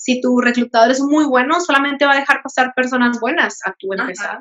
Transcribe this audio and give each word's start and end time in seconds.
si 0.00 0.20
tu 0.22 0.40
reclutador 0.40 0.90
es 0.90 1.00
muy 1.00 1.26
bueno, 1.26 1.60
solamente 1.60 2.06
va 2.06 2.12
a 2.12 2.20
dejar 2.20 2.42
pasar 2.42 2.72
personas 2.74 3.20
buenas 3.20 3.58
a 3.66 3.74
tu 3.78 3.92
empresa, 3.92 4.40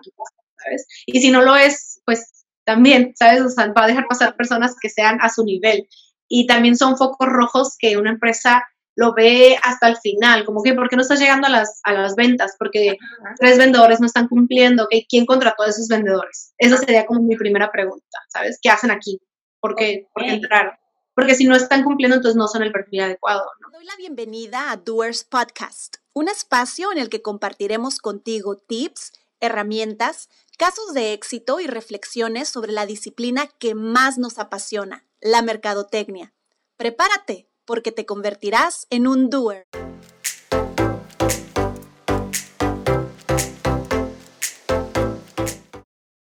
¿sabes? 0.55 0.87
Y 1.05 1.19
si 1.19 1.31
no 1.31 1.41
lo 1.41 1.53
es, 1.57 2.01
pues 2.05 2.45
también, 2.63 3.11
¿sabes? 3.17 3.41
O 3.41 3.49
sea, 3.49 3.67
va 3.73 3.83
a 3.83 3.87
dejar 3.87 4.07
pasar 4.07 4.37
personas 4.37 4.75
que 4.81 4.89
sean 4.89 5.19
a 5.21 5.27
su 5.27 5.43
nivel. 5.43 5.85
Y 6.29 6.47
también 6.47 6.77
son 6.77 6.95
focos 6.95 7.27
rojos 7.27 7.75
que 7.77 7.97
una 7.97 8.11
empresa 8.11 8.63
lo 8.95 9.13
ve 9.13 9.57
hasta 9.61 9.89
el 9.89 9.97
final, 9.97 10.45
como 10.45 10.63
que, 10.63 10.73
¿por 10.73 10.87
qué 10.87 10.95
no 10.95 11.01
estás 11.01 11.19
llegando 11.19 11.47
a 11.47 11.49
las, 11.49 11.81
a 11.83 11.91
las 11.91 12.15
ventas? 12.15 12.55
Porque 12.57 12.97
tres 13.37 13.57
vendedores 13.57 13.99
no 13.99 14.05
están 14.05 14.29
cumpliendo, 14.29 14.85
¿ok? 14.85 14.95
¿Quién 15.09 15.25
contrató 15.25 15.63
a 15.63 15.69
esos 15.69 15.89
vendedores? 15.89 16.53
Esa 16.57 16.77
sería 16.77 17.05
como 17.05 17.21
mi 17.21 17.35
primera 17.35 17.69
pregunta, 17.69 18.17
¿sabes? 18.29 18.59
¿Qué 18.61 18.69
hacen 18.69 18.91
aquí? 18.91 19.19
¿Por 19.59 19.75
qué, 19.75 20.07
¿Por 20.13 20.23
qué 20.23 20.33
entraron? 20.33 20.73
Porque 21.19 21.35
si 21.35 21.43
no 21.43 21.53
están 21.53 21.83
cumpliendo, 21.83 22.15
entonces 22.15 22.37
no 22.37 22.47
son 22.47 22.63
el 22.63 22.71
perfil 22.71 23.01
adecuado, 23.01 23.43
¿no? 23.59 23.71
Doy 23.71 23.83
la 23.83 23.97
bienvenida 23.97 24.71
a 24.71 24.77
Doers 24.77 25.25
Podcast, 25.25 25.97
un 26.13 26.29
espacio 26.29 26.93
en 26.93 26.97
el 26.97 27.09
que 27.09 27.21
compartiremos 27.21 27.97
contigo 27.97 28.55
tips, 28.55 29.11
herramientas, 29.41 30.29
casos 30.57 30.93
de 30.93 31.11
éxito 31.11 31.59
y 31.59 31.67
reflexiones 31.67 32.47
sobre 32.47 32.71
la 32.71 32.85
disciplina 32.85 33.49
que 33.59 33.75
más 33.75 34.17
nos 34.17 34.39
apasiona, 34.39 35.05
la 35.19 35.41
mercadotecnia. 35.41 36.31
Prepárate 36.77 37.49
porque 37.65 37.91
te 37.91 38.05
convertirás 38.05 38.87
en 38.89 39.05
un 39.05 39.29
doer. 39.29 39.67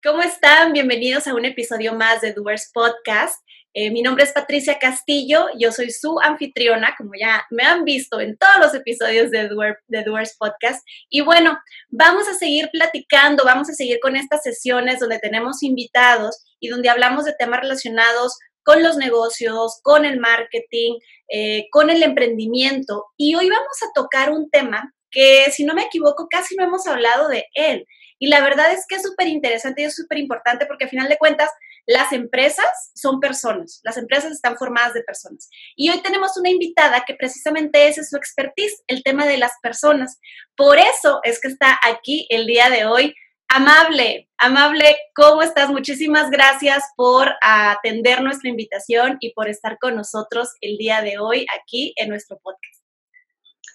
¿Cómo 0.02 0.22
están? 0.22 0.72
Bienvenidos 0.72 1.28
a 1.28 1.36
un 1.36 1.44
episodio 1.44 1.94
más 1.94 2.20
de 2.20 2.32
Doers 2.32 2.72
Podcast. 2.74 3.44
Eh, 3.80 3.92
mi 3.92 4.02
nombre 4.02 4.24
es 4.24 4.32
Patricia 4.32 4.76
Castillo, 4.76 5.46
yo 5.56 5.70
soy 5.70 5.92
su 5.92 6.18
anfitriona, 6.18 6.96
como 6.98 7.12
ya 7.16 7.46
me 7.50 7.62
han 7.62 7.84
visto 7.84 8.18
en 8.18 8.36
todos 8.36 8.56
los 8.60 8.74
episodios 8.74 9.30
de, 9.30 9.48
de 9.86 10.02
Doers 10.02 10.34
Podcast. 10.36 10.84
Y 11.08 11.20
bueno, 11.20 11.56
vamos 11.88 12.26
a 12.26 12.34
seguir 12.34 12.70
platicando, 12.72 13.44
vamos 13.44 13.70
a 13.70 13.74
seguir 13.74 14.00
con 14.02 14.16
estas 14.16 14.42
sesiones 14.42 14.98
donde 14.98 15.20
tenemos 15.20 15.62
invitados 15.62 16.42
y 16.58 16.70
donde 16.70 16.88
hablamos 16.88 17.24
de 17.24 17.36
temas 17.38 17.60
relacionados 17.60 18.36
con 18.64 18.82
los 18.82 18.96
negocios, 18.96 19.78
con 19.84 20.04
el 20.04 20.18
marketing, 20.18 20.98
eh, 21.28 21.68
con 21.70 21.88
el 21.88 22.02
emprendimiento. 22.02 23.04
Y 23.16 23.36
hoy 23.36 23.48
vamos 23.48 23.80
a 23.84 23.92
tocar 23.94 24.32
un 24.32 24.50
tema 24.50 24.92
que, 25.08 25.52
si 25.52 25.64
no 25.64 25.74
me 25.74 25.84
equivoco, 25.84 26.26
casi 26.28 26.56
no 26.56 26.64
hemos 26.64 26.84
hablado 26.88 27.28
de 27.28 27.46
él. 27.54 27.86
Y 28.18 28.28
la 28.28 28.40
verdad 28.40 28.72
es 28.72 28.84
que 28.88 28.96
es 28.96 29.02
súper 29.02 29.28
interesante 29.28 29.82
y 29.82 29.84
es 29.84 29.94
súper 29.94 30.18
importante 30.18 30.66
porque 30.66 30.84
al 30.84 30.90
final 30.90 31.08
de 31.08 31.18
cuentas, 31.18 31.50
las 31.86 32.12
empresas 32.12 32.66
son 32.94 33.18
personas, 33.18 33.80
las 33.82 33.96
empresas 33.96 34.32
están 34.32 34.56
formadas 34.56 34.92
de 34.92 35.02
personas. 35.02 35.48
Y 35.74 35.88
hoy 35.90 36.02
tenemos 36.02 36.36
una 36.36 36.50
invitada 36.50 37.04
que 37.06 37.14
precisamente 37.14 37.88
ese 37.88 38.02
es 38.02 38.10
su 38.10 38.16
expertise, 38.16 38.82
el 38.88 39.02
tema 39.02 39.26
de 39.26 39.38
las 39.38 39.52
personas. 39.62 40.18
Por 40.56 40.78
eso 40.78 41.20
es 41.22 41.40
que 41.40 41.48
está 41.48 41.78
aquí 41.82 42.26
el 42.30 42.46
día 42.46 42.68
de 42.68 42.84
hoy 42.84 43.14
Amable, 43.50 44.28
amable, 44.36 44.98
¿cómo 45.14 45.40
estás? 45.40 45.70
Muchísimas 45.70 46.28
gracias 46.28 46.84
por 46.96 47.32
atender 47.40 48.20
nuestra 48.20 48.50
invitación 48.50 49.16
y 49.20 49.32
por 49.32 49.48
estar 49.48 49.78
con 49.78 49.96
nosotros 49.96 50.50
el 50.60 50.76
día 50.76 51.00
de 51.00 51.18
hoy 51.18 51.46
aquí 51.58 51.94
en 51.96 52.10
nuestro 52.10 52.38
podcast. 52.38 52.77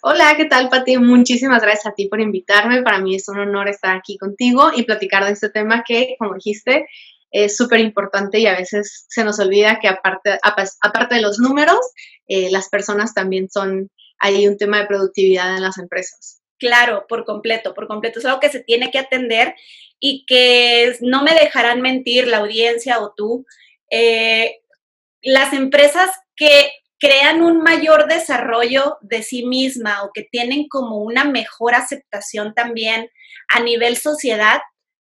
Hola, 0.05 0.33
¿qué 0.35 0.43
tal, 0.43 0.67
Pati? 0.67 0.97
Muchísimas 0.97 1.61
gracias 1.61 1.85
a 1.85 1.95
ti 1.95 2.07
por 2.09 2.19
invitarme. 2.19 2.81
Para 2.81 2.99
mí 2.99 3.15
es 3.15 3.29
un 3.29 3.39
honor 3.39 3.69
estar 3.69 3.95
aquí 3.95 4.17
contigo 4.17 4.69
y 4.75 4.83
platicar 4.83 5.23
de 5.23 5.31
este 5.31 5.47
tema 5.49 5.85
que, 5.87 6.17
como 6.19 6.33
dijiste, 6.33 6.87
es 7.31 7.55
súper 7.55 7.79
importante 7.79 8.37
y 8.37 8.45
a 8.45 8.57
veces 8.57 9.05
se 9.07 9.23
nos 9.23 9.39
olvida 9.39 9.79
que 9.79 9.87
aparte, 9.87 10.37
aparte 10.43 11.15
de 11.15 11.21
los 11.21 11.39
números, 11.39 11.79
eh, 12.27 12.51
las 12.51 12.67
personas 12.67 13.13
también 13.13 13.47
son, 13.49 13.89
hay 14.19 14.45
un 14.45 14.57
tema 14.57 14.79
de 14.79 14.87
productividad 14.87 15.55
en 15.55 15.61
las 15.61 15.77
empresas. 15.77 16.41
Claro, 16.59 17.05
por 17.07 17.23
completo, 17.23 17.73
por 17.73 17.87
completo. 17.87 18.19
Es 18.19 18.25
algo 18.25 18.41
que 18.41 18.49
se 18.49 18.59
tiene 18.59 18.91
que 18.91 18.99
atender 18.99 19.55
y 20.01 20.25
que 20.25 20.97
no 20.99 21.23
me 21.23 21.33
dejarán 21.33 21.79
mentir 21.79 22.27
la 22.27 22.39
audiencia 22.39 22.99
o 22.99 23.13
tú. 23.15 23.45
Eh, 23.89 24.59
las 25.21 25.53
empresas 25.53 26.11
que 26.36 26.69
crean 27.03 27.41
un 27.41 27.61
mayor 27.61 28.08
desarrollo 28.08 28.97
de 29.02 29.23
sí 29.23 29.45
misma 29.45 30.03
o 30.03 30.11
que 30.14 30.23
tienen 30.23 30.69
como 30.69 30.99
una 30.99 31.25
mejor 31.25 31.75
aceptación 31.75 32.53
también 32.53 33.09
a 33.49 33.59
nivel 33.59 33.97
sociedad, 33.97 34.61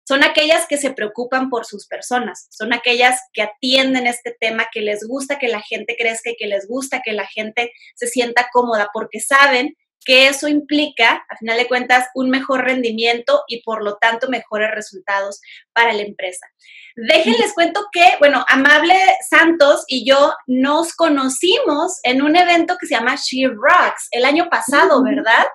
son 0.08 0.24
aquellas 0.24 0.66
que 0.66 0.78
se 0.78 0.92
preocupan 0.92 1.50
por 1.50 1.66
sus 1.66 1.88
personas, 1.88 2.48
son 2.52 2.72
aquellas 2.72 3.20
que 3.34 3.42
atienden 3.42 4.08
este 4.08 4.34
tema, 4.40 4.68
que 4.72 4.80
les 4.80 5.06
gusta 5.06 5.40
que 5.40 5.50
la 5.50 5.62
gente 5.62 5.98
crezca 6.00 6.30
y 6.30 6.38
que 6.38 6.48
les 6.48 6.70
gusta 6.70 7.02
que 7.04 7.12
la 7.12 7.28
gente 7.28 7.74
se 7.96 8.08
sienta 8.08 8.48
cómoda 8.54 8.92
porque 8.94 9.20
saben 9.20 9.76
que 10.06 10.28
eso 10.28 10.48
implica, 10.48 11.24
a 11.30 11.38
final 11.38 11.58
de 11.58 11.68
cuentas, 11.68 12.08
un 12.16 12.30
mejor 12.30 12.66
rendimiento 12.66 13.44
y 13.48 13.62
por 13.64 13.84
lo 13.84 13.98
tanto 13.98 14.30
mejores 14.30 14.72
resultados 14.72 15.42
para 15.74 15.94
la 15.94 16.02
empresa. 16.02 16.48
Déjenles 16.96 17.54
cuento 17.54 17.86
que, 17.92 18.06
bueno, 18.20 18.44
Amable 18.50 18.96
Santos 19.30 19.84
y 19.88 20.06
yo 20.10 20.34
nos 20.48 20.94
conocimos 20.94 22.00
en 22.04 22.22
un 22.22 22.36
evento 22.36 22.78
que 22.80 22.88
se 22.88 22.96
llama 22.96 23.16
She 23.16 23.48
Rocks 23.48 24.08
el 24.12 24.26
año 24.26 24.50
pasado, 24.50 25.04
¿verdad? 25.04 25.46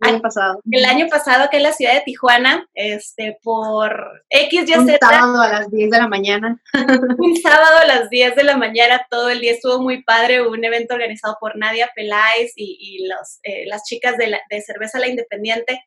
El 0.00 0.10
año 0.10 0.20
pasado. 0.20 0.60
El 0.70 0.84
año 0.84 1.06
pasado 1.08 1.44
acá 1.44 1.56
en 1.56 1.62
la 1.62 1.72
ciudad 1.72 1.94
de 1.94 2.02
Tijuana, 2.02 2.68
este, 2.74 3.38
por 3.42 4.22
X, 4.28 4.68
Y, 4.68 4.74
Un 4.74 4.98
sábado 5.00 5.40
a 5.40 5.48
las 5.48 5.70
10 5.70 5.90
de 5.90 5.98
la 5.98 6.08
mañana. 6.08 6.60
un 7.18 7.36
sábado 7.36 7.78
a 7.78 7.86
las 7.86 8.10
10 8.10 8.36
de 8.36 8.44
la 8.44 8.56
mañana, 8.56 9.06
todo 9.10 9.30
el 9.30 9.40
día 9.40 9.52
estuvo 9.52 9.80
muy 9.80 10.02
padre, 10.02 10.46
un 10.46 10.62
evento 10.64 10.94
organizado 10.94 11.38
por 11.40 11.56
Nadia 11.56 11.90
Peláez 11.94 12.52
y, 12.56 13.06
los, 13.06 13.38
eh, 13.42 13.64
las 13.66 13.84
chicas 13.84 14.16
de, 14.18 14.38
Cerveza 14.60 14.98
La 14.98 15.08
Independiente. 15.08 15.80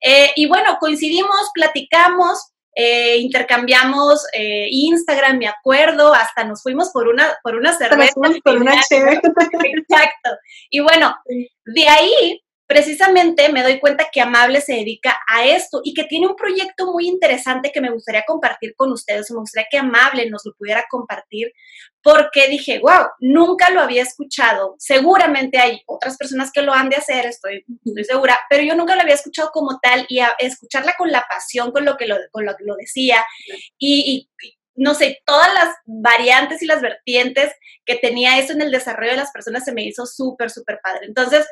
Eh, 0.00 0.30
y 0.36 0.46
bueno, 0.46 0.76
coincidimos, 0.78 1.50
platicamos, 1.52 2.52
eh, 2.74 3.16
intercambiamos 3.16 4.26
Instagram, 4.34 5.38
me 5.38 5.48
acuerdo, 5.48 6.14
hasta 6.14 6.44
nos 6.44 6.62
fuimos 6.62 6.90
por 6.90 7.08
una, 7.08 7.36
por 7.42 7.56
una 7.56 7.72
cerveza. 7.72 8.14
por 8.44 8.56
una 8.58 8.74
Exacto. 8.90 10.30
Y 10.70 10.80
bueno, 10.80 11.16
de 11.64 11.88
ahí 11.88 12.42
precisamente 12.66 13.48
me 13.50 13.62
doy 13.62 13.78
cuenta 13.78 14.08
que 14.12 14.20
Amable 14.20 14.60
se 14.60 14.74
dedica 14.74 15.16
a 15.28 15.44
esto 15.44 15.80
y 15.84 15.94
que 15.94 16.04
tiene 16.04 16.26
un 16.26 16.36
proyecto 16.36 16.92
muy 16.92 17.06
interesante 17.06 17.70
que 17.72 17.80
me 17.80 17.90
gustaría 17.90 18.24
compartir 18.26 18.74
con 18.76 18.92
ustedes. 18.92 19.30
Me 19.30 19.38
gustaría 19.38 19.68
que 19.70 19.78
Amable 19.78 20.28
nos 20.28 20.44
lo 20.44 20.52
pudiera 20.54 20.84
compartir 20.90 21.52
porque 22.02 22.48
dije, 22.48 22.80
wow, 22.80 23.06
nunca 23.20 23.70
lo 23.70 23.80
había 23.80 24.02
escuchado. 24.02 24.74
Seguramente 24.78 25.58
hay 25.58 25.80
otras 25.86 26.16
personas 26.16 26.50
que 26.52 26.62
lo 26.62 26.72
han 26.72 26.88
de 26.88 26.96
hacer, 26.96 27.26
estoy, 27.26 27.64
estoy 27.84 28.04
segura, 28.04 28.38
pero 28.50 28.62
yo 28.62 28.74
nunca 28.74 28.94
lo 28.96 29.02
había 29.02 29.14
escuchado 29.14 29.50
como 29.52 29.78
tal 29.80 30.04
y 30.08 30.20
a 30.20 30.34
escucharla 30.38 30.94
con 30.98 31.10
la 31.10 31.24
pasión 31.28 31.72
con 31.72 31.84
lo 31.84 31.96
que 31.96 32.06
lo, 32.06 32.16
con 32.32 32.44
lo, 32.44 32.56
que 32.56 32.64
lo 32.64 32.76
decía 32.76 33.24
y, 33.78 34.28
y 34.42 34.56
no 34.76 34.94
sé, 34.94 35.20
todas 35.24 35.52
las 35.54 35.74
variantes 35.86 36.62
y 36.62 36.66
las 36.66 36.82
vertientes 36.82 37.52
que 37.84 37.96
tenía 37.96 38.38
eso 38.38 38.52
en 38.52 38.62
el 38.62 38.70
desarrollo 38.70 39.12
de 39.12 39.16
las 39.16 39.32
personas 39.32 39.64
se 39.64 39.72
me 39.72 39.82
hizo 39.84 40.04
súper, 40.06 40.50
súper 40.50 40.80
padre. 40.82 41.06
Entonces, 41.06 41.46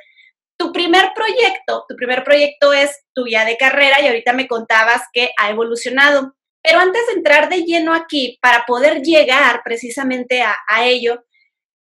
tu 0.57 0.73
primer 0.73 1.13
proyecto, 1.15 1.85
tu 1.89 1.97
primer 1.97 2.25
proyecto 2.25 2.73
es 2.73 3.05
tu 3.15 3.25
guía 3.25 3.45
de 3.45 3.57
carrera 3.57 4.01
y 4.01 4.07
ahorita 4.07 4.33
me 4.33 4.47
contabas 4.47 5.03
que 5.13 5.31
ha 5.39 5.51
evolucionado. 5.51 6.35
Pero 6.63 6.79
antes 6.79 7.07
de 7.07 7.15
entrar 7.15 7.49
de 7.49 7.63
lleno 7.63 7.93
aquí, 7.93 8.39
para 8.41 8.65
poder 8.67 9.03
llegar 9.03 9.61
precisamente 9.65 10.43
a, 10.43 10.57
ello, 10.85 11.25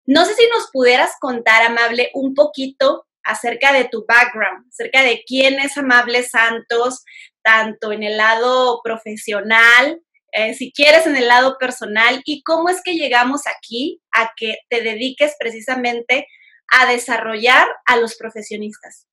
no 0.06 0.24
sé 0.24 0.34
si 0.34 0.46
nos 0.48 0.70
pudieras 0.72 1.12
contar, 1.20 1.62
Amable, 1.62 2.10
un 2.14 2.34
poquito 2.34 3.06
acerca 3.22 3.72
de 3.72 3.84
tu 3.84 4.06
background, 4.08 4.66
acerca 4.68 5.02
de 5.02 5.22
quién 5.26 5.60
es 5.60 5.76
Amable 5.76 6.22
Santos, 6.22 7.04
tanto 7.42 7.92
en 7.92 8.02
el 8.02 8.16
lado 8.16 8.80
profesional, 8.82 10.00
eh, 10.32 10.54
si 10.54 10.72
quieres 10.72 11.06
en 11.06 11.16
el 11.16 11.28
lado 11.28 11.56
personal, 11.58 12.22
y 12.24 12.42
cómo 12.42 12.70
es 12.70 12.80
que 12.82 12.94
llegamos 12.94 13.42
aquí 13.46 14.00
a 14.12 14.32
que 14.36 14.56
te 14.70 14.80
dediques 14.80 15.34
precisamente 15.38 16.26
a 16.70 16.90
desarrollar 16.90 17.68
a 17.86 17.96
los 17.96 18.16
profesionistas? 18.16 19.06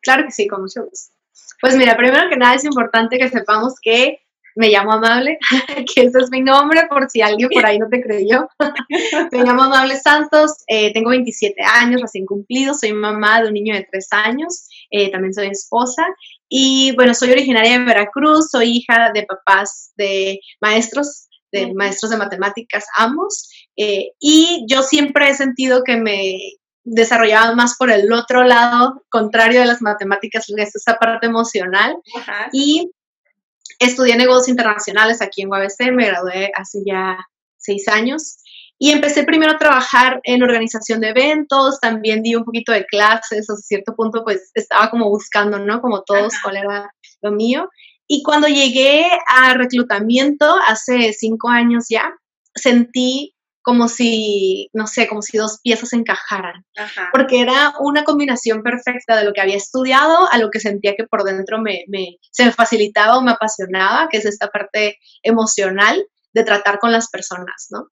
Claro 0.00 0.24
que 0.24 0.32
sí, 0.32 0.48
con 0.48 0.62
mucho 0.62 0.84
gusto. 0.84 1.14
Pues 1.60 1.76
mira, 1.76 1.96
primero 1.96 2.28
que 2.28 2.36
nada 2.36 2.54
es 2.54 2.64
importante 2.64 3.18
que 3.18 3.28
sepamos 3.28 3.74
que 3.80 4.18
me 4.54 4.68
llamo 4.68 4.92
Amable, 4.92 5.38
que 5.94 6.02
ese 6.02 6.18
es 6.18 6.30
mi 6.30 6.40
nombre 6.40 6.82
por 6.88 7.08
si 7.08 7.22
alguien 7.22 7.48
por 7.48 7.64
ahí 7.64 7.78
no 7.78 7.88
te 7.88 8.02
creyó. 8.02 8.48
me 9.32 9.44
llamo 9.44 9.62
Amable 9.62 9.96
Santos, 9.96 10.52
eh, 10.66 10.92
tengo 10.92 11.10
27 11.10 11.62
años, 11.62 12.02
recién 12.02 12.26
cumplido, 12.26 12.74
soy 12.74 12.92
mamá 12.92 13.40
de 13.40 13.48
un 13.48 13.54
niño 13.54 13.74
de 13.74 13.86
3 13.90 14.06
años, 14.12 14.68
eh, 14.90 15.10
también 15.10 15.32
soy 15.32 15.48
esposa 15.48 16.04
y 16.48 16.94
bueno, 16.96 17.14
soy 17.14 17.30
originaria 17.30 17.78
de 17.78 17.84
Veracruz, 17.84 18.50
soy 18.50 18.78
hija 18.78 19.10
de 19.14 19.24
papás 19.24 19.92
de 19.96 20.40
maestros 20.60 21.28
de 21.52 21.72
maestros 21.74 22.10
de 22.10 22.16
matemáticas 22.16 22.86
ambos, 22.96 23.48
eh, 23.76 24.12
y 24.18 24.64
yo 24.68 24.82
siempre 24.82 25.28
he 25.28 25.34
sentido 25.34 25.84
que 25.84 25.96
me 25.96 26.38
desarrollaba 26.84 27.54
más 27.54 27.76
por 27.76 27.90
el 27.90 28.12
otro 28.12 28.42
lado, 28.42 29.04
contrario 29.08 29.60
de 29.60 29.66
las 29.66 29.82
matemáticas, 29.82 30.48
es 30.48 30.74
esa 30.74 30.94
parte 30.96 31.26
emocional, 31.26 31.96
y 32.52 32.90
estudié 33.78 34.16
negocios 34.16 34.48
internacionales 34.48 35.22
aquí 35.22 35.42
en 35.42 35.50
UABC, 35.50 35.92
me 35.92 36.06
gradué 36.06 36.50
hace 36.56 36.78
ya 36.84 37.16
seis 37.56 37.86
años, 37.88 38.38
Y 38.84 38.90
empecé 38.90 39.22
primero 39.22 39.52
a 39.52 39.58
trabajar 39.58 40.20
en 40.24 40.42
organización 40.42 41.00
de 41.00 41.10
eventos, 41.10 41.78
también 41.78 42.20
di 42.20 42.34
un 42.34 42.44
poquito 42.44 42.72
de 42.72 42.84
clases, 42.84 43.48
a 43.48 43.54
cierto 43.54 43.94
punto 43.94 44.24
pues 44.24 44.50
estaba 44.54 44.90
como 44.90 45.08
buscando, 45.08 45.60
¿no? 45.60 45.80
Como 45.80 46.02
todos, 46.02 46.34
cuál 46.42 46.56
era 46.56 46.92
lo 47.20 47.30
mío. 47.30 47.70
Y 48.14 48.22
cuando 48.22 48.46
llegué 48.46 49.06
a 49.26 49.54
reclutamiento 49.54 50.44
hace 50.66 51.14
cinco 51.14 51.48
años 51.48 51.86
ya, 51.88 52.12
sentí 52.54 53.34
como 53.62 53.88
si, 53.88 54.68
no 54.74 54.86
sé, 54.86 55.08
como 55.08 55.22
si 55.22 55.38
dos 55.38 55.60
piezas 55.62 55.94
encajaran. 55.94 56.62
Porque 57.10 57.40
era 57.40 57.72
una 57.80 58.04
combinación 58.04 58.62
perfecta 58.62 59.16
de 59.16 59.24
lo 59.24 59.32
que 59.32 59.40
había 59.40 59.56
estudiado 59.56 60.30
a 60.30 60.36
lo 60.36 60.50
que 60.50 60.60
sentía 60.60 60.94
que 60.94 61.06
por 61.06 61.24
dentro 61.24 61.58
me, 61.58 61.84
me, 61.88 62.18
se 62.30 62.44
me 62.44 62.52
facilitaba 62.52 63.16
o 63.16 63.22
me 63.22 63.30
apasionaba, 63.30 64.10
que 64.10 64.18
es 64.18 64.26
esta 64.26 64.48
parte 64.48 64.98
emocional 65.22 66.04
de 66.34 66.44
tratar 66.44 66.80
con 66.80 66.92
las 66.92 67.08
personas, 67.08 67.68
¿no? 67.70 67.86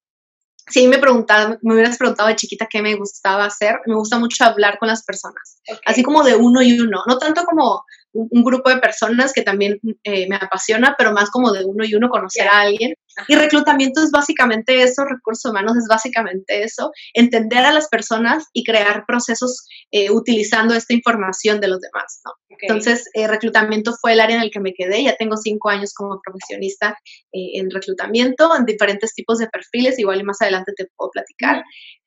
si 0.70 0.86
me 0.86 0.98
preguntaba, 0.98 1.58
me 1.62 1.74
hubieras 1.74 1.98
preguntado 1.98 2.28
de 2.28 2.36
chiquita 2.36 2.68
qué 2.70 2.80
me 2.80 2.94
gustaba 2.94 3.44
hacer, 3.44 3.80
me 3.86 3.94
gusta 3.94 4.18
mucho 4.18 4.44
hablar 4.44 4.78
con 4.78 4.88
las 4.88 5.02
personas, 5.02 5.60
así 5.84 6.02
como 6.02 6.22
de 6.22 6.36
uno 6.36 6.62
y 6.62 6.78
uno, 6.78 7.02
no 7.06 7.18
tanto 7.18 7.44
como 7.44 7.84
un, 8.12 8.42
grupo 8.42 8.70
de 8.70 8.78
personas 8.78 9.32
que 9.32 9.42
también 9.42 9.78
eh, 10.04 10.28
me 10.28 10.36
apasiona, 10.36 10.94
pero 10.98 11.12
más 11.12 11.30
como 11.30 11.52
de 11.52 11.64
uno 11.64 11.84
y 11.84 11.94
uno 11.94 12.08
conocer 12.08 12.48
a 12.48 12.60
alguien. 12.60 12.94
Y 13.28 13.34
reclutamiento 13.34 14.02
es 14.02 14.10
básicamente 14.10 14.82
eso, 14.82 15.04
recursos 15.04 15.50
humanos 15.50 15.76
es 15.76 15.86
básicamente 15.88 16.62
eso, 16.62 16.90
entender 17.12 17.64
a 17.64 17.72
las 17.72 17.88
personas 17.88 18.46
y 18.52 18.64
crear 18.64 19.04
procesos 19.06 19.66
eh, 19.90 20.10
utilizando 20.10 20.74
esta 20.74 20.94
información 20.94 21.60
de 21.60 21.68
los 21.68 21.80
demás. 21.80 22.20
¿no? 22.24 22.32
Entonces, 22.60 23.08
eh, 23.14 23.26
reclutamiento 23.26 23.92
fue 24.00 24.12
el 24.12 24.20
área 24.20 24.36
en 24.36 24.42
el 24.42 24.50
que 24.50 24.60
me 24.60 24.72
quedé, 24.72 25.02
ya 25.02 25.16
tengo 25.16 25.36
cinco 25.36 25.68
años 25.68 25.92
como 25.94 26.20
profesionista 26.22 26.96
en 27.32 27.70
reclutamiento, 27.70 28.56
en 28.56 28.64
diferentes 28.64 29.14
tipos 29.14 29.38
de 29.38 29.48
perfiles, 29.48 29.98
igual 29.98 30.20
y 30.20 30.24
más 30.24 30.40
adelante 30.40 30.72
te 30.76 30.86
puedo 30.96 31.10
platicar 31.10 31.62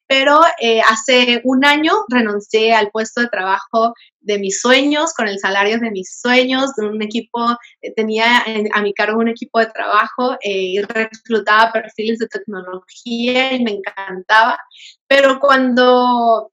pero 0.07 0.41
eh, 0.59 0.81
hace 0.81 1.41
un 1.44 1.65
año 1.65 1.94
renuncié 2.09 2.73
al 2.73 2.91
puesto 2.91 3.21
de 3.21 3.27
trabajo 3.27 3.94
de 4.19 4.39
mis 4.39 4.61
sueños, 4.61 5.13
con 5.13 5.27
el 5.27 5.39
salario 5.39 5.79
de 5.79 5.91
mis 5.91 6.19
sueños, 6.21 6.71
un 6.77 7.01
equipo, 7.01 7.39
eh, 7.81 7.94
tenía 7.94 8.44
a 8.73 8.81
mi 8.81 8.94
cargo 8.94 9.19
un 9.19 9.29
equipo 9.29 9.59
de 9.59 9.67
trabajo 9.67 10.33
eh, 10.41 10.51
y 10.51 10.81
reclutaba 10.81 11.71
perfiles 11.71 12.19
de 12.19 12.27
tecnología 12.27 13.53
y 13.53 13.63
me 13.63 13.71
encantaba, 13.71 14.59
pero 15.07 15.39
cuando 15.39 16.51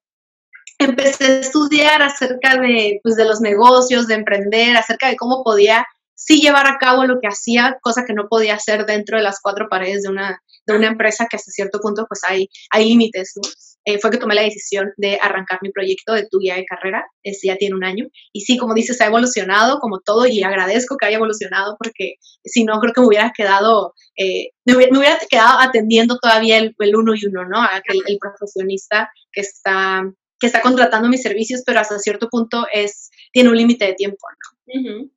empecé 0.79 1.25
a 1.25 1.41
estudiar 1.41 2.03
acerca 2.03 2.57
de, 2.57 3.01
pues, 3.03 3.17
de 3.17 3.27
los 3.27 3.41
negocios, 3.41 4.07
de 4.07 4.15
emprender, 4.15 4.77
acerca 4.77 5.09
de 5.09 5.17
cómo 5.17 5.45
podía 5.45 5.87
sí 6.21 6.41
llevar 6.41 6.67
a 6.67 6.77
cabo 6.79 7.07
lo 7.07 7.19
que 7.19 7.29
hacía, 7.29 7.79
cosa 7.81 8.05
que 8.05 8.13
no 8.13 8.29
podía 8.29 8.55
hacer 8.55 8.85
dentro 8.85 9.17
de 9.17 9.23
las 9.23 9.41
cuatro 9.41 9.69
paredes 9.71 10.03
de 10.03 10.11
una, 10.11 10.43
de 10.67 10.77
una 10.77 10.89
empresa 10.89 11.27
que 11.29 11.37
hasta 11.37 11.51
cierto 11.51 11.81
punto 11.81 12.05
pues 12.07 12.21
hay, 12.29 12.49
hay 12.71 12.89
límites, 12.89 13.33
¿no? 13.37 13.49
Eh, 13.87 13.99
fue 13.99 14.11
que 14.11 14.19
tomé 14.19 14.35
la 14.35 14.43
decisión 14.43 14.93
de 14.99 15.19
arrancar 15.23 15.61
mi 15.63 15.71
proyecto 15.71 16.13
de 16.13 16.29
tu 16.31 16.39
guía 16.39 16.57
de 16.57 16.67
carrera, 16.67 17.07
ese 17.23 17.47
ya 17.47 17.57
tiene 17.57 17.75
un 17.75 17.85
año, 17.85 18.07
y 18.35 18.43
sí, 18.43 18.59
como 18.59 18.75
dices, 18.75 19.01
ha 19.01 19.07
evolucionado 19.07 19.81
como 19.81 20.01
todo 20.01 20.27
y 20.27 20.43
agradezco 20.43 20.99
que 20.99 21.07
haya 21.07 21.17
evolucionado 21.17 21.77
porque 21.79 22.17
si 22.45 22.65
no 22.65 22.79
creo 22.81 22.93
que 22.93 23.01
me 23.01 23.07
hubiera 23.07 23.33
quedado, 23.35 23.95
eh, 24.19 24.51
me, 24.67 24.75
hubiera, 24.75 25.19
quedado 25.29 25.59
atendiendo 25.61 26.19
todavía 26.19 26.59
el, 26.59 26.75
uno 26.95 27.15
y 27.15 27.27
uno, 27.27 27.49
¿no? 27.49 27.63
Aquel, 27.63 28.03
el 28.07 28.19
profesionista 28.19 29.11
que 29.33 29.41
está 29.41 30.03
que 30.39 30.47
está 30.47 30.63
contratando 30.63 31.11
mis 31.11 31.23
servicios, 31.23 31.63
pero 31.67 31.81
hasta 31.81 31.99
cierto 31.99 32.29
punto 32.31 32.67
es, 32.73 33.11
tiene 33.31 33.51
un 33.51 33.57
límite 33.59 33.85
de 33.85 33.93
tiempo, 33.93 34.27
¿no? 34.31 35.11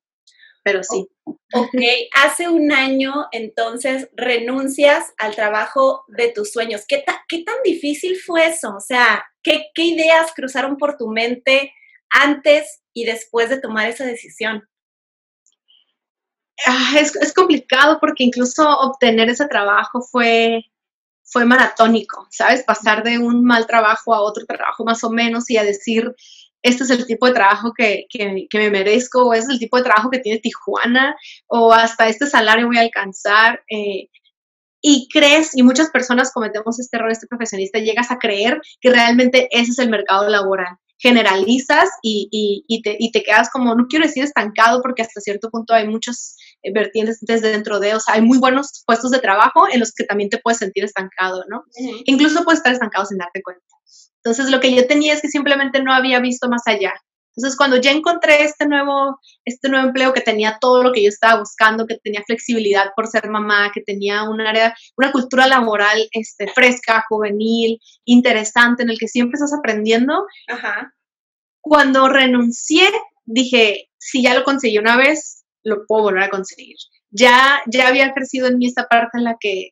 Pero 0.64 0.82
sí. 0.84 1.08
Ok, 1.26 1.76
hace 2.16 2.48
un 2.48 2.72
año 2.72 3.28
entonces 3.32 4.10
renuncias 4.14 5.14
al 5.18 5.36
trabajo 5.36 6.06
de 6.08 6.32
tus 6.32 6.52
sueños. 6.52 6.84
¿Qué, 6.88 7.04
qué 7.28 7.44
tan 7.44 7.56
difícil 7.64 8.18
fue 8.18 8.48
eso? 8.48 8.76
O 8.76 8.80
sea, 8.80 9.26
¿qué, 9.44 9.68
¿qué, 9.76 9.84
ideas 9.84 10.32
cruzaron 10.34 10.78
por 10.78 10.98
tu 10.98 11.10
mente 11.10 11.74
antes 12.10 12.82
y 12.94 13.06
después 13.06 13.50
de 13.50 13.60
tomar 13.60 13.90
esa 13.90 14.06
decisión? 14.06 14.68
Ah, 16.66 16.96
es, 16.98 17.16
es, 17.18 17.34
complicado 17.34 18.00
porque 18.00 18.24
incluso 18.24 18.68
obtener 18.68 19.30
ese 19.30 19.48
trabajo 19.48 20.02
fue, 20.02 20.64
fue 21.24 21.46
maratónico, 21.46 22.28
¿sabes? 22.32 22.64
Pasar 22.64 23.04
de 23.04 23.18
un 23.18 23.44
mal 23.44 23.68
trabajo 23.68 24.14
a 24.14 24.22
otro 24.22 24.46
trabajo 24.46 24.86
más 24.86 25.04
o 25.04 25.10
menos 25.10 25.50
y 25.50 25.58
a 25.58 25.64
decir, 25.64 26.16
este 26.64 26.84
es 26.86 26.90
el 26.90 27.06
tipo 27.06 27.28
de 27.28 27.34
trabajo 27.34 27.74
que, 27.78 28.06
que, 28.10 28.48
me 28.58 28.70
merezco, 28.70 29.28
o 29.28 29.34
es 29.34 29.48
el 29.50 29.60
tipo 29.60 29.78
de 29.78 29.84
trabajo 29.84 30.10
que 30.10 30.20
tiene 30.20 30.40
Tijuana, 30.40 31.16
o 31.48 31.74
hasta 31.74 32.08
este 32.08 32.26
salario 32.26 32.68
voy 32.68 32.78
a 32.78 32.82
alcanzar. 32.82 33.62
Eh, 33.70 34.08
y 34.82 35.08
crees, 35.12 35.56
y 35.56 35.64
muchas 35.64 35.90
personas 35.92 36.32
cometemos 36.34 36.80
este 36.80 36.98
error, 36.98 37.12
este 37.12 37.28
profesionista, 37.28 37.80
llegas 37.80 38.12
a 38.12 38.18
creer 38.18 38.60
que 38.82 38.90
realmente 38.90 39.48
ese 39.52 39.72
es 39.72 39.80
el 39.80 39.90
mercado 39.90 40.28
laboral. 40.30 40.78
Generalizas 40.98 41.90
y, 42.02 42.28
y, 42.32 42.66
y, 42.68 42.82
te, 42.82 42.96
y 43.00 43.12
te, 43.12 43.24
quedas 43.24 43.50
como, 43.50 43.76
no 43.76 43.88
quiero 43.88 44.06
decir 44.06 44.24
estancado, 44.24 44.82
porque 44.82 45.02
hasta 45.02 45.22
cierto 45.22 45.50
punto 45.50 45.74
hay 45.74 45.88
muchas 45.88 46.38
eh, 46.38 46.43
vertientes 46.72 47.20
dentro 47.42 47.80
de, 47.80 47.96
o 47.96 48.00
sea, 48.00 48.16
hay 48.16 48.22
muy 48.22 48.38
buenos 48.38 48.84
puestos 48.86 49.12
de 49.12 49.20
trabajo 49.20 49.68
en 49.72 49.80
los 49.80 49.92
que 49.92 50.04
también 50.04 50.30
te 50.30 50.38
puedes 50.38 50.60
sentir 50.60 50.84
estancado, 50.84 51.44
¿no? 51.50 51.64
Incluso 52.06 52.44
puedes 52.44 52.60
estar 52.60 52.74
estancado 52.74 53.06
sin 53.06 53.18
darte 53.18 53.42
cuenta. 53.42 53.64
Entonces 54.24 54.50
lo 54.50 54.60
que 54.60 54.74
yo 54.74 54.88
tenía 54.88 55.14
es 55.14 55.22
que 55.22 55.28
simplemente 55.28 55.82
no 55.82 55.94
había 55.94 56.20
visto 56.20 56.48
más 56.48 56.62
allá. 56.66 56.94
Entonces 57.36 57.58
cuando 57.58 57.78
ya 57.78 57.92
encontré 57.92 58.44
este 58.44 58.68
nuevo, 58.68 59.20
este 59.44 59.68
nuevo 59.68 59.88
empleo 59.88 60.14
que 60.14 60.22
tenía 60.22 60.58
todo 60.62 60.84
lo 60.84 60.92
que 60.94 61.02
yo 61.02 61.10
estaba 61.10 61.40
buscando, 61.40 61.88
que 61.88 61.98
tenía 61.98 62.24
flexibilidad 62.26 62.92
por 62.96 63.08
ser 63.08 63.28
mamá, 63.28 63.72
que 63.74 63.82
tenía 63.82 64.24
un 64.24 64.40
área, 64.40 64.76
una 64.98 65.12
cultura 65.12 65.48
laboral 65.48 66.08
este, 66.12 66.48
fresca, 66.48 67.04
juvenil, 67.10 67.80
interesante, 68.06 68.84
en 68.84 68.92
el 68.92 69.00
que 69.00 69.08
siempre 69.08 69.36
estás 69.36 69.54
aprendiendo, 69.58 70.26
cuando 71.60 72.08
renuncié 72.08 72.88
dije, 73.26 73.90
si 73.98 74.24
ya 74.24 74.34
lo 74.34 74.44
conseguí 74.44 74.78
una 74.78 74.98
vez, 74.98 75.43
lo 75.64 75.86
puedo 75.86 76.04
volver 76.04 76.24
a 76.24 76.30
conseguir. 76.30 76.76
Ya, 77.12 77.62
ya 77.68 77.88
había 77.88 78.14
crecido 78.14 78.48
en 78.48 78.58
mí 78.58 78.68
esta 78.68 78.88
parte 78.88 79.18
en 79.18 79.24
la 79.24 79.38
que 79.40 79.70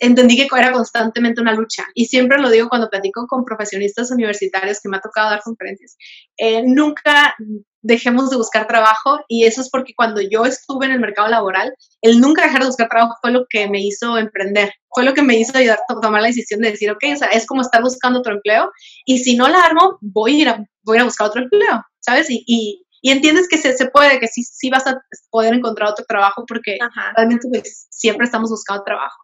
entendí 0.00 0.36
que 0.36 0.48
era 0.56 0.72
constantemente 0.72 1.40
una 1.40 1.54
lucha. 1.54 1.84
Y 1.94 2.06
siempre 2.06 2.38
lo 2.38 2.50
digo 2.50 2.68
cuando 2.68 2.90
platico 2.90 3.26
con 3.26 3.44
profesionistas 3.44 4.10
universitarios 4.10 4.80
que 4.80 4.88
me 4.88 4.96
ha 4.96 5.00
tocado 5.00 5.30
dar 5.30 5.42
conferencias. 5.42 5.96
Eh, 6.36 6.62
nunca 6.64 7.34
dejemos 7.82 8.30
de 8.30 8.36
buscar 8.36 8.68
trabajo 8.68 9.18
y 9.28 9.44
eso 9.44 9.60
es 9.60 9.68
porque 9.68 9.92
cuando 9.96 10.20
yo 10.20 10.44
estuve 10.44 10.86
en 10.86 10.92
el 10.92 11.00
mercado 11.00 11.28
laboral, 11.28 11.74
el 12.00 12.20
nunca 12.20 12.44
dejar 12.44 12.60
de 12.60 12.68
buscar 12.68 12.88
trabajo 12.88 13.16
fue 13.20 13.32
lo 13.32 13.46
que 13.48 13.68
me 13.68 13.80
hizo 13.80 14.16
emprender, 14.18 14.72
fue 14.88 15.04
lo 15.04 15.14
que 15.14 15.22
me 15.22 15.36
hizo 15.36 15.58
ayudar 15.58 15.80
a 15.88 16.00
tomar 16.00 16.22
la 16.22 16.28
decisión 16.28 16.60
de 16.60 16.70
decir, 16.70 16.90
ok, 16.90 17.02
o 17.12 17.16
sea, 17.16 17.28
es 17.28 17.44
como 17.44 17.62
estar 17.62 17.82
buscando 17.82 18.20
otro 18.20 18.34
empleo 18.34 18.70
y 19.04 19.18
si 19.18 19.36
no 19.36 19.48
la 19.48 19.60
armo, 19.60 19.98
voy 20.00 20.34
a 20.34 20.42
ir 20.42 20.48
a, 20.48 20.64
voy 20.84 20.98
a, 20.98 21.04
buscar 21.04 21.26
otro 21.26 21.42
empleo, 21.42 21.84
¿sabes? 21.98 22.30
Y, 22.30 22.44
y, 22.46 22.81
entiendes 23.10 23.48
que 23.48 23.58
se, 23.58 23.76
se, 23.76 23.90
puede, 23.90 24.20
que 24.20 24.28
sí, 24.28 24.44
sí 24.44 24.70
vas 24.70 24.86
a 24.86 25.02
poder 25.30 25.54
encontrar 25.54 25.90
otro 25.90 26.04
trabajo 26.06 26.44
porque 26.46 26.78
realmente 27.16 27.48
pues, 27.50 27.86
siempre 27.90 28.24
estamos 28.24 28.50
buscando 28.50 28.84
trabajo 28.84 29.22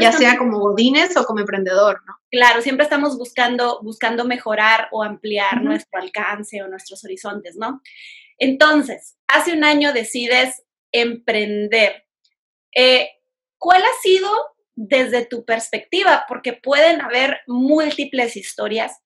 ya 0.00 0.12
sea 0.12 0.38
como 0.38 0.58
godines 0.58 1.16
o 1.16 1.24
como 1.24 1.40
emprendedor, 1.40 2.00
¿no? 2.06 2.14
Claro, 2.30 2.62
siempre 2.62 2.84
estamos 2.84 3.16
buscando, 3.18 3.80
buscando 3.82 4.24
mejorar 4.24 4.88
o 4.92 5.02
ampliar 5.02 5.62
nuestro 5.62 6.00
alcance 6.00 6.62
o 6.62 6.68
nuestros 6.68 7.04
horizontes, 7.04 7.56
¿no? 7.56 7.80
Entonces, 8.38 9.16
hace 9.28 9.52
un 9.52 9.64
año 9.64 9.92
decides 9.92 10.62
emprender. 10.92 12.04
Eh, 12.74 13.08
¿Cuál 13.58 13.82
ha 13.82 14.02
sido 14.02 14.30
desde 14.74 15.24
tu 15.24 15.44
perspectiva? 15.44 16.24
Porque 16.28 16.52
pueden 16.52 17.00
haber 17.00 17.40
múltiples 17.46 18.36
historias, 18.36 19.00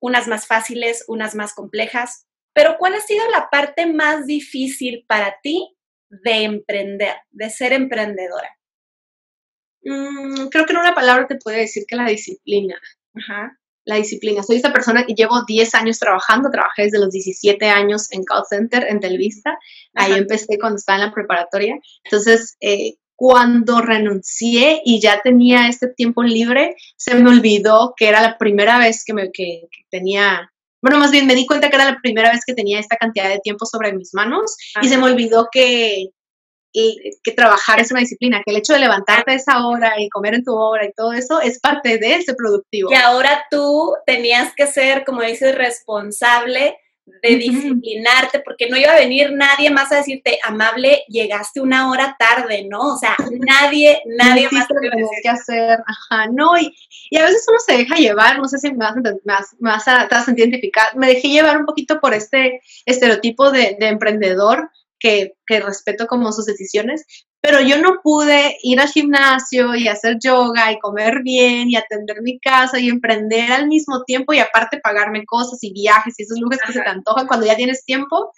unas 0.00 0.28
más 0.28 0.46
fáciles, 0.46 1.04
unas 1.08 1.34
más 1.34 1.54
complejas, 1.54 2.26
pero 2.54 2.76
¿cuál 2.78 2.94
ha 2.94 3.00
sido 3.00 3.28
la 3.30 3.48
parte 3.50 3.86
más 3.86 4.26
difícil 4.26 5.04
para 5.06 5.36
ti 5.42 5.76
de 6.08 6.44
emprender, 6.44 7.16
de 7.30 7.50
ser 7.50 7.72
emprendedora? 7.72 8.48
Mm, 9.82 10.48
creo 10.48 10.64
que 10.64 10.72
en 10.72 10.78
una 10.78 10.94
palabra 10.94 11.26
te 11.26 11.36
puedo 11.36 11.56
decir 11.56 11.84
que 11.86 11.96
la 11.96 12.06
disciplina. 12.06 12.80
Ajá. 13.14 13.58
La 13.84 13.96
disciplina. 13.96 14.42
Soy 14.42 14.56
esta 14.56 14.72
persona 14.72 15.04
que 15.04 15.14
llevo 15.14 15.44
10 15.46 15.74
años 15.74 15.98
trabajando, 15.98 16.50
trabajé 16.50 16.84
desde 16.84 17.00
los 17.00 17.10
17 17.10 17.66
años 17.66 18.10
en 18.12 18.24
call 18.24 18.44
center, 18.48 18.86
en 18.88 19.00
Televista. 19.00 19.58
Ahí 19.94 20.14
empecé 20.14 20.58
cuando 20.58 20.76
estaba 20.76 21.00
en 21.00 21.06
la 21.08 21.12
preparatoria. 21.12 21.78
Entonces, 22.04 22.56
eh, 22.60 22.94
cuando 23.16 23.80
renuncié 23.80 24.80
y 24.84 25.00
ya 25.00 25.20
tenía 25.22 25.68
este 25.68 25.88
tiempo 25.88 26.22
libre, 26.22 26.76
se 26.96 27.14
me 27.14 27.28
olvidó 27.28 27.94
que 27.96 28.08
era 28.08 28.22
la 28.22 28.38
primera 28.38 28.78
vez 28.78 29.04
que, 29.04 29.12
me, 29.12 29.30
que, 29.30 29.68
tenía, 29.90 30.52
bueno, 30.84 30.98
más 30.98 31.10
bien 31.10 31.26
me 31.26 31.34
di 31.34 31.46
cuenta 31.46 31.70
que 31.70 31.76
era 31.76 31.86
la 31.86 31.98
primera 32.02 32.30
vez 32.30 32.42
que 32.46 32.52
tenía 32.52 32.78
esta 32.78 32.96
cantidad 32.96 33.30
de 33.30 33.38
tiempo 33.38 33.64
sobre 33.64 33.94
mis 33.94 34.12
manos 34.12 34.54
y 34.82 34.88
se 34.88 34.98
me 34.98 35.04
olvidó 35.04 35.48
que, 35.50 36.10
que 36.74 37.32
trabajar 37.32 37.80
es 37.80 37.90
una 37.90 38.00
disciplina, 38.00 38.42
que 38.44 38.50
el 38.52 38.58
hecho 38.58 38.74
de 38.74 38.80
levantarte 38.80 39.32
a 39.32 39.36
esa 39.36 39.66
hora 39.66 39.98
y 39.98 40.10
comer 40.10 40.34
en 40.34 40.44
tu 40.44 40.54
hora 40.54 40.84
y 40.84 40.92
todo 40.92 41.14
eso 41.14 41.40
es 41.40 41.58
parte 41.58 41.96
de 41.96 42.16
ese 42.16 42.34
productivo. 42.34 42.92
Y 42.92 42.96
ahora 42.96 43.46
tú 43.50 43.94
tenías 44.04 44.52
que 44.54 44.66
ser, 44.66 45.06
como 45.06 45.22
dices, 45.22 45.54
responsable 45.54 46.76
de 47.06 47.36
disciplinarte, 47.36 48.40
porque 48.40 48.68
no 48.68 48.76
iba 48.76 48.92
a 48.92 48.98
venir 48.98 49.32
nadie 49.32 49.70
más 49.70 49.92
a 49.92 49.96
decirte, 49.96 50.38
amable, 50.42 51.04
llegaste 51.08 51.60
una 51.60 51.90
hora 51.90 52.16
tarde, 52.18 52.66
¿no? 52.68 52.94
O 52.94 52.98
sea, 52.98 53.14
nadie, 53.40 54.00
nadie 54.06 54.48
más 54.50 54.66
te 54.68 54.74
que 55.22 55.28
hacer. 55.28 55.78
Ajá, 55.86 56.28
no, 56.32 56.56
y, 56.58 56.74
y, 57.10 57.18
a 57.18 57.24
veces 57.24 57.44
uno 57.48 57.58
se 57.58 57.76
deja 57.78 57.96
llevar, 57.96 58.38
no 58.38 58.48
sé 58.48 58.58
si 58.58 58.70
me 58.72 58.78
vas, 58.78 58.94
más, 59.24 59.56
más 59.58 59.88
a, 59.88 60.08
te 60.08 60.14
vas 60.14 60.28
a 60.28 60.32
identificar, 60.32 60.96
me 60.96 61.08
dejé 61.08 61.28
llevar 61.28 61.58
un 61.58 61.66
poquito 61.66 62.00
por 62.00 62.14
este 62.14 62.60
estereotipo 62.86 63.50
de, 63.50 63.76
de 63.78 63.88
emprendedor, 63.88 64.70
que, 64.98 65.34
que, 65.46 65.60
respeto 65.60 66.06
como 66.06 66.32
sus 66.32 66.46
decisiones, 66.46 67.04
pero 67.44 67.60
yo 67.60 67.78
no 67.78 68.00
pude 68.02 68.56
ir 68.62 68.80
al 68.80 68.88
gimnasio 68.88 69.74
y 69.74 69.86
hacer 69.86 70.16
yoga 70.18 70.72
y 70.72 70.78
comer 70.78 71.20
bien 71.22 71.68
y 71.68 71.76
atender 71.76 72.22
mi 72.22 72.40
casa 72.40 72.80
y 72.80 72.88
emprender 72.88 73.52
al 73.52 73.66
mismo 73.66 74.02
tiempo 74.04 74.32
y 74.32 74.38
aparte 74.38 74.80
pagarme 74.82 75.26
cosas 75.26 75.58
y 75.60 75.70
viajes 75.74 76.14
y 76.16 76.22
esos 76.22 76.40
lujos 76.40 76.56
que 76.66 76.72
se 76.72 76.80
te 76.80 76.88
antojan 76.88 77.26
cuando 77.26 77.44
ya 77.44 77.54
tienes 77.54 77.84
tiempo. 77.84 78.32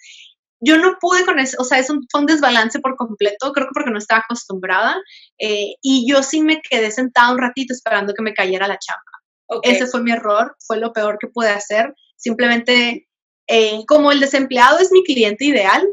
Yo 0.59 0.77
no 0.77 0.97
pude 0.99 1.23
con 1.23 1.39
eso, 1.39 1.55
o 1.57 1.63
sea, 1.63 1.79
es 1.79 1.89
un, 1.89 2.05
fue 2.11 2.19
un 2.19 2.27
desbalance 2.27 2.81
por 2.81 2.97
completo, 2.97 3.53
creo 3.53 3.67
que 3.67 3.73
porque 3.73 3.91
no 3.91 3.97
estaba 3.97 4.23
acostumbrada 4.25 4.97
eh, 5.39 5.75
y 5.81 6.05
yo 6.11 6.21
sí 6.21 6.41
me 6.41 6.59
quedé 6.69 6.91
sentada 6.91 7.31
un 7.31 7.37
ratito 7.37 7.73
esperando 7.73 8.13
que 8.13 8.23
me 8.23 8.33
cayera 8.33 8.67
la 8.67 8.77
chamba. 8.77 9.61
Ese 9.63 9.87
fue 9.87 10.03
mi 10.03 10.11
error, 10.11 10.53
fue 10.67 10.79
lo 10.79 10.91
peor 10.91 11.17
que 11.17 11.27
pude 11.27 11.47
hacer. 11.47 11.93
Simplemente, 12.17 13.07
eh, 13.47 13.85
como 13.87 14.11
el 14.11 14.19
desempleado 14.19 14.79
es 14.79 14.91
mi 14.91 15.01
cliente 15.05 15.45
ideal, 15.45 15.87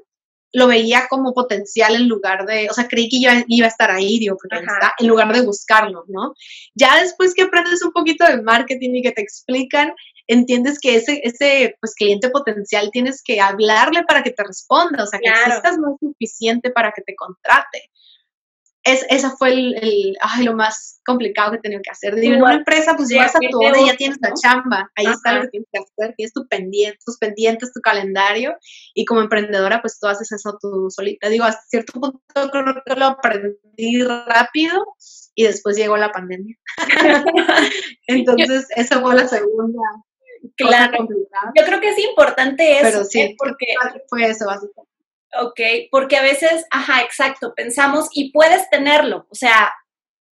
lo 0.55 0.69
veía 0.69 1.09
como 1.11 1.35
potencial 1.35 1.97
en 1.97 2.09
lugar 2.09 2.47
de, 2.47 2.69
o 2.71 2.73
sea, 2.73 2.87
creí 2.87 3.09
que 3.09 3.17
iba, 3.17 3.45
iba 3.49 3.67
a 3.67 3.69
estar 3.69 3.91
ahí, 3.91 4.21
digo, 4.21 4.37
está, 4.43 4.95
en 4.99 5.09
lugar 5.09 5.33
de 5.33 5.43
buscarlo, 5.43 6.05
¿no? 6.07 6.33
Ya 6.75 7.01
después 7.03 7.35
que 7.35 7.43
aprendes 7.43 7.85
un 7.85 7.91
poquito 7.91 8.25
de 8.25 8.41
marketing 8.41 8.95
y 8.95 9.03
que 9.03 9.11
te 9.11 9.21
explican, 9.21 9.93
entiendes 10.29 10.79
que 10.79 10.95
ese, 10.95 11.21
ese 11.25 11.77
pues, 11.81 11.95
cliente 11.95 12.31
potencial 12.31 12.91
tienes 12.93 13.21
que 13.23 13.41
hablarle 13.41 14.05
para 14.05 14.23
que 14.23 14.31
te 14.31 14.45
responda, 14.45 15.03
o 15.03 15.07
sea, 15.07 15.19
que 15.19 15.29
existas 15.29 15.77
no 15.77 15.99
suficiente 16.01 16.71
para 16.71 16.93
que 16.93 17.03
te 17.03 17.17
contrate 17.17 17.91
es, 18.85 19.07
esa 19.09 19.35
fue 19.37 19.53
el, 19.53 20.15
ay, 20.21 20.45
lo 20.45 20.55
más 20.55 21.01
complicado 21.07 21.53
que 21.53 21.57
he 21.57 21.61
tenido 21.61 21.81
que 21.83 21.91
hacer. 21.91 22.15
Digo, 22.17 22.35
en 22.35 22.43
una 22.43 22.55
empresa, 22.55 22.95
pues 22.97 23.09
llegas 23.09 23.35
a 23.35 23.39
tu 23.39 23.59
hora 23.59 23.81
y 23.81 23.87
ya 23.87 23.97
tienes 23.97 24.19
la 24.21 24.33
chamba. 24.35 24.91
Ahí 24.95 25.07
está 25.07 25.35
lo 25.35 25.43
que 25.43 25.49
tienes 25.49 25.69
que 25.73 25.81
hacer. 25.81 26.15
Tienes 26.17 26.33
tu 26.35 26.47
pendiente, 26.47 26.99
tus 27.05 27.17
pendientes, 27.17 27.73
tu 27.73 27.81
calendario. 27.81 28.57
Y 28.95 29.07
como 29.07 29.23
emprendedora, 29.23 29.81
pues 29.81 29.99
tú 29.99 30.07
haces 30.07 30.31
eso 30.33 30.59
tú 30.61 30.89
solita. 30.91 31.31
Digo, 31.31 31.45
hasta 31.45 31.63
cierto 31.67 31.95
punto 31.95 32.21
creo 32.53 32.83
que 32.85 32.95
lo 32.95 33.07
aprendí 33.07 34.03
rápido 34.03 34.85
y 35.35 35.45
después 35.45 35.77
llegó 35.77 35.97
la 35.97 36.13
pandemia. 36.13 36.57
Entonces, 38.07 38.67
esa 38.77 39.01
fue 39.01 39.15
la 39.15 39.27
segunda. 39.27 39.81
Claro. 40.57 41.09
Yo 41.57 41.65
creo 41.65 41.81
que 41.81 41.89
es 41.89 41.99
importante 41.99 42.73
eso. 42.73 42.83
Pero 42.83 43.05
sí, 43.05 43.21
¿eh? 43.21 43.35
porque 43.39 43.67
fue 44.09 44.27
eso 44.27 44.45
básicamente. 44.45 44.94
Ok, 45.41 45.61
porque 45.91 46.17
a 46.17 46.23
veces, 46.23 46.65
ajá, 46.71 47.03
exacto, 47.03 47.55
pensamos 47.55 48.09
y 48.13 48.31
puedes 48.31 48.69
tenerlo, 48.71 49.27
o 49.31 49.35
sea, 49.35 49.73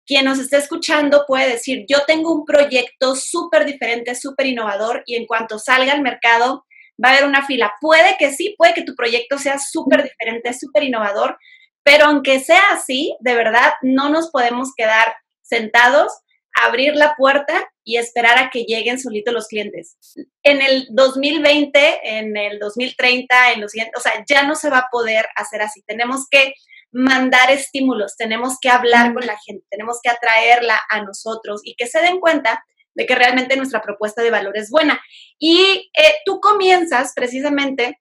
quien 0.05 0.25
nos 0.25 0.39
esté 0.39 0.57
escuchando 0.57 1.25
puede 1.27 1.47
decir, 1.49 1.85
yo 1.87 1.99
tengo 2.07 2.33
un 2.33 2.43
proyecto 2.43 3.15
súper 3.15 3.63
diferente, 3.65 4.15
súper 4.15 4.47
innovador 4.47 5.03
y 5.05 5.15
en 5.15 5.27
cuanto 5.27 5.59
salga 5.59 5.93
al 5.93 6.01
mercado 6.01 6.65
va 7.01 7.09
a 7.09 7.11
haber 7.13 7.25
una 7.25 7.45
fila. 7.45 7.73
Puede 7.79 8.17
que 8.17 8.31
sí, 8.31 8.55
puede 8.57 8.73
que 8.73 8.81
tu 8.81 8.95
proyecto 8.95 9.37
sea 9.37 9.59
súper 9.59 10.01
diferente, 10.03 10.51
súper 10.53 10.83
innovador, 10.83 11.37
pero 11.83 12.05
aunque 12.05 12.39
sea 12.39 12.63
así, 12.71 13.15
de 13.19 13.35
verdad, 13.35 13.73
no 13.83 14.09
nos 14.09 14.31
podemos 14.31 14.69
quedar 14.75 15.15
sentados 15.43 16.11
abrir 16.53 16.95
la 16.95 17.15
puerta 17.15 17.69
y 17.83 17.97
esperar 17.97 18.37
a 18.37 18.49
que 18.49 18.63
lleguen 18.63 18.99
solitos 18.99 19.33
los 19.33 19.47
clientes. 19.47 19.97
En 20.43 20.61
el 20.61 20.87
2020, 20.91 21.99
en 22.03 22.37
el 22.37 22.59
2030, 22.59 23.53
en 23.53 23.61
los 23.61 23.71
siguientes, 23.71 23.97
o 23.97 24.01
sea, 24.01 24.23
ya 24.27 24.43
no 24.43 24.55
se 24.55 24.69
va 24.69 24.79
a 24.79 24.89
poder 24.91 25.25
hacer 25.35 25.61
así. 25.61 25.81
Tenemos 25.87 26.27
que 26.29 26.53
mandar 26.91 27.51
estímulos, 27.51 28.15
tenemos 28.15 28.57
que 28.59 28.69
hablar 28.69 29.13
con 29.13 29.25
la 29.25 29.37
gente, 29.45 29.65
tenemos 29.69 29.99
que 30.01 30.09
atraerla 30.09 30.79
a 30.89 31.03
nosotros 31.03 31.61
y 31.63 31.75
que 31.75 31.87
se 31.87 32.01
den 32.01 32.19
cuenta 32.19 32.63
de 32.95 33.05
que 33.05 33.15
realmente 33.15 33.55
nuestra 33.55 33.81
propuesta 33.81 34.21
de 34.21 34.31
valor 34.31 34.57
es 34.57 34.69
buena. 34.69 34.99
Y 35.37 35.89
eh, 35.97 36.15
tú 36.25 36.39
comienzas 36.39 37.13
precisamente, 37.15 37.99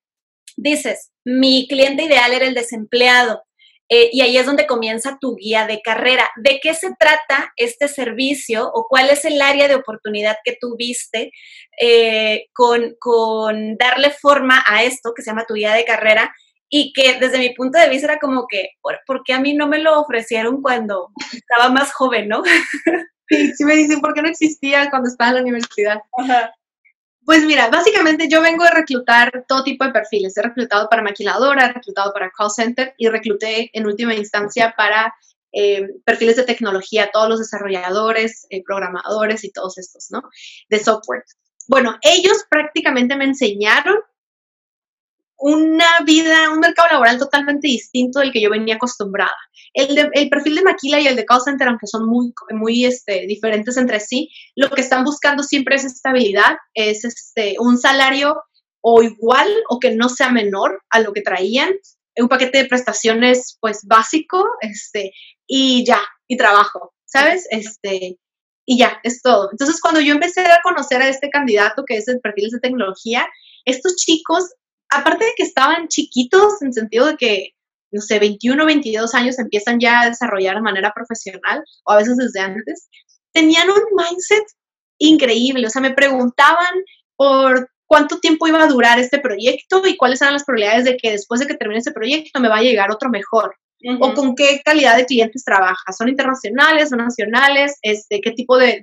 dices, 0.57 1.13
mi 1.25 1.69
cliente 1.69 2.05
ideal 2.05 2.33
era 2.33 2.47
el 2.47 2.55
desempleado. 2.55 3.43
Eh, 3.89 4.11
y 4.13 4.21
ahí 4.21 4.37
es 4.37 4.45
donde 4.45 4.67
comienza 4.67 5.19
tu 5.21 5.37
guía 5.37 5.67
de 5.67 5.81
carrera. 5.81 6.29
¿De 6.37 6.61
qué 6.63 6.75
se 6.75 6.91
trata 6.99 7.53
este 7.57 7.89
servicio 7.89 8.71
o 8.73 8.87
cuál 8.89 9.11
es 9.11 9.25
el 9.25 9.41
área 9.41 9.67
de 9.67 9.77
oportunidad 9.77 10.37
que 10.45 10.57
tuviste 10.61 11.33
eh, 11.81 12.47
con, 12.53 12.97
con, 13.01 13.77
darle 13.77 14.11
forma 14.11 14.63
a 14.67 14.83
esto 14.85 15.13
que 15.15 15.23
se 15.23 15.31
llama 15.31 15.47
tu 15.47 15.55
guía 15.55 15.75
de 15.75 15.85
carrera? 15.85 16.35
Y 16.71 16.93
que 16.93 17.19
desde 17.19 17.39
mi 17.39 17.55
punto 17.55 17.79
de 17.79 17.89
vista 17.89 18.09
era 18.09 18.19
como 18.19 18.47
que, 18.47 18.71
¿por, 18.83 19.23
qué 19.25 19.33
a 19.33 19.41
mí 19.41 19.55
no 19.55 19.67
me 19.67 19.79
lo 19.79 19.99
ofrecieron 20.01 20.61
cuando 20.61 21.09
estaba 21.33 21.71
más 21.71 21.93
joven, 21.93 22.29
no? 22.29 22.43
Sí, 23.31 23.53
sí 23.57 23.65
me 23.67 23.77
dicen, 23.77 24.01
¿por 24.01 24.15
qué 24.15 24.23
no 24.23 24.29
existía 24.31 24.89
cuando 24.89 25.11
estaba 25.11 25.29
en 25.29 25.37
la 25.37 25.43
universidad? 25.43 25.99
Ajá. 26.17 26.51
Pues 27.29 27.45
mira, 27.45 27.69
básicamente 27.69 28.27
yo 28.27 28.41
vengo 28.41 28.65
a 28.65 28.71
reclutar 28.71 29.45
todo 29.47 29.63
tipo 29.63 29.85
de 29.85 29.91
perfiles. 29.91 30.35
He 30.35 30.41
reclutado 30.41 30.89
para 30.89 31.03
maquiladora, 31.03 31.67
he 31.67 31.73
reclutado 31.75 32.11
para 32.15 32.31
call 32.31 32.51
center 32.51 32.95
y 32.97 33.07
recluté 33.11 33.69
en 33.75 33.85
última 33.85 34.15
instancia 34.15 34.73
para 34.75 35.15
eh, 35.53 35.91
perfiles 36.07 36.37
de 36.37 36.45
tecnología, 36.45 37.11
todos 37.13 37.29
los 37.29 37.39
desarrolladores, 37.39 38.47
eh, 38.49 38.63
programadores 38.65 39.45
y 39.45 39.53
todos 39.53 39.77
estos, 39.77 40.07
¿no? 40.11 40.23
De 40.71 40.79
software. 40.79 41.23
Bueno, 41.67 41.99
ellos 42.01 42.47
prácticamente 42.49 43.15
me 43.15 43.27
enseñaron 43.27 43.99
una 45.39 45.87
vida, 46.05 46.51
un 46.51 46.61
mercado 46.61 46.89
laboral 46.91 47.19
totalmente 47.19 47.69
distinto 47.69 48.21
del 48.21 48.33
que 48.33 48.41
yo 48.41 48.51
venía 48.51 48.75
acostumbrada. 48.75 49.37
El, 49.73 50.29
perfil 50.29 50.57
de 50.57 50.63
Maquila 50.63 51.01
y 51.01 51.07
el 51.07 51.17
de 51.17 51.25
Call 51.25 51.43
Center, 51.43 51.69
aunque 51.69 51.87
son 51.87 52.07
muy, 52.07 52.33
muy 52.51 52.85
este, 52.85 53.27
diferentes 53.27 53.77
entre 53.77 54.01
sí, 54.01 54.31
lo 54.57 54.69
que 54.71 54.81
están 54.81 55.05
buscando 55.05 55.43
siempre 55.43 55.77
es 55.77 55.85
estabilidad, 55.85 56.57
es 56.75 57.05
este, 57.05 57.55
un 57.61 57.79
salario 57.79 58.43
o 58.81 59.03
igual 59.03 59.49
o 59.69 59.79
que 59.79 59.95
no 59.95 60.09
sea 60.09 60.31
menor 60.31 60.83
a 60.91 61.01
lo 61.01 61.13
que 61.13 61.23
traían, 61.23 61.73
un 62.17 62.29
paquete 62.29 62.59
de 62.59 62.69
prestaciones 62.69 63.59
pues 63.61 63.81
básico, 63.85 64.45
este, 64.61 65.13
y 65.47 65.85
ya, 65.85 66.01
y 66.27 66.37
trabajo, 66.37 66.93
¿sabes? 67.05 67.47
Este, 67.51 68.19
y 68.67 68.79
ya, 68.79 68.99
es 69.05 69.23
todo. 69.23 69.51
Entonces, 69.53 69.81
cuando 69.81 70.01
yo 70.01 70.13
empecé 70.13 70.41
a 70.43 70.61
conocer 70.63 71.01
a 71.01 71.09
este 71.09 71.31
candidato 71.31 71.85
que 71.87 71.97
es 71.97 72.09
el 72.09 72.21
perfil 72.21 72.51
de 72.51 72.61
tecnología, 72.61 73.27
estos 73.65 73.95
chicos 73.97 74.45
aparte 74.91 75.25
de 75.25 75.33
que 75.37 75.43
estaban 75.43 75.89
chiquitos, 75.89 76.63
en 76.63 76.73
sentido 76.73 77.07
de 77.07 77.17
que, 77.17 77.51
no 77.91 78.01
sé, 78.01 78.19
21, 78.19 78.65
22 78.65 79.15
años 79.15 79.39
empiezan 79.39 79.81
ya 79.81 80.01
a 80.01 80.09
desarrollar 80.09 80.57
de 80.57 80.63
manera 80.63 80.93
profesional, 80.95 81.63
o 81.85 81.93
a 81.93 81.97
veces 81.97 82.17
desde 82.17 82.41
antes, 82.41 82.89
tenían 83.33 83.69
un 83.71 83.83
mindset 83.97 84.45
increíble. 84.99 85.67
O 85.67 85.71
sea, 85.71 85.83
me 85.83 85.95
preguntaban 85.95 86.75
por 87.17 87.71
cuánto 87.87 88.19
tiempo 88.21 88.47
iba 88.47 88.63
a 88.63 88.69
durar 88.69 88.99
este 88.99 89.19
proyecto 89.19 89.83
y 89.87 89.97
cuáles 89.97 90.21
eran 90.21 90.35
las 90.35 90.45
probabilidades 90.45 90.85
de 90.85 90.97
que 90.97 91.13
después 91.13 91.41
de 91.41 91.47
que 91.47 91.55
termine 91.55 91.79
este 91.79 91.93
proyecto 91.93 92.41
me 92.41 92.49
va 92.49 92.59
a 92.59 92.63
llegar 92.63 92.91
otro 92.91 93.11
mejor. 93.11 93.55
O 94.01 94.13
con 94.13 94.35
qué 94.35 94.61
calidad 94.65 94.97
de 94.97 95.07
clientes 95.07 95.45
trabaja. 95.45 95.93
¿Son 95.97 96.09
internacionales, 96.09 96.89
son 96.89 96.99
nacionales? 96.99 97.79
Este, 97.83 98.21
¿Qué 98.21 98.33
tipo 98.33 98.59
de, 98.59 98.81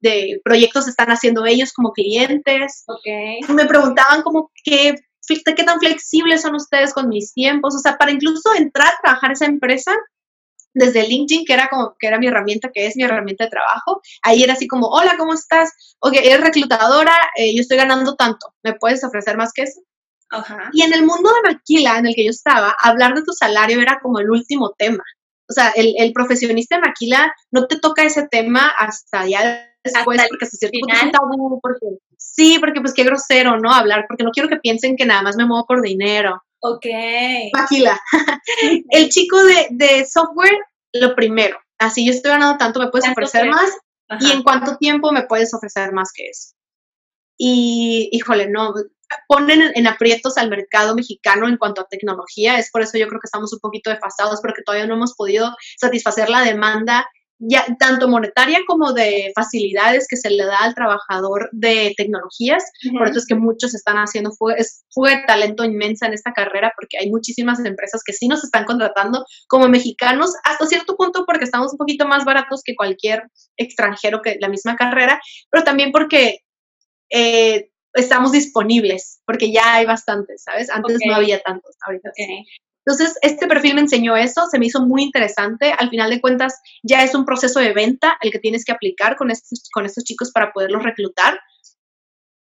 de 0.00 0.40
proyectos 0.44 0.88
están 0.88 1.08
haciendo 1.08 1.46
ellos 1.46 1.72
como 1.72 1.92
clientes. 1.92 2.84
Okay. 2.86 3.40
Me 3.48 3.66
preguntaban 3.66 4.22
como 4.22 4.50
qué 4.64 4.94
qué 5.26 5.64
tan 5.64 5.78
flexibles 5.78 6.42
son 6.42 6.54
ustedes 6.54 6.92
con 6.92 7.08
mis 7.08 7.32
tiempos, 7.32 7.74
o 7.74 7.78
sea, 7.78 7.96
para 7.96 8.12
incluso 8.12 8.54
entrar 8.54 8.88
a 8.88 9.00
trabajar 9.02 9.32
esa 9.32 9.46
empresa, 9.46 9.92
desde 10.76 11.08
LinkedIn, 11.08 11.46
que 11.46 11.54
era 11.54 11.68
como 11.68 11.96
que 11.98 12.06
era 12.06 12.18
mi 12.18 12.26
herramienta, 12.26 12.70
que 12.72 12.86
es 12.86 12.96
mi 12.96 13.02
herramienta 13.02 13.44
de 13.44 13.50
trabajo, 13.50 14.02
ahí 14.22 14.42
era 14.42 14.52
así 14.52 14.68
como, 14.68 14.88
hola, 14.88 15.16
¿cómo 15.16 15.32
estás? 15.32 15.72
Ok, 16.00 16.16
eres 16.22 16.42
reclutadora, 16.42 17.14
eh, 17.36 17.54
yo 17.54 17.62
estoy 17.62 17.78
ganando 17.78 18.14
tanto, 18.14 18.54
¿me 18.62 18.74
puedes 18.74 19.02
ofrecer 19.02 19.38
más 19.38 19.52
que 19.54 19.62
eso? 19.62 19.80
Ajá. 20.30 20.70
Y 20.72 20.82
en 20.82 20.92
el 20.92 21.06
mundo 21.06 21.30
de 21.30 21.52
Maquila, 21.52 21.98
en 21.98 22.08
el 22.08 22.14
que 22.14 22.24
yo 22.24 22.30
estaba, 22.30 22.76
hablar 22.78 23.14
de 23.14 23.22
tu 23.22 23.32
salario 23.32 23.80
era 23.80 24.00
como 24.02 24.18
el 24.18 24.30
último 24.30 24.74
tema. 24.76 25.02
O 25.48 25.52
sea, 25.52 25.70
el, 25.70 25.94
el 25.96 26.12
profesionista 26.12 26.76
de 26.76 26.82
Maquila 26.82 27.32
no 27.52 27.66
te 27.68 27.78
toca 27.78 28.02
ese 28.02 28.26
tema 28.28 28.68
hasta 28.78 29.26
ya 29.26 29.72
después, 29.92 30.20
porque 30.28 30.44
hasta 30.44 30.68
punto 30.68 30.94
es 30.94 31.02
un 31.02 31.10
tabú, 31.10 31.60
porque 31.60 31.86
sí, 32.16 32.58
porque 32.58 32.80
pues 32.80 32.94
qué 32.94 33.04
grosero, 33.04 33.58
¿no? 33.58 33.72
Hablar, 33.72 34.04
porque 34.08 34.24
no 34.24 34.30
quiero 34.30 34.48
que 34.48 34.56
piensen 34.56 34.96
que 34.96 35.06
nada 35.06 35.22
más 35.22 35.36
me 35.36 35.46
muevo 35.46 35.66
por 35.66 35.82
dinero. 35.82 36.42
Ok. 36.60 36.86
Maquila. 37.52 38.00
el 38.90 39.08
chico 39.08 39.42
de, 39.44 39.68
de, 39.70 40.06
software, 40.06 40.58
lo 40.92 41.14
primero, 41.14 41.58
así 41.78 42.04
yo 42.06 42.12
estoy 42.12 42.30
ganando 42.30 42.58
tanto, 42.58 42.80
me 42.80 42.88
puedes 42.88 43.08
ofrecer 43.08 43.48
más, 43.48 43.70
y 44.20 44.30
en 44.30 44.42
cuánto 44.42 44.76
tiempo 44.76 45.12
me 45.12 45.26
puedes 45.26 45.52
ofrecer 45.54 45.92
más 45.92 46.10
que 46.14 46.26
eso. 46.28 46.54
Y, 47.38 48.08
híjole, 48.12 48.48
no, 48.48 48.72
ponen 49.28 49.72
en 49.74 49.86
aprietos 49.86 50.36
al 50.38 50.48
mercado 50.48 50.94
mexicano 50.94 51.48
en 51.48 51.56
cuanto 51.56 51.82
a 51.82 51.88
tecnología, 51.88 52.58
es 52.58 52.70
por 52.70 52.82
eso 52.82 52.98
yo 52.98 53.08
creo 53.08 53.20
que 53.20 53.26
estamos 53.26 53.52
un 53.52 53.60
poquito 53.60 53.90
desfasados, 53.90 54.40
porque 54.40 54.62
todavía 54.62 54.86
no 54.86 54.94
hemos 54.94 55.14
podido 55.14 55.54
satisfacer 55.76 56.28
la 56.28 56.42
demanda 56.42 57.06
ya 57.38 57.64
tanto 57.78 58.08
monetaria 58.08 58.60
como 58.66 58.92
de 58.92 59.32
facilidades 59.34 60.06
que 60.08 60.16
se 60.16 60.30
le 60.30 60.44
da 60.44 60.58
al 60.58 60.74
trabajador 60.74 61.48
de 61.52 61.92
tecnologías. 61.96 62.64
Por 62.96 63.08
eso 63.08 63.18
es 63.18 63.26
que 63.26 63.34
muchos 63.34 63.74
están 63.74 63.96
haciendo 63.96 64.32
fue, 64.32 64.56
fue 64.90 65.22
talento 65.26 65.64
inmensa 65.64 66.06
en 66.06 66.14
esta 66.14 66.32
carrera 66.32 66.72
porque 66.76 66.98
hay 66.98 67.10
muchísimas 67.10 67.62
empresas 67.64 68.02
que 68.04 68.12
sí 68.12 68.28
nos 68.28 68.42
están 68.42 68.64
contratando 68.64 69.24
como 69.48 69.68
mexicanos 69.68 70.32
hasta 70.44 70.66
cierto 70.66 70.96
punto 70.96 71.24
porque 71.26 71.44
estamos 71.44 71.72
un 71.72 71.78
poquito 71.78 72.06
más 72.06 72.24
baratos 72.24 72.62
que 72.64 72.74
cualquier 72.74 73.22
extranjero 73.56 74.22
que 74.22 74.36
la 74.40 74.48
misma 74.48 74.76
carrera, 74.76 75.20
pero 75.50 75.64
también 75.64 75.92
porque 75.92 76.40
eh, 77.10 77.70
estamos 77.92 78.32
disponibles, 78.32 79.20
porque 79.26 79.52
ya 79.52 79.74
hay 79.74 79.86
bastantes, 79.86 80.42
¿sabes? 80.42 80.70
Antes 80.70 80.98
no 81.06 81.14
había 81.14 81.40
tantos, 81.40 81.76
ahorita 81.86 82.10
entonces, 82.86 83.18
este 83.20 83.48
perfil 83.48 83.74
me 83.74 83.80
enseñó 83.80 84.16
eso, 84.16 84.46
se 84.48 84.60
me 84.60 84.66
hizo 84.66 84.80
muy 84.80 85.02
interesante. 85.02 85.74
Al 85.76 85.90
final 85.90 86.08
de 86.08 86.20
cuentas, 86.20 86.60
ya 86.84 87.02
es 87.02 87.16
un 87.16 87.24
proceso 87.24 87.58
de 87.58 87.72
venta 87.72 88.16
el 88.22 88.30
que 88.30 88.38
tienes 88.38 88.64
que 88.64 88.70
aplicar 88.70 89.16
con 89.16 89.32
estos, 89.32 90.04
chicos 90.04 90.30
para 90.30 90.52
poderlos 90.52 90.84
reclutar. 90.84 91.40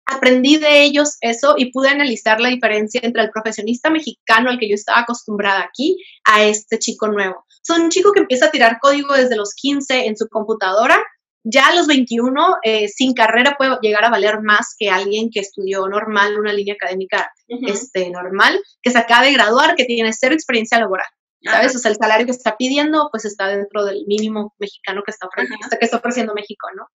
Aprendí 0.05 0.57
de 0.57 0.83
ellos 0.83 1.17
eso 1.21 1.55
y 1.57 1.71
pude 1.71 1.91
analizar 1.91 2.41
la 2.41 2.49
diferencia 2.49 3.01
entre 3.05 3.23
el 3.23 3.31
profesionista 3.31 3.89
mexicano 3.89 4.51
al 4.51 4.59
que 4.59 4.69
yo 4.69 4.75
estaba 4.75 4.99
acostumbrada 4.99 5.61
aquí 5.61 5.97
a 6.25 6.43
este 6.43 6.81
chico 6.81 7.07
nuevo. 7.07 7.45
Son 7.63 7.83
un 7.83 7.91
chico 7.91 8.11
que 8.11 8.21
empieza 8.21 8.47
a 8.47 8.51
tirar 8.51 8.81
código 8.83 9.15
desde 9.15 9.37
los 9.37 9.55
15 9.55 10.07
en 10.07 10.17
su 10.17 10.29
computadora 10.29 11.01
ya 11.45 11.69
a 11.69 11.75
los 11.75 11.87
21, 11.87 12.59
eh, 12.63 12.89
sin 12.89 13.15
carrera, 13.15 13.57
puede 13.59 13.77
llegar 13.83 14.05
a 14.05 14.11
valer 14.11 14.41
más 14.43 14.75
que 14.79 14.91
alguien 14.91 15.31
que 15.31 15.41
estudió 15.41 15.87
normal, 15.89 16.39
una 16.39 16.53
línea 16.53 16.75
académica 16.75 17.33
este, 17.49 18.11
normal, 18.11 18.61
que 18.81 18.91
se 18.91 18.99
acaba 18.99 19.25
de 19.25 19.33
graduar, 19.33 19.75
que 19.75 19.85
tiene 19.85 20.13
cero 20.13 20.35
experiencia 20.35 20.79
laboral. 20.79 21.07
¿Sabes? 21.45 21.75
O 21.75 21.81
sea, 21.81 21.91
el 21.91 21.97
salario 21.97 22.25
que 22.25 22.31
está 22.31 22.57
pidiendo, 22.57 23.09
pues 23.11 23.25
está 23.25 23.49
dentro 23.49 23.85
del 23.85 24.07
mínimo 24.07 24.55
mexicano 24.61 25.03
que 25.05 25.11
está 25.11 25.27
ofreciendo, 25.27 25.67
que 25.77 25.85
está 25.85 25.97
ofreciendo 25.97 26.35
México, 26.35 26.69
¿no? 26.77 26.87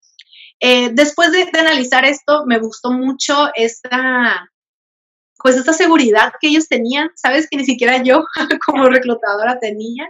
Eh, 0.60 0.90
después 0.92 1.32
de, 1.32 1.50
analizar 1.58 2.04
esto, 2.04 2.44
me 2.46 2.60
gustó 2.60 2.92
mucho 2.92 3.50
esta, 3.56 4.48
pues 5.38 5.56
esta 5.56 5.72
seguridad 5.72 6.32
que 6.40 6.46
ellos 6.46 6.68
tenían, 6.68 7.10
¿sabes? 7.16 7.48
Que 7.50 7.56
ni 7.56 7.64
siquiera 7.64 8.00
yo 8.04 8.24
como 8.66 8.84
reclutadora 8.84 9.58
tenía 9.58 10.08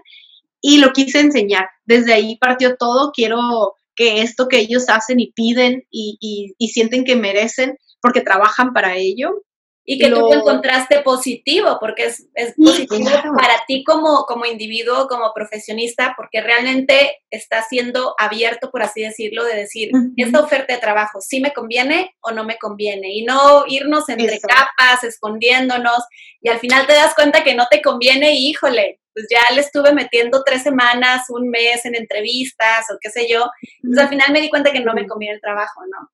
y 0.61 0.79
lo 0.79 0.93
quise 0.93 1.21
enseñar. 1.21 1.69
Desde 1.87 2.13
ahí 2.13 2.37
partió 2.37 2.77
todo. 2.77 3.13
Quiero 3.13 3.75
que 3.97 4.21
esto 4.21 4.47
que 4.47 4.59
ellos 4.59 4.89
hacen 4.89 5.19
y 5.19 5.33
piden 5.33 5.85
y, 5.91 6.55
sienten 6.73 7.05
que 7.05 7.17
merecen 7.17 7.77
porque 8.01 8.21
trabajan 8.21 8.73
para 8.73 8.97
ello. 8.97 9.43
Y 9.89 10.01
que 10.01 10.11
tú 10.11 10.33
encontraste 10.33 11.01
positivo, 11.03 11.79
porque 11.81 12.07
es, 12.07 12.27
positivo 12.57 13.09
para 13.37 13.55
ti 13.69 13.85
como, 13.85 14.25
como 14.25 14.45
individuo, 14.45 15.07
como 15.07 15.33
profesionista, 15.33 16.15
porque 16.17 16.41
realmente 16.41 17.19
está 17.31 17.63
siendo 17.63 18.17
abierto, 18.19 18.73
por 18.73 18.83
así 18.83 19.03
decirlo, 19.03 19.45
de 19.45 19.55
decir, 19.55 19.93
esta 20.17 20.41
oferta 20.41 20.75
de 20.75 20.81
trabajo, 20.81 21.21
¿sí 21.21 21.41
me 21.41 21.53
conviene 21.53 22.17
o 22.21 22.33
no 22.33 22.43
me 22.43 22.59
conviene? 22.59 23.13
Y 23.13 23.25
no 23.25 23.65
irnos 23.69 24.09
entre 24.09 24.41
capas, 24.41 25.05
escondiéndonos, 25.05 26.03
y 26.41 26.49
al 26.49 26.59
final 26.59 26.89
te 26.89 26.95
das 26.95 27.15
cuenta 27.15 27.45
que 27.45 27.55
no 27.55 27.69
te 27.71 27.81
conviene 27.81 28.35
y 28.35 28.49
híjole, 28.49 28.99
pues 29.17 29.29
ya 29.31 29.55
le 29.55 29.63
estuve 29.63 29.95
metiendo 29.95 30.43
tres 30.45 30.63
semanas, 30.63 31.31
un 31.31 31.49
mes 31.49 31.87
en 31.87 31.95
entrevistas 31.95 32.85
o 32.93 32.99
qué 33.01 33.09
sé 33.09 33.27
yo. 33.27 33.47
Entonces 33.83 34.03
al 34.05 34.11
final 34.11 34.31
me 34.31 34.43
di 34.43 34.51
cuenta 34.51 34.73
que 34.73 34.81
no 34.81 34.93
me 34.93 35.07
conviene 35.07 35.37
el 35.37 35.41
trabajo, 35.41 35.81
¿no? 35.91 36.11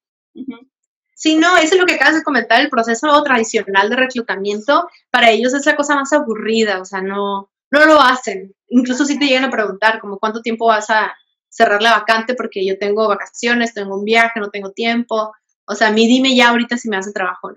Sí, 1.16 1.34
no, 1.34 1.56
eso 1.56 1.74
es 1.74 1.80
lo 1.80 1.86
que 1.86 1.94
acabas 1.94 2.14
de 2.14 2.22
comentar, 2.22 2.60
el 2.60 2.70
proceso 2.70 3.20
tradicional 3.24 3.90
de 3.90 3.96
reclutamiento, 3.96 4.88
para 5.10 5.30
ellos 5.30 5.52
es 5.52 5.66
la 5.66 5.74
cosa 5.74 5.96
más 5.96 6.12
aburrida, 6.12 6.80
o 6.80 6.84
sea, 6.84 7.00
no, 7.00 7.50
no 7.72 7.86
lo 7.86 8.00
hacen. 8.00 8.54
Incluso 8.68 9.04
si 9.04 9.18
te 9.18 9.26
llegan 9.26 9.44
a 9.44 9.50
preguntar, 9.50 10.00
como 10.00 10.18
cuánto 10.18 10.40
tiempo 10.40 10.66
vas 10.66 10.88
a 10.90 11.12
cerrar 11.48 11.82
la 11.82 11.92
vacante 11.98 12.34
porque 12.34 12.64
yo 12.64 12.78
tengo 12.78 13.08
vacaciones, 13.08 13.74
tengo 13.74 13.98
un 13.98 14.04
viaje, 14.04 14.38
no 14.38 14.50
tengo 14.50 14.70
tiempo. 14.70 15.32
O 15.66 15.74
sea, 15.74 15.88
a 15.88 15.92
mí 15.92 16.06
dime 16.06 16.36
ya 16.36 16.50
ahorita 16.50 16.76
si 16.76 16.88
me 16.88 16.96
hace 16.96 17.12
trabajo 17.12 17.48
o 17.48 17.50
no. 17.50 17.56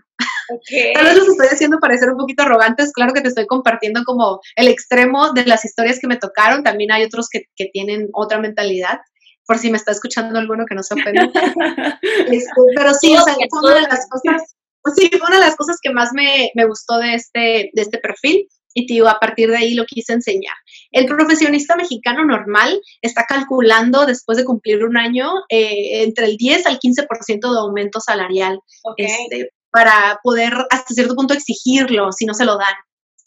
Tal 0.94 1.06
vez 1.06 1.16
los 1.16 1.30
estoy 1.30 1.48
haciendo 1.48 1.80
parecer 1.80 2.10
un 2.10 2.18
poquito 2.18 2.44
arrogantes, 2.44 2.92
claro 2.94 3.14
que 3.14 3.22
te 3.22 3.30
estoy 3.30 3.46
compartiendo 3.48 4.04
como 4.04 4.40
el 4.56 4.68
extremo 4.68 5.34
de 5.34 5.46
las 5.46 5.66
historias 5.66 6.00
que 6.00 6.08
me 6.08 6.18
tocaron, 6.18 6.64
también 6.64 6.92
hay 6.92 7.04
otros 7.04 7.28
que, 7.30 7.46
que 7.56 7.70
tienen 7.72 8.10
otra 8.14 8.40
mentalidad, 8.40 9.00
por 9.48 9.58
si 9.58 9.70
me 9.70 9.78
está 9.78 9.92
escuchando 9.92 10.38
alguno 10.40 10.66
que 10.66 10.76
no 10.76 10.84
se 10.84 10.96
ofenda. 10.96 11.30
Este, 12.28 12.62
pero 12.76 12.94
sí, 12.94 13.16
o 13.16 13.22
sea, 13.22 13.36
fue 13.50 13.72
una 13.72 13.76
de 13.76 13.88
las 13.88 14.08
cosas, 14.10 14.56
sí, 14.96 15.10
una 15.28 15.38
de 15.38 15.46
las 15.46 15.56
cosas 15.56 15.78
que 15.82 15.92
más 15.92 16.12
me, 16.14 16.52
me 16.56 16.66
gustó 16.66 16.98
de 16.98 17.16
este, 17.16 17.70
de 17.74 17.82
este 17.82 18.00
perfil 18.00 18.48
y 18.78 18.86
tío, 18.86 19.08
a 19.08 19.20
partir 19.20 19.50
de 19.50 19.58
ahí 19.58 19.74
lo 19.74 19.86
quise 19.86 20.14
enseñar. 20.14 20.54
El 20.92 21.06
profesionista 21.06 21.76
mexicano 21.78 22.26
normal 22.26 22.80
está 23.02 23.26
calculando 23.28 24.06
después 24.06 24.38
de 24.38 24.44
cumplir 24.44 24.84
un 24.84 24.98
año 24.98 25.32
eh, 25.50 26.04
entre 26.04 26.26
el 26.26 26.36
10 26.36 26.68
al 26.68 26.80
15% 26.80 27.54
de 27.54 27.60
aumento 27.60 28.02
salarial 28.02 28.60
este, 28.98 29.50
para 29.76 30.22
poder 30.24 30.54
hasta 30.70 30.94
cierto 30.94 31.16
punto 31.16 31.34
exigirlo 31.34 32.14
si 32.14 32.26
no 32.26 32.34
se 32.34 32.46
lo 32.46 32.58
dan. 32.58 32.74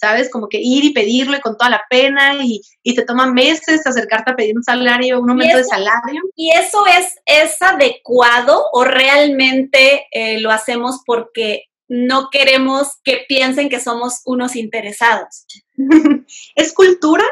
¿Sabes? 0.01 0.31
Como 0.31 0.49
que 0.49 0.61
ir 0.63 0.85
y 0.85 0.93
pedirle 0.93 1.41
con 1.41 1.57
toda 1.57 1.71
la 1.71 1.83
pena 1.91 2.37
y, 2.41 2.63
y 2.85 2.95
te 2.95 3.05
toma 3.05 3.27
meses 3.27 3.85
acercarte 3.85 4.31
a 4.31 4.37
pedir 4.37 4.57
un 4.57 4.63
salario, 4.63 5.21
un 5.21 5.31
aumento 5.31 5.57
de 5.57 5.65
salario. 5.65 6.23
¿Y 6.37 6.53
eso 6.53 6.87
es, 6.87 7.17
es 7.27 7.61
adecuado 7.61 8.65
o 8.73 8.85
realmente 8.85 10.07
eh, 10.13 10.39
lo 10.39 10.53
hacemos 10.53 11.01
porque 11.05 11.65
no 11.89 12.29
queremos 12.31 12.99
que 13.03 13.25
piensen 13.29 13.69
que 13.69 13.81
somos 13.81 14.21
unos 14.25 14.57
interesados. 14.57 15.47
es 16.55 16.73
cultura, 16.73 17.25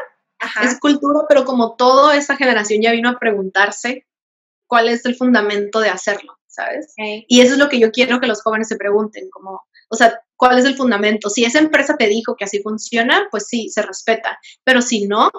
es 0.63 0.79
cultura, 0.79 1.21
pero 1.29 1.45
como 1.45 1.75
toda 1.75 2.15
esta 2.15 2.35
generación 2.35 2.81
ya 2.81 2.91
vino 2.91 3.09
a 3.09 3.19
preguntarse 3.19 4.05
cuál 4.67 4.89
es 4.89 5.05
el 5.05 5.15
fundamento 5.15 5.79
de 5.79 5.89
hacerlo, 5.89 6.36
¿sabes? 6.57 6.93
Y 6.97 7.41
eso 7.41 7.53
es 7.53 7.59
lo 7.59 7.69
que 7.69 7.79
yo 7.79 7.91
quiero 7.91 8.19
que 8.19 8.27
los 8.27 8.41
jóvenes 8.41 8.67
se 8.67 8.77
pregunten, 8.77 9.29
como, 9.29 9.61
o 9.89 9.95
sea, 9.95 10.19
¿cuál 10.35 10.57
es 10.57 10.65
el 10.65 10.75
fundamento? 10.75 11.29
Si 11.29 11.45
esa 11.45 11.59
empresa 11.59 11.95
te 11.97 12.07
dijo 12.07 12.35
que 12.35 12.45
así 12.45 12.61
funciona, 12.61 13.27
pues 13.29 13.47
sí, 13.47 13.69
se 13.69 13.83
respeta, 13.83 14.39
pero 14.63 14.81
si 14.81 15.07
no, 15.07 15.29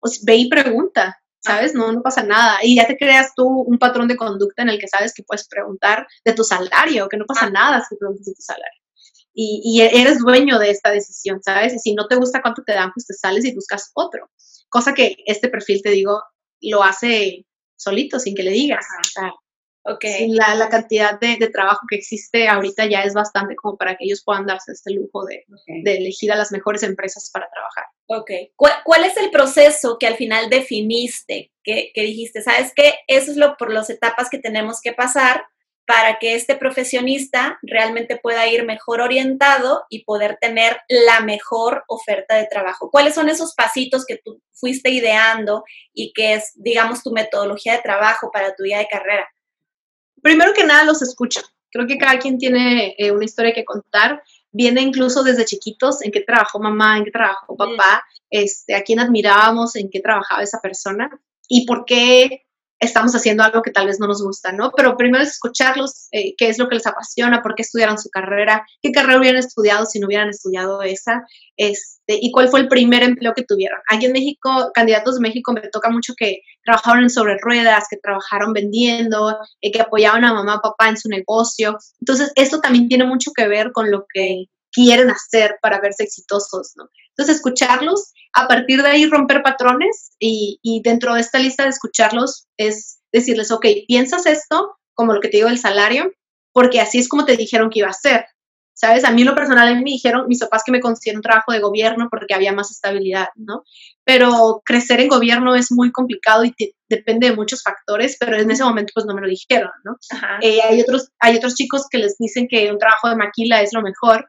pues 0.00 0.24
ve 0.24 0.36
y 0.36 0.48
pregunta, 0.48 1.16
¿sabes? 1.40 1.74
No, 1.74 1.92
no 1.92 2.02
pasa 2.02 2.24
nada. 2.24 2.58
Y 2.62 2.76
ya 2.76 2.86
te 2.86 2.96
creas 2.96 3.32
tú 3.36 3.46
un 3.46 3.78
patrón 3.78 4.08
de 4.08 4.16
conducta 4.16 4.62
en 4.62 4.70
el 4.70 4.78
que 4.80 4.88
sabes 4.88 5.14
que 5.14 5.22
puedes 5.22 5.46
preguntar 5.48 6.06
de 6.24 6.32
tu 6.32 6.42
salario, 6.42 7.08
que 7.08 7.16
no 7.16 7.26
pasa 7.26 7.48
nada 7.48 7.84
si 7.88 7.96
preguntas 7.96 8.26
de 8.26 8.34
tu 8.34 8.42
salario. 8.42 8.80
Y, 9.32 9.60
y, 9.64 9.82
eres 9.82 10.18
dueño 10.18 10.58
de 10.58 10.70
esta 10.70 10.90
decisión, 10.90 11.42
¿sabes? 11.42 11.74
Y 11.74 11.78
si 11.78 11.94
no 11.94 12.08
te 12.08 12.16
gusta 12.16 12.40
cuánto 12.40 12.62
te 12.64 12.72
dan, 12.72 12.90
pues 12.94 13.06
te 13.06 13.14
sales 13.14 13.44
y 13.44 13.54
buscas 13.54 13.90
otro. 13.94 14.30
Cosa 14.70 14.94
que 14.94 15.16
este 15.26 15.48
perfil, 15.48 15.82
te 15.82 15.90
digo, 15.90 16.22
lo 16.62 16.82
hace 16.82 17.44
solito, 17.76 18.18
sin 18.18 18.34
que 18.34 18.42
le 18.42 18.50
digas. 18.50 18.86
Okay. 19.88 20.28
La, 20.32 20.56
la, 20.56 20.68
cantidad 20.68 21.18
de, 21.20 21.36
de, 21.36 21.48
trabajo 21.48 21.86
que 21.88 21.94
existe 21.94 22.48
ahorita 22.48 22.86
ya 22.86 23.02
es 23.02 23.14
bastante 23.14 23.54
como 23.54 23.76
para 23.76 23.96
que 23.96 24.04
ellos 24.04 24.22
puedan 24.24 24.44
darse 24.44 24.72
este 24.72 24.92
lujo 24.92 25.24
de, 25.24 25.44
de 25.66 25.96
elegir 25.96 26.32
a 26.32 26.36
las 26.36 26.50
mejores 26.50 26.82
empresas 26.82 27.30
para 27.32 27.48
trabajar. 27.48 27.84
Ok. 28.08 28.30
¿Cuál, 28.56 29.04
es 29.04 29.16
el 29.16 29.30
proceso 29.30 29.96
que 29.98 30.08
al 30.08 30.16
final 30.16 30.50
definiste, 30.50 31.52
que, 31.62 31.92
que 31.94 32.02
dijiste, 32.02 32.42
sabes 32.42 32.72
qué? 32.74 32.94
Eso 33.06 33.30
es 33.30 33.36
lo 33.36 33.56
por 33.56 33.72
las 33.72 33.88
etapas 33.88 34.28
que 34.28 34.38
tenemos 34.38 34.80
que 34.80 34.92
pasar 34.92 35.44
para 35.86 36.18
que 36.18 36.34
este 36.34 36.56
profesionista 36.56 37.58
realmente 37.62 38.18
pueda 38.20 38.46
ir 38.48 38.64
mejor 38.64 39.00
orientado 39.00 39.84
y 39.88 40.04
poder 40.04 40.36
tener 40.40 40.78
la 40.88 41.20
mejor 41.20 41.84
oferta 41.86 42.34
de 42.34 42.46
trabajo. 42.46 42.90
¿Cuáles 42.90 43.14
son 43.14 43.28
esos 43.28 43.54
pasitos 43.54 44.04
que 44.04 44.18
tú 44.18 44.42
fuiste 44.52 44.90
ideando 44.90 45.62
y 45.94 46.12
que 46.12 46.34
es, 46.34 46.52
digamos, 46.56 47.04
tu 47.04 47.12
metodología 47.12 47.74
de 47.74 47.82
trabajo 47.82 48.32
para 48.32 48.52
tu 48.56 48.64
vida 48.64 48.78
de 48.78 48.88
carrera? 48.88 49.28
Primero 50.26 50.52
que 50.54 50.64
nada, 50.64 50.82
los 50.82 51.02
escucho. 51.02 51.40
Creo 51.70 51.86
que 51.86 51.98
cada 51.98 52.18
quien 52.18 52.36
tiene 52.36 52.96
eh, 52.98 53.12
una 53.12 53.24
historia 53.24 53.52
que 53.52 53.64
contar 53.64 54.24
viene 54.50 54.80
incluso 54.80 55.22
desde 55.22 55.44
chiquitos 55.44 56.02
en 56.02 56.10
qué 56.10 56.20
trabajó 56.20 56.58
mamá, 56.58 56.98
en 56.98 57.04
qué 57.04 57.12
trabajó 57.12 57.56
papá, 57.56 58.02
este, 58.28 58.74
a 58.74 58.82
quién 58.82 58.98
admirábamos, 58.98 59.76
en 59.76 59.88
qué 59.88 60.00
trabajaba 60.00 60.42
esa 60.42 60.60
persona 60.60 61.08
y 61.48 61.64
por 61.64 61.84
qué 61.84 62.44
estamos 62.78 63.14
haciendo 63.14 63.42
algo 63.42 63.62
que 63.62 63.70
tal 63.70 63.86
vez 63.86 63.98
no 63.98 64.06
nos 64.06 64.22
gusta, 64.22 64.52
¿no? 64.52 64.70
Pero 64.76 64.96
primero 64.96 65.22
es 65.22 65.30
escucharlos, 65.30 66.08
eh, 66.12 66.34
qué 66.36 66.48
es 66.48 66.58
lo 66.58 66.68
que 66.68 66.76
les 66.76 66.86
apasiona, 66.86 67.42
por 67.42 67.54
qué 67.54 67.62
estudiaron 67.62 67.98
su 67.98 68.10
carrera, 68.10 68.66
qué 68.82 68.92
carrera 68.92 69.18
hubieran 69.18 69.38
estudiado 69.38 69.86
si 69.86 69.98
no 69.98 70.06
hubieran 70.06 70.28
estudiado 70.28 70.82
esa, 70.82 71.24
este, 71.56 72.18
y 72.20 72.30
cuál 72.30 72.48
fue 72.48 72.60
el 72.60 72.68
primer 72.68 73.02
empleo 73.02 73.32
que 73.34 73.44
tuvieron. 73.44 73.80
Aquí 73.90 74.06
en 74.06 74.12
México, 74.12 74.70
candidatos 74.74 75.14
de 75.14 75.20
México, 75.22 75.52
me 75.52 75.62
toca 75.68 75.90
mucho 75.90 76.12
que 76.16 76.40
trabajaron 76.64 77.04
en 77.04 77.10
sobre 77.10 77.38
ruedas, 77.38 77.84
que 77.88 77.96
trabajaron 77.96 78.52
vendiendo, 78.52 79.38
eh, 79.60 79.72
que 79.72 79.80
apoyaban 79.80 80.24
a 80.24 80.34
mamá, 80.34 80.60
papá 80.62 80.88
en 80.88 80.98
su 80.98 81.08
negocio. 81.08 81.78
Entonces, 82.00 82.32
esto 82.34 82.60
también 82.60 82.88
tiene 82.88 83.04
mucho 83.04 83.30
que 83.34 83.48
ver 83.48 83.72
con 83.72 83.90
lo 83.90 84.06
que 84.12 84.46
quieren 84.70 85.10
hacer 85.10 85.56
para 85.62 85.80
verse 85.80 86.04
exitosos, 86.04 86.72
¿no? 86.76 86.90
Entonces, 87.10 87.36
escucharlos, 87.36 88.12
a 88.36 88.46
partir 88.46 88.82
de 88.82 88.88
ahí 88.88 89.06
romper 89.06 89.42
patrones 89.42 90.10
y, 90.18 90.82
dentro 90.84 91.14
de 91.14 91.20
esta 91.20 91.38
lista 91.38 91.62
de 91.62 91.70
escucharlos 91.70 92.46
es 92.58 93.00
decirles, 93.10 93.50
ok, 93.50 93.66
piensas 93.88 94.26
esto, 94.26 94.76
como 94.94 95.14
lo 95.14 95.20
que 95.20 95.28
te 95.28 95.38
digo 95.38 95.48
del 95.48 95.58
salario, 95.58 96.12
porque 96.52 96.80
así 96.80 96.98
es 96.98 97.08
como 97.08 97.24
te 97.24 97.36
dijeron 97.36 97.70
que 97.70 97.78
iba 97.78 97.88
a 97.88 97.94
ser. 97.94 98.26
¿sabes? 98.74 99.04
A 99.04 99.10
mí 99.10 99.24
lo 99.24 99.34
personal, 99.34 99.68
a 99.68 99.74
mí 99.74 99.82
me 99.82 99.90
dijeron 99.90 100.26
mis 100.28 100.40
papás 100.40 100.62
que 100.64 100.70
me 100.70 100.80
consiguieron 100.80 101.20
un 101.20 101.22
trabajo 101.22 101.50
de 101.50 101.60
gobierno 101.60 102.08
porque 102.10 102.34
había 102.34 102.52
más 102.52 102.70
estabilidad, 102.70 103.28
¿no? 103.34 103.62
Pero 104.04 104.60
crecer 104.66 105.00
en 105.00 105.08
gobierno 105.08 105.54
es 105.54 105.72
muy 105.72 105.90
complicado 105.90 106.44
y 106.44 106.54
depende 106.86 107.30
de 107.30 107.36
muchos 107.36 107.62
factores, 107.62 108.18
pero 108.20 108.36
en 108.36 108.50
ese 108.50 108.64
momento 108.64 108.92
pues 108.94 109.06
no 109.06 109.14
me 109.14 109.22
lo 109.22 109.28
dijeron, 109.28 109.70
¿no? 109.82 109.96
Eh, 110.42 110.60
hay, 110.60 110.78
otros, 110.82 111.08
hay 111.20 111.36
otros 111.36 111.54
chicos 111.54 111.86
que 111.90 111.96
les 111.96 112.18
dicen 112.18 112.48
que 112.50 112.70
un 112.70 112.78
trabajo 112.78 113.08
de 113.08 113.16
maquila 113.16 113.62
es 113.62 113.72
lo 113.72 113.80
mejor, 113.80 114.28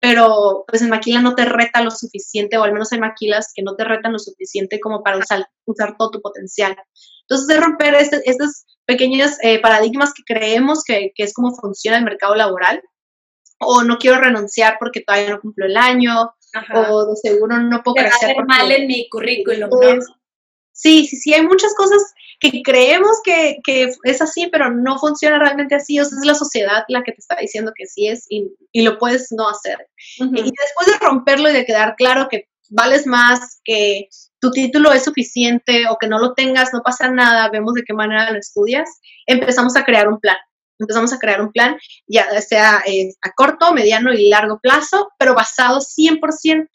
pero 0.00 0.64
pues 0.68 0.82
en 0.82 0.90
maquila 0.90 1.20
no 1.20 1.34
te 1.34 1.44
reta 1.44 1.82
lo 1.82 1.90
suficiente, 1.90 2.56
o 2.56 2.62
al 2.62 2.72
menos 2.72 2.92
hay 2.92 3.00
maquilas 3.00 3.52
que 3.54 3.62
no 3.62 3.74
te 3.74 3.84
retan 3.84 4.12
lo 4.12 4.18
suficiente 4.18 4.78
como 4.80 5.02
para 5.02 5.18
usar, 5.18 5.48
usar 5.66 5.96
todo 5.98 6.10
tu 6.10 6.22
potencial. 6.22 6.76
Entonces, 7.22 7.46
de 7.48 7.60
romper 7.60 7.94
este, 7.94 8.20
estos 8.24 8.64
pequeños 8.86 9.32
eh, 9.42 9.60
paradigmas 9.60 10.14
que 10.14 10.22
creemos 10.24 10.84
que, 10.84 11.12
que, 11.14 11.24
es 11.24 11.34
como 11.34 11.54
funciona 11.54 11.98
el 11.98 12.04
mercado 12.04 12.34
laboral, 12.34 12.82
o 13.60 13.82
no 13.82 13.98
quiero 13.98 14.18
renunciar 14.20 14.76
porque 14.78 15.00
todavía 15.00 15.30
no 15.30 15.40
cumplo 15.40 15.66
el 15.66 15.76
año, 15.76 16.32
o 16.74 17.06
de 17.06 17.16
seguro 17.16 17.58
no 17.58 17.82
puedo 17.82 17.96
crecer. 17.96 18.36
mal 18.46 18.70
en 18.70 18.86
mi 18.86 19.08
currículum, 19.08 19.70
Sí, 20.78 21.06
sí, 21.08 21.16
sí, 21.16 21.34
hay 21.34 21.42
muchas 21.42 21.74
cosas 21.74 22.00
que 22.38 22.62
creemos 22.62 23.18
que, 23.24 23.56
que, 23.64 23.90
es 24.04 24.22
así, 24.22 24.46
pero 24.46 24.70
no 24.70 24.96
funciona 24.96 25.40
realmente 25.40 25.74
así. 25.74 25.98
O 25.98 26.04
sea, 26.04 26.16
es 26.20 26.24
la 26.24 26.36
sociedad 26.36 26.84
la 26.86 27.02
que 27.02 27.10
te 27.10 27.18
está 27.18 27.34
diciendo 27.34 27.72
que 27.74 27.86
sí 27.86 28.06
es 28.06 28.26
y, 28.28 28.46
y 28.70 28.82
lo 28.82 28.96
puedes 28.96 29.32
no 29.32 29.48
hacer. 29.48 29.88
Y 30.18 30.24
después 30.30 30.86
de 30.86 30.98
romperlo 31.00 31.50
y 31.50 31.52
de 31.52 31.66
quedar 31.66 31.96
claro 31.96 32.28
que 32.30 32.48
vales 32.70 33.08
más, 33.08 33.60
que 33.64 34.08
tu 34.40 34.52
título 34.52 34.92
es 34.92 35.02
suficiente 35.02 35.88
o 35.90 35.96
que 36.00 36.06
no 36.06 36.20
lo 36.20 36.34
tengas, 36.34 36.72
no 36.72 36.80
pasa 36.84 37.10
nada, 37.10 37.50
vemos 37.50 37.74
de 37.74 37.82
qué 37.82 37.92
manera 37.92 38.30
lo 38.30 38.38
estudias, 38.38 38.88
empezamos 39.26 39.74
a 39.74 39.84
crear 39.84 40.06
un 40.06 40.20
plan 40.20 40.36
empezamos 40.80 41.12
a 41.12 41.18
crear 41.18 41.40
un 41.40 41.50
plan, 41.50 41.76
ya 42.06 42.40
sea 42.40 42.84
eh, 42.86 43.12
a 43.22 43.32
corto, 43.32 43.72
mediano 43.72 44.12
y 44.12 44.28
largo 44.28 44.60
plazo, 44.60 45.10
pero 45.18 45.34
basado 45.34 45.80
100% 45.80 46.68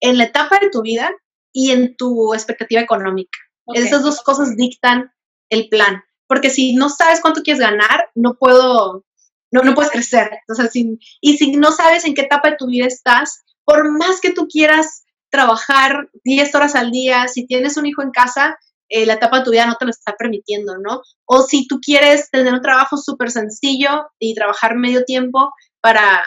en 0.00 0.18
la 0.18 0.24
etapa 0.24 0.58
de 0.58 0.70
tu 0.70 0.82
vida 0.82 1.12
y 1.56 1.70
en 1.70 1.96
tu 1.96 2.34
expectativa 2.34 2.82
económica. 2.82 3.38
Esas 3.72 4.02
dos 4.02 4.20
cosas 4.20 4.56
dictan 4.56 5.10
el 5.48 5.70
plan, 5.70 6.02
porque 6.26 6.50
si 6.50 6.74
no 6.74 6.90
sabes 6.90 7.22
cuánto 7.22 7.40
quieres 7.40 7.62
ganar, 7.62 8.10
no 8.14 8.34
puedo, 8.34 9.06
no, 9.50 9.62
no 9.62 9.74
puedes 9.74 9.90
crecer. 9.90 10.28
O 10.50 10.54
sea, 10.54 10.68
y 10.74 11.38
si 11.38 11.52
no 11.52 11.72
sabes 11.72 12.04
en 12.04 12.12
qué 12.12 12.22
etapa 12.22 12.50
de 12.50 12.56
tu 12.58 12.66
vida 12.66 12.86
estás, 12.86 13.42
por 13.64 13.90
más 13.90 14.20
que 14.20 14.34
tú 14.34 14.48
quieras 14.48 15.04
trabajar 15.30 16.10
10 16.24 16.54
horas 16.54 16.74
al 16.74 16.90
día, 16.90 17.26
si 17.26 17.46
tienes 17.46 17.78
un 17.78 17.86
hijo 17.86 18.02
en 18.02 18.10
casa, 18.10 18.58
eh, 18.90 19.06
la 19.06 19.14
etapa 19.14 19.38
de 19.38 19.44
tu 19.46 19.50
vida 19.52 19.64
no 19.64 19.76
te 19.76 19.86
lo 19.86 19.92
está 19.92 20.14
permitiendo, 20.14 20.76
¿no? 20.76 21.00
O 21.24 21.40
si 21.40 21.66
tú 21.66 21.80
quieres 21.80 22.30
tener 22.30 22.52
un 22.52 22.60
trabajo 22.60 22.98
súper 22.98 23.30
sencillo 23.30 24.10
y 24.18 24.34
trabajar 24.34 24.76
medio 24.76 25.06
tiempo 25.06 25.54
para, 25.80 26.22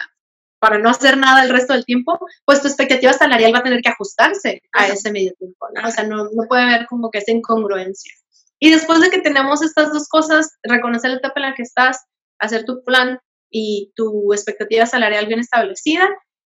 para 0.60 0.78
no 0.78 0.90
hacer 0.90 1.16
nada 1.16 1.42
el 1.42 1.50
resto 1.50 1.72
del 1.72 1.84
tiempo, 1.84 2.18
pues 2.44 2.60
tu 2.60 2.68
expectativa 2.68 3.12
salarial 3.12 3.54
va 3.54 3.58
a 3.58 3.62
tener 3.62 3.80
que 3.80 3.88
ajustarse 3.88 4.60
a 4.72 4.88
ese 4.88 5.10
medio 5.10 5.32
tiempo, 5.38 5.66
¿no? 5.74 5.88
O 5.88 5.90
sea, 5.90 6.04
no, 6.04 6.24
no 6.24 6.46
puede 6.48 6.62
haber 6.62 6.86
como 6.86 7.10
que 7.10 7.18
esa 7.18 7.32
incongruencia. 7.32 8.12
Y 8.60 8.70
después 8.70 9.00
de 9.00 9.10
que 9.10 9.20
tenemos 9.20 9.62
estas 9.62 9.92
dos 9.92 10.06
cosas, 10.08 10.58
reconocer 10.62 11.10
la 11.10 11.16
etapa 11.16 11.40
en 11.40 11.46
la 11.46 11.54
que 11.54 11.62
estás, 11.62 12.04
hacer 12.38 12.64
tu 12.64 12.84
plan 12.84 13.18
y 13.50 13.90
tu 13.96 14.32
expectativa 14.34 14.84
salarial 14.84 15.26
bien 15.26 15.40
establecida, 15.40 16.08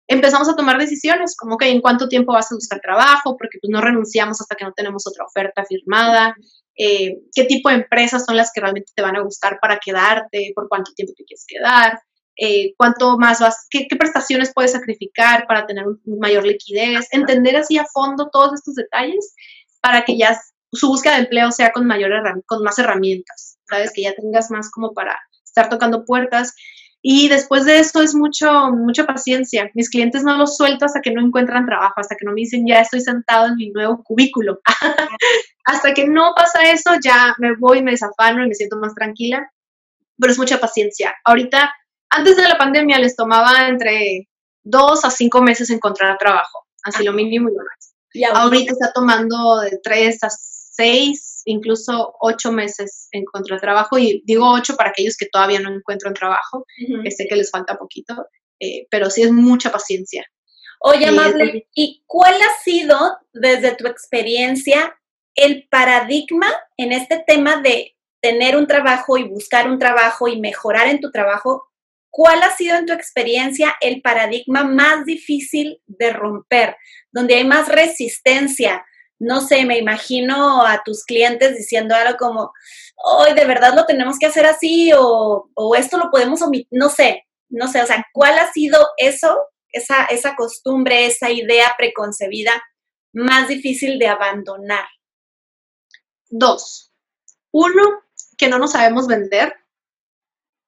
empezamos 0.08 0.48
a 0.48 0.56
tomar 0.56 0.78
decisiones, 0.78 1.36
como 1.36 1.56
que 1.56 1.68
en 1.68 1.80
cuánto 1.80 2.08
tiempo 2.08 2.32
vas 2.32 2.50
a 2.50 2.56
buscar 2.56 2.80
trabajo, 2.80 3.36
porque 3.36 3.58
pues 3.60 3.70
no 3.70 3.80
renunciamos 3.80 4.40
hasta 4.40 4.56
que 4.56 4.64
no 4.64 4.72
tenemos 4.72 5.06
otra 5.06 5.24
oferta 5.24 5.64
firmada, 5.64 6.34
eh, 6.76 7.18
qué 7.32 7.44
tipo 7.44 7.68
de 7.68 7.76
empresas 7.76 8.24
son 8.24 8.36
las 8.36 8.50
que 8.52 8.60
realmente 8.60 8.90
te 8.94 9.02
van 9.02 9.16
a 9.16 9.22
gustar 9.22 9.58
para 9.60 9.78
quedarte, 9.78 10.52
por 10.54 10.68
cuánto 10.68 10.92
tiempo 10.94 11.12
te 11.16 11.24
quieres 11.24 11.44
quedar, 11.46 12.00
eh, 12.42 12.72
cuánto 12.78 13.18
más 13.18 13.38
vas, 13.40 13.66
qué, 13.68 13.86
prestaciones 13.98 14.52
puedes 14.54 14.72
sacrificar 14.72 15.46
para 15.46 15.66
tener 15.66 15.86
un, 15.86 16.00
mayor 16.18 16.46
liquidez, 16.46 17.06
entender 17.12 17.56
así 17.56 17.76
a 17.76 17.84
fondo 17.84 18.30
todos 18.32 18.54
estos 18.54 18.76
detalles 18.76 19.34
para 19.82 20.04
que 20.06 20.16
ya 20.16 20.40
su 20.72 20.88
búsqueda 20.88 21.16
de 21.16 21.24
empleo 21.24 21.52
sea 21.52 21.70
con 21.70 21.86
mayor 21.86 22.12
con 22.46 22.62
más 22.62 22.78
herramientas, 22.78 23.58
sabes 23.68 23.92
que 23.94 24.02
ya 24.02 24.14
tengas 24.14 24.50
más 24.50 24.70
como 24.70 24.94
para 24.94 25.18
estar 25.44 25.68
tocando 25.68 26.06
puertas 26.06 26.54
y 27.02 27.28
después 27.28 27.66
de 27.66 27.78
eso 27.78 28.00
es 28.00 28.14
mucho, 28.14 28.70
mucha 28.72 29.06
paciencia. 29.06 29.70
Mis 29.74 29.88
clientes 29.88 30.22
no 30.22 30.36
los 30.36 30.56
suelto 30.56 30.84
hasta 30.84 31.00
que 31.00 31.10
no 31.10 31.24
encuentran 31.24 31.66
trabajo, 31.66 31.94
hasta 31.96 32.14
que 32.14 32.24
no 32.24 32.32
me 32.32 32.40
dicen 32.40 32.66
ya 32.66 32.80
estoy 32.80 33.00
sentado 33.00 33.48
en 33.48 33.56
mi 33.56 33.70
nuevo 33.70 34.02
cubículo. 34.02 34.60
hasta 35.64 35.94
que 35.94 36.06
no 36.06 36.32
pasa 36.34 36.70
eso, 36.70 36.92
ya 37.02 37.34
me 37.38 37.54
voy, 37.56 37.82
me 37.82 37.92
desafano 37.92 38.44
y 38.44 38.48
me 38.48 38.54
siento 38.54 38.76
más 38.76 38.94
tranquila. 38.94 39.50
Pero 40.18 40.32
es 40.32 40.38
mucha 40.38 40.58
paciencia. 40.58 41.14
Ahorita, 41.24 41.72
antes 42.10 42.36
de 42.36 42.48
la 42.48 42.58
pandemia, 42.58 42.98
les 42.98 43.16
tomaba 43.16 43.68
entre 43.68 44.28
dos 44.62 45.04
a 45.04 45.10
cinco 45.10 45.42
meses 45.42 45.70
encontrar 45.70 46.18
trabajo, 46.18 46.66
así 46.84 47.04
lo 47.04 47.12
mínimo 47.12 47.48
y 47.48 47.52
lo 47.52 47.64
más. 47.64 47.94
Ahorita 48.34 48.72
está 48.72 48.92
tomando 48.92 49.60
de 49.60 49.78
tres 49.82 50.22
a 50.22 50.28
seis 50.30 51.30
incluso 51.44 52.14
ocho 52.20 52.52
meses 52.52 53.08
encontrar 53.12 53.60
trabajo 53.60 53.98
y 53.98 54.22
digo 54.26 54.50
ocho 54.52 54.76
para 54.76 54.90
aquellos 54.90 55.16
que 55.16 55.26
todavía 55.26 55.60
no 55.60 55.72
encuentran 55.72 56.14
trabajo, 56.14 56.64
que 57.02 57.10
sé 57.10 57.26
que 57.28 57.36
les 57.36 57.50
falta 57.50 57.76
poquito, 57.76 58.26
eh, 58.60 58.86
pero 58.90 59.10
sí 59.10 59.22
es 59.22 59.32
mucha 59.32 59.70
paciencia. 59.70 60.24
Oye, 60.80 61.06
Amable, 61.06 61.68
¿y 61.74 62.02
cuál 62.06 62.34
ha 62.34 62.62
sido 62.62 62.98
desde 63.32 63.74
tu 63.74 63.86
experiencia 63.86 64.98
el 65.34 65.68
paradigma 65.70 66.48
en 66.76 66.92
este 66.92 67.22
tema 67.26 67.60
de 67.60 67.96
tener 68.22 68.56
un 68.56 68.66
trabajo 68.66 69.18
y 69.18 69.24
buscar 69.24 69.70
un 69.70 69.78
trabajo 69.78 70.28
y 70.28 70.40
mejorar 70.40 70.88
en 70.88 71.00
tu 71.00 71.10
trabajo? 71.10 71.69
¿Cuál 72.10 72.42
ha 72.42 72.54
sido 72.56 72.76
en 72.76 72.86
tu 72.86 72.92
experiencia 72.92 73.76
el 73.80 74.02
paradigma 74.02 74.64
más 74.64 75.04
difícil 75.04 75.80
de 75.86 76.12
romper, 76.12 76.76
donde 77.12 77.36
hay 77.36 77.44
más 77.44 77.68
resistencia, 77.68 78.84
no 79.20 79.42
sé, 79.42 79.64
me 79.66 79.78
imagino 79.78 80.64
a 80.64 80.82
tus 80.82 81.04
clientes 81.04 81.54
diciendo 81.54 81.94
algo 81.94 82.16
como, 82.18 82.52
hoy 82.96 83.34
de 83.34 83.44
verdad 83.44 83.74
lo 83.74 83.84
tenemos 83.84 84.18
que 84.18 84.26
hacer 84.26 84.46
así 84.46 84.90
o, 84.96 85.46
esto 85.76 85.98
lo 85.98 86.10
podemos 86.10 86.40
omitir, 86.42 86.68
no 86.70 86.88
sé, 86.88 87.26
no 87.50 87.68
sé, 87.68 87.82
o 87.82 87.86
sea, 87.86 88.04
¿cuál 88.12 88.38
ha 88.38 88.50
sido 88.50 88.78
eso, 88.96 89.38
esa, 89.72 90.06
esa 90.06 90.34
costumbre, 90.36 91.06
esa 91.06 91.30
idea 91.30 91.74
preconcebida 91.76 92.62
más 93.12 93.48
difícil 93.48 93.98
de 93.98 94.08
abandonar? 94.08 94.86
Dos. 96.30 96.90
Uno, 97.52 97.82
que 98.38 98.48
no 98.48 98.58
nos 98.58 98.72
sabemos 98.72 99.06
vender, 99.06 99.54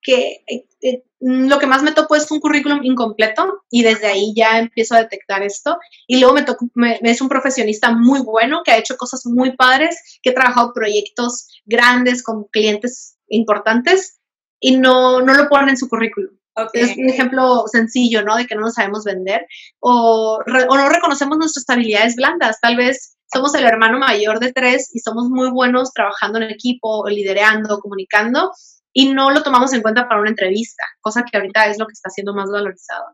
que 0.02 0.44
eh, 0.46 0.66
eh, 0.82 1.04
lo 1.20 1.58
que 1.58 1.66
más 1.66 1.82
me 1.82 1.92
tocó 1.92 2.16
es 2.16 2.30
un 2.30 2.40
currículum 2.40 2.80
incompleto 2.82 3.62
y 3.70 3.82
desde 3.82 4.08
ahí 4.08 4.34
ya 4.36 4.58
empiezo 4.58 4.94
a 4.94 5.02
detectar 5.02 5.42
esto. 5.42 5.78
Y 6.06 6.18
luego 6.18 6.34
me 6.34 6.42
tocó, 6.42 6.66
me, 6.74 6.98
es 7.02 7.20
un 7.20 7.28
profesionista 7.28 7.92
muy 7.92 8.20
bueno 8.20 8.62
que 8.64 8.72
ha 8.72 8.78
hecho 8.78 8.96
cosas 8.96 9.24
muy 9.24 9.56
padres, 9.56 10.18
que 10.22 10.30
ha 10.30 10.34
trabajado 10.34 10.72
proyectos 10.74 11.46
grandes 11.64 12.22
con 12.22 12.44
clientes 12.44 13.16
importantes 13.28 14.18
y 14.60 14.76
no, 14.76 15.20
no 15.20 15.34
lo 15.34 15.48
pone 15.48 15.70
en 15.70 15.76
su 15.76 15.88
currículum. 15.88 16.36
Es 16.74 16.96
un 16.98 17.08
ejemplo 17.08 17.64
sencillo, 17.66 18.22
¿no? 18.22 18.36
De 18.36 18.46
que 18.46 18.54
no 18.54 18.60
nos 18.60 18.74
sabemos 18.74 19.04
vender 19.04 19.46
o, 19.80 20.38
o 20.38 20.76
no 20.76 20.88
reconocemos 20.90 21.38
nuestras 21.38 21.64
habilidades 21.70 22.14
blandas. 22.16 22.60
Tal 22.60 22.76
vez 22.76 23.16
somos 23.32 23.54
el 23.54 23.64
hermano 23.64 23.98
mayor 23.98 24.38
de 24.38 24.52
tres 24.52 24.90
y 24.92 24.98
somos 24.98 25.30
muy 25.30 25.50
buenos 25.50 25.92
trabajando 25.94 26.38
en 26.38 26.50
equipo, 26.50 27.08
liderando, 27.08 27.80
comunicando, 27.80 28.52
y 28.92 29.12
no 29.12 29.30
lo 29.30 29.42
tomamos 29.42 29.72
en 29.72 29.82
cuenta 29.82 30.08
para 30.08 30.20
una 30.20 30.30
entrevista, 30.30 30.84
cosa 31.00 31.24
que 31.24 31.36
ahorita 31.36 31.66
es 31.66 31.78
lo 31.78 31.86
que 31.86 31.92
está 31.92 32.10
siendo 32.10 32.34
más 32.34 32.50
valorizado. 32.50 33.04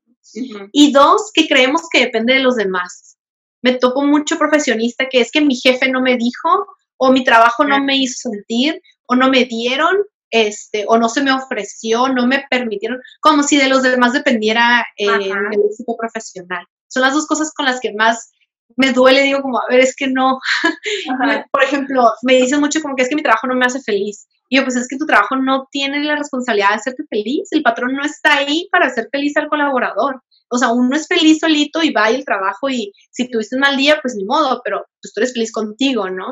Y 0.72 0.92
dos, 0.92 1.30
que 1.32 1.46
creemos 1.46 1.82
que 1.90 2.00
depende 2.00 2.34
de 2.34 2.40
los 2.40 2.56
demás. 2.56 3.16
Me 3.62 3.74
toco 3.74 4.02
mucho 4.02 4.38
profesionista 4.38 5.08
que 5.08 5.20
es 5.20 5.30
que 5.30 5.40
mi 5.40 5.56
jefe 5.56 5.90
no 5.90 6.00
me 6.00 6.16
dijo 6.16 6.66
o 6.96 7.12
mi 7.12 7.24
trabajo 7.24 7.64
no 7.64 7.82
me 7.82 7.96
hizo 7.96 8.30
sentir 8.30 8.80
o 9.06 9.14
no 9.14 9.30
me 9.30 9.44
dieron 9.44 9.96
este, 10.30 10.84
o 10.88 10.98
no 10.98 11.08
se 11.08 11.22
me 11.22 11.32
ofreció, 11.32 12.08
no 12.08 12.26
me 12.26 12.44
permitieron, 12.50 13.00
como 13.20 13.42
si 13.42 13.56
de 13.56 13.68
los 13.68 13.82
demás 13.82 14.12
dependiera 14.12 14.86
eh, 14.96 15.06
el 15.06 15.60
éxito 15.70 15.96
profesional. 15.98 16.66
Son 16.88 17.02
las 17.02 17.14
dos 17.14 17.26
cosas 17.26 17.52
con 17.54 17.66
las 17.66 17.80
que 17.80 17.94
más 17.94 18.30
me 18.76 18.92
duele, 18.92 19.22
digo 19.22 19.40
como, 19.40 19.58
a 19.58 19.66
ver, 19.68 19.80
es 19.80 19.94
que 19.96 20.08
no. 20.08 20.38
Por 21.52 21.62
ejemplo, 21.62 22.12
me 22.22 22.34
dicen 22.34 22.60
mucho 22.60 22.80
como 22.80 22.94
que 22.94 23.02
es 23.02 23.08
que 23.08 23.16
mi 23.16 23.22
trabajo 23.22 23.46
no 23.46 23.54
me 23.54 23.66
hace 23.66 23.80
feliz. 23.80 24.26
Y 24.48 24.56
yo, 24.56 24.64
pues 24.64 24.76
es 24.76 24.88
que 24.88 24.96
tu 24.96 25.06
trabajo 25.06 25.36
no 25.36 25.68
tiene 25.70 26.02
la 26.04 26.16
responsabilidad 26.16 26.70
de 26.70 26.74
hacerte 26.76 27.04
feliz. 27.08 27.48
El 27.50 27.62
patrón 27.62 27.94
no 27.94 28.04
está 28.04 28.38
ahí 28.38 28.68
para 28.72 28.86
hacer 28.86 29.08
feliz 29.12 29.36
al 29.36 29.48
colaborador. 29.48 30.22
O 30.50 30.58
sea, 30.58 30.72
uno 30.72 30.96
es 30.96 31.06
feliz 31.06 31.40
solito 31.40 31.82
y 31.82 31.92
va 31.92 32.06
al 32.06 32.24
trabajo 32.24 32.70
y 32.70 32.92
si 33.10 33.28
tuviste 33.28 33.56
un 33.56 33.60
mal 33.60 33.76
día, 33.76 33.98
pues 34.00 34.14
ni 34.14 34.24
modo, 34.24 34.62
pero 34.64 34.84
pues 35.02 35.12
tú 35.12 35.20
eres 35.20 35.34
feliz 35.34 35.52
contigo, 35.52 36.08
¿no? 36.08 36.30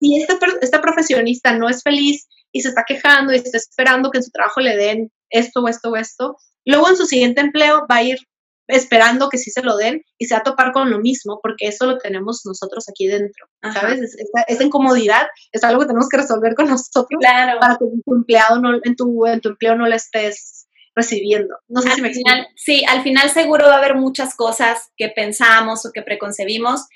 Y 0.00 0.20
esta, 0.20 0.38
esta 0.60 0.80
profesionista 0.80 1.56
no 1.56 1.68
es 1.68 1.82
feliz 1.82 2.28
y 2.52 2.60
se 2.60 2.68
está 2.68 2.84
quejando 2.86 3.32
y 3.32 3.36
está 3.36 3.58
esperando 3.58 4.10
que 4.10 4.18
en 4.18 4.24
su 4.24 4.30
trabajo 4.30 4.60
le 4.60 4.76
den 4.76 5.10
esto 5.30 5.60
o 5.60 5.68
esto 5.68 5.90
o 5.90 5.96
esto. 5.96 6.36
Luego 6.64 6.88
en 6.88 6.96
su 6.96 7.06
siguiente 7.06 7.40
empleo 7.40 7.86
va 7.90 7.96
a 7.96 8.02
ir 8.04 8.18
esperando 8.70 9.28
que 9.28 9.38
sí 9.38 9.50
se 9.50 9.62
lo 9.62 9.76
den 9.76 10.02
y 10.18 10.26
se 10.26 10.34
va 10.34 10.40
a 10.40 10.44
topar 10.44 10.72
con 10.72 10.90
lo 10.90 10.98
mismo, 10.98 11.40
porque 11.42 11.68
eso 11.68 11.86
lo 11.86 11.98
tenemos 11.98 12.42
nosotros 12.44 12.88
aquí 12.88 13.06
dentro, 13.06 13.46
¿sabes? 13.72 14.16
Esa, 14.46 14.64
incomodidad 14.64 15.26
es 15.52 15.64
algo 15.64 15.80
que 15.80 15.86
tenemos 15.86 16.08
que 16.08 16.18
resolver 16.18 16.54
con 16.54 16.66
nosotros 16.70 17.18
claro. 17.20 17.58
para 17.60 17.74
que 17.74 17.84
tu 18.04 18.14
empleado 18.14 18.60
no, 18.60 18.78
en, 18.82 18.96
tu, 18.96 19.26
en 19.26 19.40
tu 19.40 19.50
empleo 19.50 19.76
no 19.76 19.86
le 19.86 19.96
estés 19.96 20.66
recibiendo. 20.94 21.56
No 21.68 21.80
sé 21.82 21.90
al 21.90 21.94
si 21.96 22.02
me 22.02 22.12
final, 22.12 22.46
Sí, 22.56 22.84
al 22.88 23.02
final 23.02 23.30
seguro 23.30 23.66
va 23.66 23.74
a 23.74 23.78
haber 23.78 23.94
muchas 23.94 24.34
cosas 24.34 24.90
que 24.96 25.08
pensamos 25.08 25.86
o 25.86 25.92
que 25.92 26.02
preconcebimos 26.02 26.86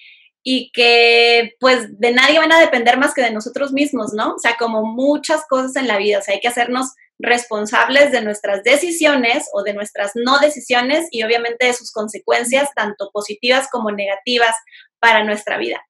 y 0.43 0.71
que 0.73 1.55
pues 1.59 1.99
de 1.99 2.13
nadie 2.13 2.39
van 2.39 2.53
a 2.53 2.61
depender 2.61 2.99
más 2.99 3.15
que 3.15 3.23
de 3.23 3.31
nosotros 3.31 3.73
mismos, 3.73 4.13
¿no? 4.13 4.35
O 4.35 4.39
sea, 4.39 4.57
como 4.59 4.85
muchas 4.85 5.47
cosas 5.49 5.75
en 5.77 5.89
la 5.89 5.97
vida, 5.97 6.19
o 6.19 6.23
sea, 6.23 6.35
hay 6.35 6.41
que 6.41 6.49
hacernos 6.49 6.93
responsables 7.19 8.13
de 8.13 8.23
nuestras 8.23 8.63
decisiones 8.63 9.49
o 9.53 9.63
de 9.63 9.75
nuestras 9.75 10.13
no 10.15 10.39
decisiones 10.39 11.07
y 11.11 11.23
obviamente 11.23 11.67
de 11.67 11.73
sus 11.73 11.93
consecuencias, 11.93 12.71
tanto 12.75 13.11
positivas 13.13 13.69
como 13.71 13.91
negativas 13.91 14.55
para 14.99 15.25
nuestra 15.25 15.59
vida. 15.59 15.81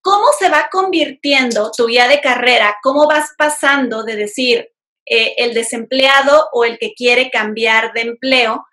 ¿Cómo 0.00 0.26
se 0.38 0.50
va 0.50 0.68
convirtiendo 0.70 1.70
tu 1.74 1.86
guía 1.86 2.08
de 2.08 2.20
carrera? 2.20 2.76
¿Cómo 2.82 3.06
vas 3.06 3.30
pasando 3.38 4.04
de 4.04 4.16
decir 4.16 4.68
eh, 5.06 5.34
el 5.38 5.54
desempleado 5.54 6.48
o 6.52 6.64
el 6.64 6.78
que 6.78 6.92
quiere 6.94 7.30
cambiar 7.30 7.92
de 7.92 8.02
empleo 8.02 8.66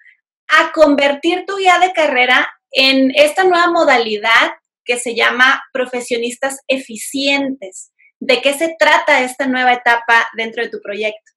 a 0.48 0.72
convertir 0.74 1.46
tu 1.46 1.58
guía 1.58 1.80
de 1.80 1.94
carrera 1.94 2.50
en 2.72 3.12
esta 3.16 3.44
nueva 3.44 3.70
modalidad 3.70 4.52
que 4.84 4.98
se 4.98 5.16
llama 5.16 5.64
profesionistas 5.72 6.60
eficientes. 6.68 7.92
¿De 8.20 8.42
qué 8.42 8.54
se 8.54 8.76
trata 8.78 9.22
esta 9.22 9.48
nueva 9.48 9.74
etapa 9.74 10.28
dentro 10.36 10.64
de 10.64 10.70
tu 10.70 10.82
proyecto? 10.82 11.31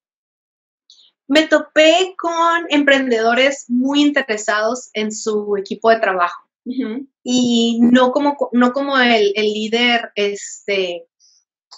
Me 1.27 1.47
topé 1.47 2.15
con 2.17 2.65
emprendedores 2.69 3.65
muy 3.67 4.01
interesados 4.01 4.89
en 4.93 5.11
su 5.11 5.55
equipo 5.57 5.89
de 5.89 5.99
trabajo 5.99 6.43
y 7.23 7.79
no 7.81 8.11
como, 8.11 8.37
no 8.51 8.73
como 8.73 8.97
el, 8.97 9.33
el, 9.35 9.45
líder, 9.45 10.11
este, 10.15 11.05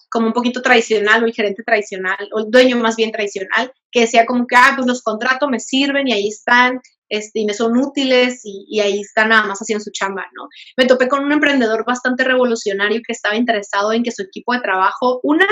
como 0.10 0.28
un 0.28 0.34
poquito 0.34 0.62
tradicional 0.62 1.24
o 1.24 1.26
el 1.26 1.34
gerente 1.34 1.64
tradicional 1.64 2.18
o 2.34 2.40
el 2.40 2.52
dueño 2.52 2.78
más 2.78 2.96
bien 2.96 3.12
tradicional, 3.12 3.72
que 3.92 4.02
decía 4.02 4.26
como 4.26 4.48
que, 4.48 4.56
ah, 4.56 4.74
pues 4.76 4.88
los 4.88 5.02
contratos 5.02 5.50
me 5.50 5.60
sirven 5.60 6.08
y 6.08 6.14
ahí 6.14 6.28
están 6.30 6.80
este, 7.10 7.40
y 7.40 7.46
me 7.46 7.54
son 7.54 7.78
útiles 7.78 8.42
y, 8.44 8.80
ahí 8.82 9.00
están 9.00 9.30
nada 9.30 9.46
más 9.48 9.60
haciendo 9.60 9.84
su 9.84 9.92
chamba, 9.92 10.26
¿no? 10.34 10.48
Me 10.76 10.86
topé 10.86 11.08
con 11.08 11.24
un 11.24 11.32
emprendedor 11.32 11.86
bastante 11.86 12.24
revolucionario 12.24 13.02
que 13.06 13.14
estaba 13.14 13.36
interesado 13.36 13.94
en 13.94 14.04
que 14.04 14.12
su 14.12 14.24
equipo 14.24 14.54
de 14.54 14.62
trabajo, 14.62 15.20
una, 15.24 15.48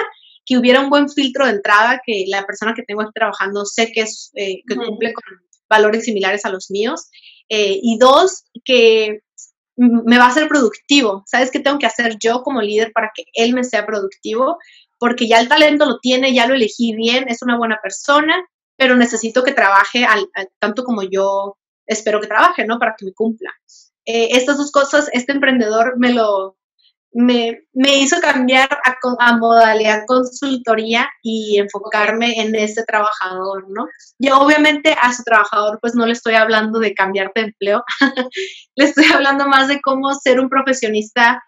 que 0.46 0.58
hubiera 0.58 0.82
un 0.82 0.90
buen 0.90 1.10
filtro 1.10 1.46
de 1.46 1.54
entrada, 1.54 2.02
que 2.06 2.26
la 2.28 2.46
persona 2.46 2.74
que 2.76 2.84
tengo 2.84 3.02
aquí 3.02 3.12
trabajando 3.14 3.66
sé 3.66 3.92
que, 3.92 4.02
es, 4.02 4.32
eh, 4.36 4.62
que 4.68 4.76
cumple 4.76 5.14
con 5.14 5.24
valores 5.70 6.06
similares 6.06 6.46
a 6.46 6.50
los 6.50 6.70
míos, 6.70 7.10
eh, 7.50 7.80
y 7.82 7.98
dos, 7.98 8.44
que 8.64 9.22
me 9.76 10.18
va 10.18 10.28
a 10.28 10.34
ser 10.34 10.48
productivo. 10.48 11.24
¿Sabes 11.26 11.52
qué 11.52 11.60
tengo 11.60 11.80
que 11.80 11.86
hacer 11.86 12.18
yo 12.20 12.44
como 12.44 12.62
líder 12.62 12.92
para 12.94 13.12
que 13.14 13.24
él 13.34 13.54
me 13.54 13.64
sea 13.64 13.86
productivo? 13.86 14.58
Porque 14.98 15.28
ya 15.28 15.40
el 15.40 15.50
talento 15.50 15.86
lo 15.86 16.00
tiene, 16.00 16.34
ya 16.34 16.48
lo 16.48 16.56
elegí 16.56 16.96
bien, 16.96 17.26
es 17.28 17.42
una 17.42 17.58
buena 17.58 17.80
persona, 17.82 18.46
pero 18.78 18.96
necesito 18.96 19.44
que 19.44 19.54
trabaje 19.54 20.06
al, 20.06 20.30
tanto 20.60 20.84
como 20.84 21.04
yo 21.04 21.58
espero 21.86 22.22
que 22.22 22.28
trabaje, 22.28 22.66
¿no? 22.66 22.80
Para 22.80 22.96
que 22.98 23.06
me 23.06 23.14
cumpla. 23.14 23.52
Eh, 24.06 24.30
estas 24.32 24.58
dos 24.58 24.72
cosas, 24.72 25.10
este 25.14 25.34
emprendedor 25.34 25.98
me 25.98 26.14
lo, 26.14 26.58
me, 27.16 27.62
me 27.72 27.98
hizo 28.00 28.20
cambiar 28.20 28.68
a, 28.84 28.98
a, 29.20 29.38
modalidad 29.38 30.04
consultoría 30.06 31.10
y 31.24 31.58
enfocarme 31.58 32.42
en 32.42 32.54
este 32.56 32.84
trabajador, 32.84 33.66
¿no? 33.70 33.88
Yo 34.20 34.38
obviamente 34.38 34.94
a 35.02 35.14
su 35.14 35.24
trabajador 35.24 35.80
pues 35.82 35.96
no 35.96 36.06
le 36.06 36.12
estoy 36.12 36.36
hablando 36.36 36.80
de 36.80 36.94
cambiar 36.94 37.32
de 37.34 37.42
empleo, 37.44 37.84
le 38.76 38.86
estoy 38.86 39.06
hablando 39.14 39.48
más 39.48 39.70
de 39.70 39.80
cómo 39.80 40.14
ser 40.14 40.42
un 40.42 40.50
profesionista 40.50 41.42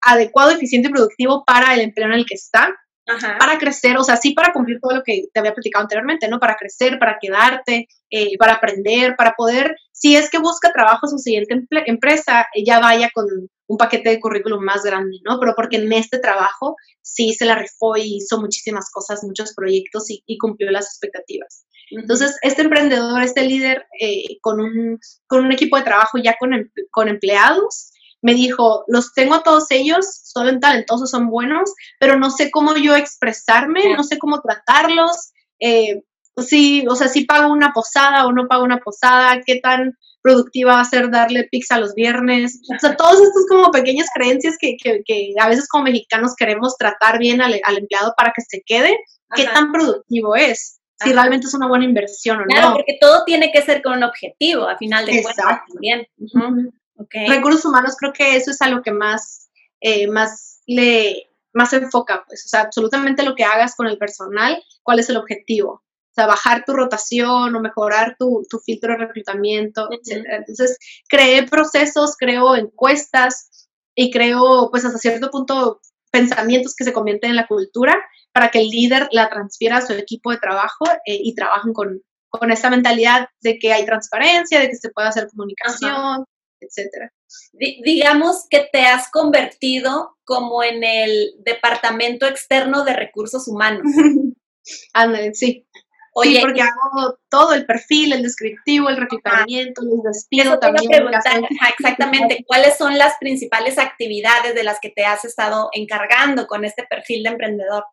adecuado, 0.00 0.52
eficiente 0.52 0.88
y 0.88 0.92
productivo 0.92 1.44
para 1.44 1.74
el 1.74 1.80
empleo 1.82 2.06
en 2.06 2.14
el 2.14 2.24
que 2.24 2.34
está 2.34 2.74
para 3.38 3.58
crecer, 3.58 3.96
o 3.98 4.02
sea, 4.02 4.16
sí 4.16 4.32
para 4.32 4.52
cumplir 4.52 4.80
todo 4.80 4.96
lo 4.96 5.02
que 5.04 5.26
te 5.32 5.38
había 5.38 5.54
platicado 5.54 5.84
anteriormente, 5.84 6.26
¿no? 6.26 6.40
Para 6.40 6.56
crecer, 6.56 6.98
para 6.98 7.18
quedarte, 7.20 7.86
eh, 8.10 8.36
para 8.36 8.54
aprender, 8.54 9.14
para 9.14 9.32
poder, 9.36 9.76
si 9.92 10.16
es 10.16 10.28
que 10.28 10.38
busca 10.38 10.72
trabajo 10.72 11.06
su 11.06 11.18
siguiente 11.18 11.66
empresa, 11.86 12.46
ya 12.64 12.80
vaya 12.80 13.08
con 13.14 13.26
un 13.68 13.76
paquete 13.76 14.10
de 14.10 14.20
currículum 14.20 14.62
más 14.64 14.82
grande, 14.82 15.18
¿no? 15.24 15.38
Pero 15.40 15.54
porque 15.56 15.76
en 15.76 15.92
este 15.92 16.18
trabajo 16.18 16.76
sí 17.02 17.34
se 17.34 17.44
la 17.44 17.56
rifó 17.56 17.96
y 17.96 18.16
hizo 18.16 18.40
muchísimas 18.40 18.90
cosas, 18.90 19.24
muchos 19.24 19.54
proyectos 19.54 20.04
y, 20.08 20.38
cumplió 20.38 20.70
las 20.70 20.86
expectativas. 20.86 21.66
Entonces, 21.90 22.36
este 22.42 22.62
emprendedor, 22.62 23.22
este 23.22 23.42
líder 23.42 23.86
eh, 24.00 24.38
con, 24.40 24.60
un, 24.60 24.98
con 25.26 25.44
un 25.44 25.52
equipo 25.52 25.76
de 25.76 25.84
trabajo 25.84 26.18
ya 26.18 26.36
con, 26.38 26.52
em, 26.52 26.70
con 26.90 27.08
empleados, 27.08 27.92
me 28.22 28.34
dijo, 28.34 28.84
los 28.88 29.12
tengo 29.12 29.34
a 29.34 29.42
todos 29.42 29.70
ellos, 29.70 30.06
son 30.24 30.58
talentosos, 30.58 31.10
son 31.10 31.28
buenos, 31.28 31.72
pero 32.00 32.18
no 32.18 32.30
sé 32.30 32.50
cómo 32.50 32.76
yo 32.76 32.96
expresarme, 32.96 33.94
no 33.94 34.02
sé 34.02 34.18
cómo 34.18 34.40
tratarlos, 34.40 35.32
eh, 35.60 36.02
sí, 36.42 36.84
o 36.88 36.96
sea, 36.96 37.08
si 37.08 37.24
pago 37.24 37.52
una 37.52 37.72
posada 37.72 38.26
o 38.26 38.32
no 38.32 38.48
pago 38.48 38.64
una 38.64 38.78
posada, 38.78 39.40
qué 39.44 39.60
tan 39.60 39.96
productiva 40.26 40.74
va 40.74 40.80
a 40.80 40.84
ser 40.84 41.08
darle 41.08 41.44
pizza 41.44 41.78
los 41.78 41.94
viernes, 41.94 42.60
o 42.74 42.78
sea, 42.80 42.96
todas 42.96 43.20
estas 43.20 43.46
como 43.48 43.70
pequeñas 43.70 44.08
creencias 44.12 44.56
que, 44.60 44.76
a 45.40 45.48
veces 45.48 45.68
como 45.68 45.84
mexicanos 45.84 46.34
queremos 46.36 46.76
tratar 46.76 47.20
bien 47.20 47.40
al, 47.40 47.54
empleado 47.54 48.12
para 48.16 48.32
que 48.34 48.42
se 48.42 48.60
quede, 48.66 48.98
qué 49.36 49.44
tan 49.44 49.70
productivo 49.70 50.34
es 50.34 50.80
si 50.98 51.12
realmente 51.12 51.46
es 51.46 51.54
una 51.54 51.68
buena 51.68 51.84
inversión 51.84 52.38
o 52.38 52.40
no. 52.40 52.46
Claro, 52.46 52.72
porque 52.72 52.96
todo 53.00 53.22
tiene 53.24 53.52
que 53.52 53.62
ser 53.62 53.82
con 53.82 53.98
un 53.98 54.02
objetivo, 54.02 54.66
a 54.66 54.76
final 54.78 55.06
de 55.06 55.22
cuentas 55.22 55.60
también. 55.68 56.08
Recursos 57.28 57.64
humanos 57.64 57.94
creo 57.96 58.12
que 58.12 58.34
eso 58.34 58.50
es 58.50 58.60
a 58.62 58.68
lo 58.68 58.82
que 58.82 58.90
más, 58.90 59.48
eh, 59.80 60.08
más 60.08 60.62
le 60.66 61.28
más 61.52 61.72
enfoca, 61.72 62.24
pues, 62.26 62.44
o 62.46 62.48
sea, 62.48 62.62
absolutamente 62.62 63.22
lo 63.22 63.34
que 63.34 63.44
hagas 63.44 63.76
con 63.76 63.86
el 63.86 63.96
personal, 63.96 64.62
cuál 64.82 64.98
es 64.98 65.08
el 65.08 65.16
objetivo. 65.16 65.82
Sea, 66.16 66.26
bajar 66.26 66.64
tu 66.64 66.72
rotación 66.72 67.54
o 67.54 67.60
mejorar 67.60 68.16
tu, 68.18 68.42
tu 68.48 68.58
filtro 68.58 68.94
de 68.94 69.06
reclutamiento, 69.06 69.88
etc. 69.90 70.24
Entonces, 70.30 70.78
creé 71.08 71.46
procesos, 71.46 72.16
creo 72.18 72.56
encuestas 72.56 73.68
y 73.94 74.10
creo, 74.10 74.70
pues, 74.70 74.84
hasta 74.86 74.98
cierto 74.98 75.30
punto, 75.30 75.80
pensamientos 76.10 76.74
que 76.74 76.84
se 76.84 76.94
convierten 76.94 77.30
en 77.30 77.36
la 77.36 77.46
cultura 77.46 77.94
para 78.32 78.50
que 78.50 78.60
el 78.60 78.68
líder 78.68 79.08
la 79.12 79.28
transfiera 79.28 79.78
a 79.78 79.86
su 79.86 79.92
equipo 79.92 80.30
de 80.30 80.38
trabajo 80.38 80.86
eh, 81.04 81.18
y 81.22 81.34
trabajen 81.34 81.74
con, 81.74 82.02
con 82.30 82.50
esa 82.50 82.70
mentalidad 82.70 83.28
de 83.42 83.58
que 83.58 83.72
hay 83.72 83.84
transparencia, 83.84 84.60
de 84.60 84.68
que 84.68 84.76
se 84.76 84.90
puede 84.90 85.08
hacer 85.08 85.28
comunicación, 85.28 86.24
etcétera. 86.60 87.12
digamos 87.52 88.46
que 88.48 88.68
te 88.72 88.80
has 88.86 89.10
convertido 89.10 90.16
como 90.24 90.62
en 90.62 90.84
el 90.84 91.34
departamento 91.44 92.26
externo 92.26 92.84
de 92.84 92.94
recursos 92.94 93.48
humanos. 93.48 93.84
Ándale, 94.92 95.34
sí. 95.34 95.66
Oye, 96.18 96.40
porque 96.40 96.62
hago 96.62 97.18
todo, 97.28 97.52
el 97.52 97.66
perfil, 97.66 98.14
el 98.14 98.22
descriptivo, 98.22 98.88
el 98.88 98.96
reclutamiento, 98.96 99.82
el 99.82 100.00
despido 100.02 100.58
también. 100.58 100.90
exactamente, 101.78 102.42
¿cuáles 102.46 102.78
son 102.78 102.96
las 102.96 103.18
principales 103.20 103.76
actividades 103.76 104.54
de 104.54 104.64
las 104.64 104.80
que 104.80 104.88
te 104.88 105.04
has 105.04 105.26
estado 105.26 105.68
encargando 105.72 106.46
con 106.46 106.64
este 106.64 106.84
perfil 106.88 107.22
de 107.22 107.28
emprendedor? 107.28 107.84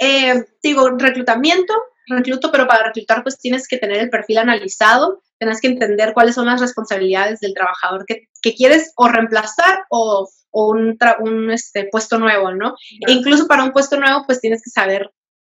Eh, 0.00 0.44
digo, 0.60 0.90
reclutamiento, 0.98 1.72
recluto, 2.08 2.50
pero 2.50 2.66
para 2.66 2.86
reclutar 2.86 3.22
pues 3.22 3.38
tienes 3.38 3.68
que 3.68 3.78
tener 3.78 3.98
el 3.98 4.10
perfil 4.10 4.38
analizado, 4.38 5.22
tienes 5.38 5.60
que 5.60 5.68
entender 5.68 6.12
cuáles 6.12 6.34
son 6.34 6.46
las 6.46 6.60
responsabilidades 6.60 7.38
del 7.38 7.54
trabajador 7.54 8.04
que, 8.04 8.26
quieres 8.56 8.92
o 8.96 9.06
reemplazar 9.06 9.84
o, 9.90 10.28
un, 10.50 10.98
un 11.20 11.50
este, 11.52 11.84
puesto 11.84 12.18
nuevo, 12.18 12.52
¿no? 12.52 12.74
E 13.06 13.12
incluso 13.12 13.46
para 13.46 13.62
un 13.62 13.70
puesto 13.70 13.96
nuevo 13.96 14.24
pues 14.26 14.40
tienes 14.40 14.60
que 14.64 14.70
saber 14.70 15.08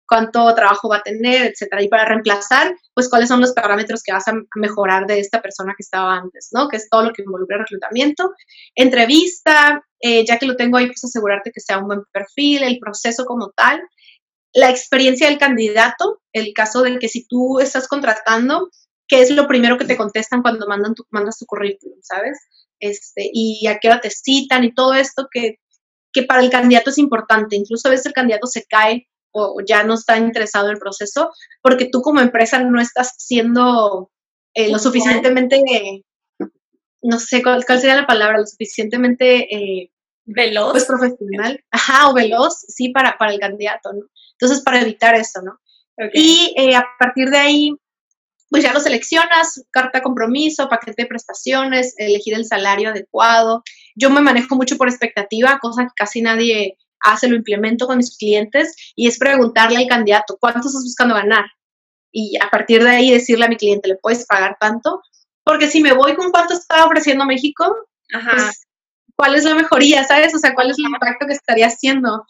cuánto 0.08 0.54
trabajo 0.54 0.88
va 0.88 0.96
a 0.96 1.02
tener, 1.02 1.46
etcétera. 1.46 1.82
Y 1.82 1.88
para 1.88 2.06
reemplazar, 2.06 2.74
pues 2.94 3.08
cuáles 3.08 3.28
son 3.28 3.40
los 3.40 3.52
parámetros 3.52 4.02
que 4.02 4.12
vas 4.12 4.26
a 4.26 4.34
mejorar 4.56 5.06
de 5.06 5.20
esta 5.20 5.42
persona 5.42 5.74
que 5.76 5.82
estaba 5.82 6.16
antes, 6.16 6.48
¿no? 6.52 6.68
Que 6.68 6.78
es 6.78 6.88
todo 6.88 7.04
lo 7.04 7.12
que 7.12 7.22
involucra 7.22 7.56
el 7.56 7.62
reclutamiento. 7.62 8.32
Entrevista, 8.74 9.84
eh, 10.00 10.24
ya 10.24 10.38
que 10.38 10.46
lo 10.46 10.56
tengo 10.56 10.78
ahí, 10.78 10.86
pues 10.86 11.04
asegurarte 11.04 11.52
que 11.52 11.60
sea 11.60 11.78
un 11.78 11.86
buen 11.86 12.02
perfil, 12.12 12.62
el 12.62 12.78
proceso 12.78 13.24
como 13.24 13.50
tal 13.50 13.82
la 14.54 14.70
experiencia 14.70 15.28
del 15.28 15.38
candidato, 15.38 16.20
el 16.32 16.52
caso 16.54 16.82
de 16.82 16.98
que 16.98 17.08
si 17.08 17.26
tú 17.26 17.60
estás 17.60 17.88
contratando, 17.88 18.70
¿qué 19.06 19.20
es 19.20 19.30
lo 19.30 19.46
primero 19.46 19.78
que 19.78 19.84
te 19.84 19.96
contestan 19.96 20.42
cuando 20.42 20.66
mandan 20.66 20.94
tu, 20.94 21.04
mandas 21.10 21.38
tu 21.38 21.46
currículum, 21.46 21.98
sabes? 22.02 22.38
Este, 22.80 23.30
y 23.32 23.66
a 23.66 23.78
qué 23.78 23.88
hora 23.88 24.00
te 24.00 24.10
citan 24.10 24.64
y 24.64 24.72
todo 24.72 24.94
esto 24.94 25.28
que, 25.30 25.56
que 26.12 26.22
para 26.22 26.42
el 26.42 26.50
candidato 26.50 26.90
es 26.90 26.98
importante. 26.98 27.56
Incluso 27.56 27.88
a 27.88 27.90
veces 27.90 28.06
el 28.06 28.12
candidato 28.12 28.46
se 28.46 28.64
cae 28.64 29.08
o 29.32 29.60
ya 29.66 29.82
no 29.84 29.94
está 29.94 30.16
interesado 30.16 30.66
en 30.66 30.72
el 30.72 30.78
proceso 30.78 31.30
porque 31.62 31.88
tú 31.90 32.02
como 32.02 32.20
empresa 32.20 32.58
no 32.60 32.80
estás 32.80 33.14
siendo 33.18 34.10
eh, 34.54 34.70
lo 34.70 34.78
suficientemente, 34.78 35.62
no 37.02 37.18
sé 37.18 37.42
cuál, 37.42 37.64
sería 37.64 37.96
la 37.96 38.06
palabra, 38.06 38.38
lo 38.38 38.46
suficientemente... 38.46 39.54
Eh, 39.54 39.90
veloz. 40.28 40.72
Pues 40.72 40.84
profesional, 40.84 41.64
ajá, 41.70 42.10
o 42.10 42.14
veloz, 42.14 42.64
sí, 42.68 42.90
para, 42.90 43.16
para 43.16 43.32
el 43.32 43.40
candidato, 43.40 43.92
¿no? 43.92 44.02
Entonces, 44.32 44.62
para 44.62 44.80
evitar 44.80 45.14
eso, 45.14 45.40
¿no? 45.42 45.58
Y 46.12 46.54
eh, 46.56 46.76
a 46.76 46.84
partir 46.98 47.28
de 47.30 47.38
ahí, 47.38 47.72
pues 48.50 48.62
ya 48.62 48.72
lo 48.72 48.80
seleccionas, 48.80 49.64
carta 49.70 50.02
compromiso, 50.02 50.68
paquete 50.68 51.02
de 51.02 51.08
prestaciones, 51.08 51.94
elegir 51.98 52.34
el 52.34 52.44
salario 52.44 52.90
adecuado. 52.90 53.62
Yo 53.96 54.10
me 54.10 54.20
manejo 54.20 54.54
mucho 54.54 54.76
por 54.76 54.88
expectativa, 54.88 55.58
cosa 55.60 55.84
que 55.84 55.92
casi 55.96 56.22
nadie 56.22 56.76
hace, 57.00 57.28
lo 57.28 57.36
implemento 57.36 57.86
con 57.86 57.98
mis 57.98 58.16
clientes 58.16 58.74
y 58.96 59.08
es 59.08 59.18
preguntarle 59.18 59.78
al 59.78 59.86
candidato, 59.86 60.36
¿cuánto 60.40 60.68
estás 60.68 60.82
buscando 60.84 61.14
ganar? 61.14 61.44
y 62.12 62.36
a 62.42 62.50
partir 62.50 62.82
de 62.82 62.90
ahí 62.90 63.10
decirle 63.10 63.44
a 63.44 63.48
mi 63.48 63.56
cliente, 63.56 63.88
¿le 63.88 63.96
puedes 63.96 64.26
pagar 64.26 64.56
tanto? 64.58 65.02
Porque 65.44 65.68
si 65.68 65.80
me 65.80 65.92
voy 65.92 66.14
con 66.14 66.30
cuánto 66.30 66.54
está 66.54 66.86
ofreciendo 66.86 67.24
México, 67.24 67.74
pues, 68.10 68.66
¿cuál 69.16 69.34
es 69.34 69.44
la 69.44 69.54
mejoría, 69.54 70.04
sabes? 70.04 70.34
O 70.34 70.38
sea, 70.38 70.54
¿cuál 70.54 70.70
es 70.70 70.78
el 70.78 70.86
impacto 70.86 71.26
que 71.26 71.34
estaría 71.34 71.66
haciendo? 71.66 72.24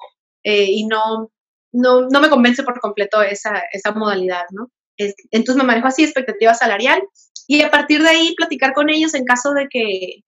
Eh, 0.44 0.66
y 0.70 0.87
no, 0.87 1.31
no, 1.72 2.09
no 2.09 2.20
me 2.20 2.28
convence 2.28 2.62
por 2.62 2.81
completo 2.81 3.22
esa, 3.22 3.62
esa 3.72 3.92
modalidad, 3.92 4.44
¿no? 4.50 4.70
entonces 5.31 5.54
me 5.54 5.62
manejo 5.62 5.87
así, 5.87 6.02
expectativa 6.02 6.54
salarial, 6.54 7.00
y 7.46 7.62
a 7.62 7.70
partir 7.70 8.02
de 8.02 8.09
ahí 8.09 8.35
platicar 8.35 8.72
con 8.72 8.90
ellos 8.90 9.14
en 9.14 9.24
caso 9.24 9.52
de 9.52 9.68
que 9.70 10.24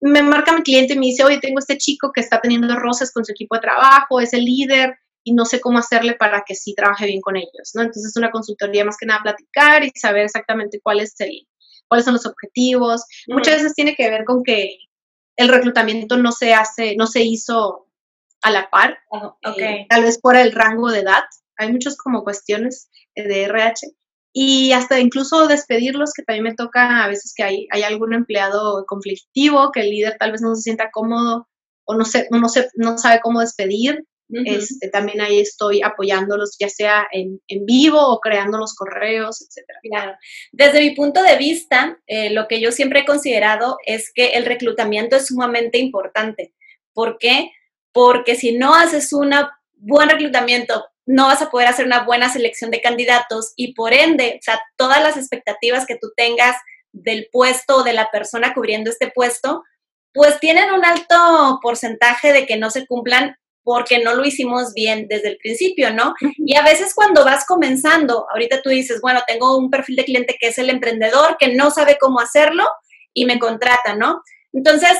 me 0.00 0.22
marca 0.22 0.52
mi 0.52 0.62
cliente 0.62 0.94
y 0.94 0.98
me 0.98 1.06
dice, 1.06 1.24
oye, 1.24 1.38
tengo 1.38 1.58
este 1.58 1.78
chico 1.78 2.12
que 2.12 2.20
está 2.20 2.40
teniendo 2.40 2.74
roces 2.76 3.12
con 3.12 3.24
su 3.24 3.32
equipo 3.32 3.54
de 3.54 3.62
trabajo, 3.62 4.20
es 4.20 4.32
el 4.32 4.44
líder 4.44 4.98
y 5.24 5.32
no 5.32 5.46
sé 5.46 5.60
cómo 5.60 5.78
hacerle 5.78 6.14
para 6.14 6.44
que 6.46 6.54
sí 6.54 6.74
trabaje 6.74 7.06
bien 7.06 7.20
con 7.20 7.36
ellos, 7.36 7.70
¿no? 7.74 7.82
Entonces 7.82 8.06
es 8.06 8.16
una 8.16 8.30
consultoría 8.30 8.84
más 8.84 8.96
que 8.98 9.06
nada 9.06 9.22
platicar 9.22 9.82
y 9.82 9.90
saber 9.94 10.24
exactamente 10.24 10.80
cuál 10.82 11.00
es 11.00 11.18
el, 11.20 11.46
cuáles 11.88 12.04
son 12.04 12.14
los 12.14 12.26
objetivos. 12.26 13.04
Muchas 13.28 13.56
veces 13.56 13.74
tiene 13.74 13.94
que 13.94 14.10
ver 14.10 14.24
con 14.24 14.42
que 14.42 14.76
el 15.36 15.48
reclutamiento 15.48 16.16
no 16.16 16.32
se 16.32 16.52
hace, 16.52 16.94
no 16.96 17.06
se 17.06 17.22
hizo 17.22 17.86
a 18.42 18.50
la 18.50 18.68
par, 18.68 18.98
eh, 19.56 19.86
tal 19.88 20.02
vez 20.02 20.20
por 20.20 20.36
el 20.36 20.52
rango 20.52 20.90
de 20.90 21.00
edad. 21.00 21.24
Hay 21.56 21.72
muchas 21.72 21.96
como 21.96 22.24
cuestiones 22.24 22.90
de 23.16 23.44
RH 23.44 23.86
y 24.36 24.72
hasta 24.72 24.98
incluso 24.98 25.46
despedirlos, 25.46 26.12
que 26.12 26.24
también 26.24 26.42
me 26.42 26.54
toca 26.56 27.04
a 27.04 27.08
veces 27.08 27.32
que 27.36 27.44
hay, 27.44 27.68
hay 27.70 27.84
algún 27.84 28.12
empleado 28.12 28.84
conflictivo, 28.84 29.70
que 29.70 29.82
el 29.82 29.90
líder 29.90 30.16
tal 30.18 30.32
vez 30.32 30.42
no 30.42 30.56
se 30.56 30.62
sienta 30.62 30.90
cómodo 30.92 31.46
o 31.84 31.94
no, 31.94 32.04
sé, 32.04 32.26
no, 32.32 32.40
no 32.74 32.98
sabe 32.98 33.20
cómo 33.22 33.40
despedir. 33.40 34.04
este, 34.28 34.88
también 34.88 35.20
ahí 35.20 35.38
estoy 35.38 35.82
apoyándolos, 35.82 36.56
ya 36.58 36.68
sea 36.68 37.06
en, 37.12 37.40
en, 37.46 37.64
vivo 37.64 38.00
o 38.00 38.18
creando 38.18 38.58
los 38.58 38.74
correos, 38.74 39.40
etcétera. 39.40 39.78
Claro. 39.84 40.16
Desde 40.50 40.80
mi 40.80 40.96
punto 40.96 41.22
de 41.22 41.36
vista, 41.36 41.96
eh, 42.08 42.30
lo 42.30 42.48
que 42.48 42.60
yo 42.60 42.72
siempre 42.72 43.00
he 43.00 43.04
considerado 43.04 43.76
es 43.86 44.10
que 44.12 44.30
el 44.30 44.46
reclutamiento 44.46 45.14
es 45.14 45.26
sumamente 45.26 45.78
importante. 45.78 46.52
¿Por 46.92 47.18
qué? 47.18 47.52
Porque 47.92 48.34
si 48.34 48.58
no 48.58 48.74
haces 48.74 49.12
un 49.12 49.32
buen 49.74 50.08
reclutamiento 50.08 50.84
no 51.06 51.26
vas 51.26 51.42
a 51.42 51.50
poder 51.50 51.68
hacer 51.68 51.86
una 51.86 52.04
buena 52.04 52.32
selección 52.32 52.70
de 52.70 52.80
candidatos 52.80 53.52
y 53.56 53.74
por 53.74 53.92
ende, 53.92 54.38
o 54.40 54.42
sea, 54.42 54.60
todas 54.76 55.02
las 55.02 55.16
expectativas 55.16 55.86
que 55.86 55.98
tú 56.00 56.12
tengas 56.16 56.56
del 56.92 57.28
puesto 57.30 57.78
o 57.78 57.82
de 57.82 57.92
la 57.92 58.10
persona 58.10 58.54
cubriendo 58.54 58.90
este 58.90 59.10
puesto, 59.10 59.62
pues 60.12 60.38
tienen 60.40 60.72
un 60.72 60.84
alto 60.84 61.58
porcentaje 61.60 62.32
de 62.32 62.46
que 62.46 62.56
no 62.56 62.70
se 62.70 62.86
cumplan 62.86 63.36
porque 63.64 63.98
no 63.98 64.14
lo 64.14 64.24
hicimos 64.24 64.74
bien 64.74 65.08
desde 65.08 65.28
el 65.28 65.38
principio, 65.38 65.92
¿no? 65.92 66.14
Y 66.36 66.56
a 66.56 66.62
veces 66.62 66.94
cuando 66.94 67.24
vas 67.24 67.46
comenzando, 67.46 68.26
ahorita 68.30 68.62
tú 68.62 68.68
dices, 68.68 69.00
bueno, 69.00 69.22
tengo 69.26 69.56
un 69.56 69.70
perfil 69.70 69.96
de 69.96 70.04
cliente 70.04 70.36
que 70.38 70.48
es 70.48 70.58
el 70.58 70.70
emprendedor, 70.70 71.36
que 71.38 71.54
no 71.54 71.70
sabe 71.70 71.96
cómo 71.98 72.20
hacerlo 72.20 72.68
y 73.14 73.24
me 73.24 73.38
contrata, 73.38 73.96
¿no? 73.96 74.22
Entonces, 74.52 74.92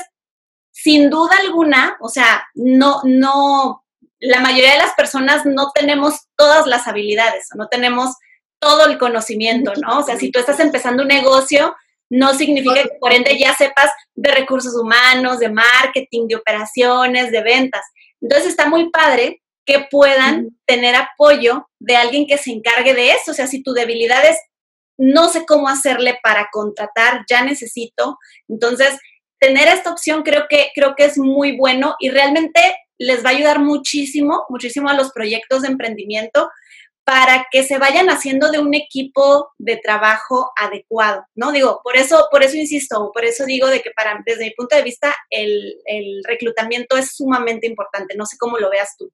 sin 0.71 1.09
duda 1.09 1.37
alguna, 1.39 1.95
o 2.01 2.09
sea, 2.09 2.43
no, 2.55 3.01
no, 3.05 3.84
la 4.19 4.39
mayoría 4.39 4.73
de 4.73 4.79
las 4.79 4.93
personas 4.93 5.45
no 5.45 5.71
tenemos 5.73 6.27
todas 6.35 6.65
las 6.67 6.87
habilidades, 6.87 7.47
no 7.55 7.67
tenemos 7.67 8.15
todo 8.59 8.85
el 8.87 8.97
conocimiento, 8.97 9.73
¿no? 9.81 9.99
O 9.99 10.03
sea, 10.03 10.17
si 10.17 10.31
tú 10.31 10.39
estás 10.39 10.59
empezando 10.59 11.03
un 11.03 11.09
negocio, 11.09 11.75
no 12.09 12.33
significa 12.33 12.83
que 12.83 12.89
por 12.99 13.11
ende 13.11 13.37
ya 13.37 13.53
sepas 13.55 13.91
de 14.15 14.31
recursos 14.31 14.75
humanos, 14.75 15.39
de 15.39 15.49
marketing, 15.49 16.27
de 16.27 16.35
operaciones, 16.35 17.31
de 17.31 17.41
ventas. 17.41 17.85
Entonces 18.21 18.49
está 18.49 18.67
muy 18.67 18.89
padre 18.89 19.41
que 19.65 19.87
puedan 19.89 20.49
tener 20.65 20.95
apoyo 20.95 21.67
de 21.79 21.95
alguien 21.95 22.27
que 22.27 22.37
se 22.37 22.51
encargue 22.51 22.93
de 22.93 23.11
eso. 23.11 23.31
O 23.31 23.33
sea, 23.33 23.47
si 23.47 23.63
tu 23.63 23.73
debilidad 23.73 24.23
es 24.25 24.37
no 24.97 25.27
sé 25.29 25.45
cómo 25.45 25.67
hacerle 25.67 26.17
para 26.23 26.47
contratar, 26.51 27.25
ya 27.29 27.43
necesito. 27.43 28.17
Entonces, 28.47 28.97
tener 29.39 29.67
esta 29.67 29.91
opción 29.91 30.23
creo 30.23 30.45
que, 30.49 30.69
creo 30.73 30.95
que 30.95 31.05
es 31.05 31.17
muy 31.17 31.57
bueno 31.57 31.95
y 31.99 32.09
realmente 32.09 32.61
les 32.97 33.23
va 33.23 33.29
a 33.29 33.33
ayudar 33.33 33.59
muchísimo, 33.59 34.45
muchísimo 34.49 34.89
a 34.89 34.93
los 34.93 35.11
proyectos 35.11 35.61
de 35.61 35.69
emprendimiento 35.69 36.49
para 37.05 37.45
que 37.51 37.63
se 37.63 37.77
vayan 37.77 38.09
haciendo 38.09 38.49
de 38.49 38.57
un 38.57 38.73
equipo 38.73 39.51
de 39.59 39.77
trabajo 39.77 40.51
adecuado, 40.59 41.23
¿no? 41.35 41.51
Digo, 41.51 41.79
por 41.83 41.95
eso, 41.95 42.27
por 42.31 42.43
eso 42.43 42.57
insisto, 42.57 43.11
por 43.13 43.23
eso 43.23 43.45
digo 43.45 43.67
de 43.67 43.81
que 43.81 43.91
para, 43.91 44.23
desde 44.25 44.45
mi 44.45 44.51
punto 44.51 44.75
de 44.75 44.81
vista, 44.81 45.15
el, 45.29 45.77
reclutamiento 46.27 46.97
es 46.97 47.15
sumamente 47.15 47.67
importante. 47.67 48.15
No 48.17 48.25
sé 48.25 48.37
cómo 48.39 48.57
lo 48.57 48.71
veas 48.71 48.95
tú. 48.97 49.11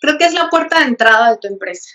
Creo 0.00 0.18
que 0.18 0.24
es 0.24 0.34
la 0.34 0.50
puerta 0.50 0.80
de 0.80 0.86
entrada 0.86 1.30
de 1.30 1.38
tu 1.38 1.46
empresa, 1.46 1.88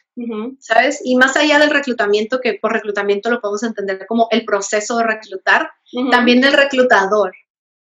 ¿sabes? 0.59 1.01
Y 1.03 1.15
más 1.17 1.35
allá 1.35 1.59
del 1.59 1.69
reclutamiento, 1.69 2.39
que 2.39 2.53
por 2.53 2.71
reclutamiento 2.71 3.29
lo 3.29 3.41
podemos 3.41 3.61
entender 3.61 4.07
como 4.07 4.29
el 4.31 4.45
proceso 4.45 4.97
de 4.97 5.03
reclutar, 5.03 5.69
también 6.09 6.43
el 6.43 6.53
reclutador. 6.53 7.33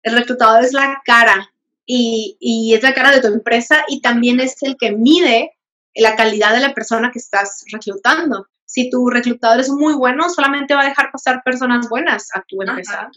El 0.02 0.16
reclutador 0.16 0.64
es 0.64 0.74
la 0.74 1.02
cara 1.06 1.52
y, 1.88 2.74
es 2.74 2.84
la 2.84 2.94
cara 2.94 3.12
de 3.12 3.22
tu 3.22 3.28
empresa 3.28 3.84
y 3.88 4.02
también 4.02 4.40
es 4.40 4.62
el 4.62 4.76
que 4.78 4.92
mide 4.92 5.54
la 5.96 6.16
calidad 6.16 6.54
de 6.54 6.60
la 6.60 6.74
persona 6.74 7.10
que 7.12 7.20
estás 7.20 7.64
reclutando. 7.72 8.48
Si 8.66 8.90
tu 8.90 9.10
reclutador 9.10 9.62
es 9.62 9.70
muy 9.70 9.94
bueno, 9.96 10.30
solamente 10.30 10.76
va 10.76 10.82
a 10.82 10.90
dejar 10.90 11.10
pasar 11.12 11.42
personas 11.44 11.88
buenas 11.90 12.28
a 12.36 12.44
tu 12.48 12.62
empresa, 12.62 13.10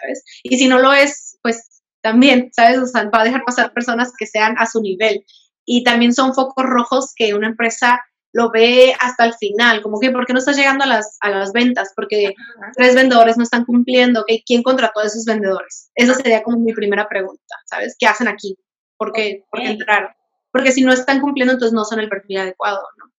¿sabes? 0.00 0.24
Y 0.44 0.56
si 0.56 0.68
no 0.68 0.78
lo 0.78 0.92
es, 0.92 1.36
pues 1.42 1.82
también, 2.00 2.50
¿sabes? 2.52 2.78
O 2.78 2.86
sea, 2.86 3.10
va 3.10 3.22
a 3.22 3.24
dejar 3.24 3.44
pasar 3.44 3.72
personas 3.72 4.12
que 4.16 4.26
sean 4.26 4.54
a 4.58 4.66
su 4.66 4.80
nivel. 4.80 5.24
Y 5.66 5.82
también 5.82 6.14
son 6.14 6.34
focos 6.34 6.64
rojos 6.64 7.12
que 7.16 7.34
una 7.34 7.48
empresa 7.48 8.00
lo 8.34 8.50
ve 8.50 8.92
hasta 8.98 9.24
el 9.24 9.34
final, 9.34 9.80
como 9.80 10.00
que, 10.00 10.10
¿por 10.10 10.26
qué 10.26 10.32
no 10.32 10.40
estás 10.40 10.56
llegando 10.56 10.82
a 10.82 10.88
las, 10.88 11.16
a 11.20 11.30
las 11.30 11.52
ventas? 11.52 11.92
Porque 11.94 12.34
tres 12.76 12.94
vendedores 12.96 13.36
no 13.36 13.44
están 13.44 13.64
cumpliendo, 13.64 14.24
¿quién 14.44 14.64
contrató 14.64 15.00
a 15.00 15.04
esos 15.04 15.24
vendedores? 15.24 15.92
Esa 15.94 16.14
sería 16.14 16.42
como 16.42 16.58
mi 16.58 16.72
primera 16.72 17.08
pregunta, 17.08 17.54
¿sabes? 17.64 17.94
¿Qué 17.96 18.06
hacen 18.06 18.26
aquí? 18.26 18.58
¿Por 18.96 19.12
qué, 19.12 19.44
¿por 19.48 19.60
qué 19.60 19.70
entraron? 19.70 20.10
Porque 20.50 20.72
si 20.72 20.82
no 20.82 20.92
están 20.92 21.20
cumpliendo, 21.20 21.52
entonces 21.52 21.72
no 21.72 21.84
son 21.84 22.00
el 22.00 22.08
perfil 22.08 22.38
adecuado, 22.38 22.82
¿no? 22.98 23.12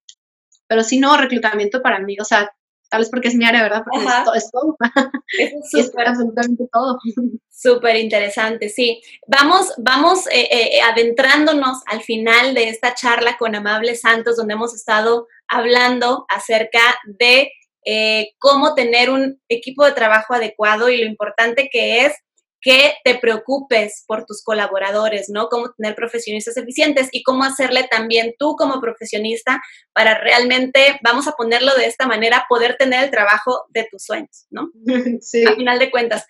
Pero 0.67 0.83
si 0.83 0.99
no, 0.99 1.15
reclutamiento 1.15 1.81
para 1.81 1.99
mí, 1.99 2.17
o 2.19 2.25
sea, 2.25 2.53
tal 2.89 3.01
vez 3.01 3.09
porque 3.09 3.27
es 3.29 3.35
mi 3.35 3.45
área, 3.45 3.63
¿verdad? 3.63 3.83
Porque 3.83 4.05
es, 4.35 4.51
todo. 4.51 4.77
Es, 5.37 5.91
absolutamente 6.05 6.65
todo. 6.71 6.97
Súper 7.49 7.95
interesante, 7.97 8.69
sí. 8.69 9.01
Vamos, 9.27 9.73
vamos 9.77 10.27
eh, 10.27 10.49
eh, 10.51 10.81
adentrándonos 10.81 11.79
al 11.87 12.01
final 12.01 12.53
de 12.53 12.69
esta 12.69 12.93
charla 12.93 13.37
con 13.37 13.55
Amable 13.55 13.95
Santos, 13.95 14.37
donde 14.37 14.53
hemos 14.53 14.73
estado 14.73 15.27
hablando 15.47 16.25
acerca 16.29 16.81
de 17.05 17.51
eh, 17.85 18.33
cómo 18.39 18.73
tener 18.73 19.09
un 19.09 19.39
equipo 19.47 19.85
de 19.85 19.91
trabajo 19.91 20.33
adecuado 20.33 20.89
y 20.89 20.97
lo 20.97 21.05
importante 21.05 21.69
que 21.71 22.05
es 22.05 22.13
que 22.65 22.95
te 23.03 23.13
preocupes 23.13 24.03
por 24.07 24.25
tus 24.25 24.43
colaboradores, 24.43 25.29
¿no? 25.29 25.49
Cómo 25.49 25.71
tener 25.77 25.93
profesionistas 25.93 26.57
eficientes 26.57 27.09
y 27.11 27.21
cómo 27.21 27.43
hacerle 27.43 27.87
también 27.91 28.33
tú 28.39 28.55
como 28.55 28.81
profesionista 28.81 29.61
para 29.93 30.17
realmente, 30.17 30.99
vamos 31.03 31.27
a 31.27 31.33
ponerlo 31.33 31.75
de 31.75 31.85
esta 31.85 32.07
manera, 32.07 32.47
poder 32.49 32.75
tener 32.77 33.03
el 33.03 33.11
trabajo 33.11 33.65
de 33.69 33.87
tus 33.89 34.03
sueños, 34.03 34.47
¿no? 34.49 34.71
Sí. 35.21 35.45
A 35.45 35.53
final 35.53 35.77
de 35.77 35.91
cuentas. 35.91 36.25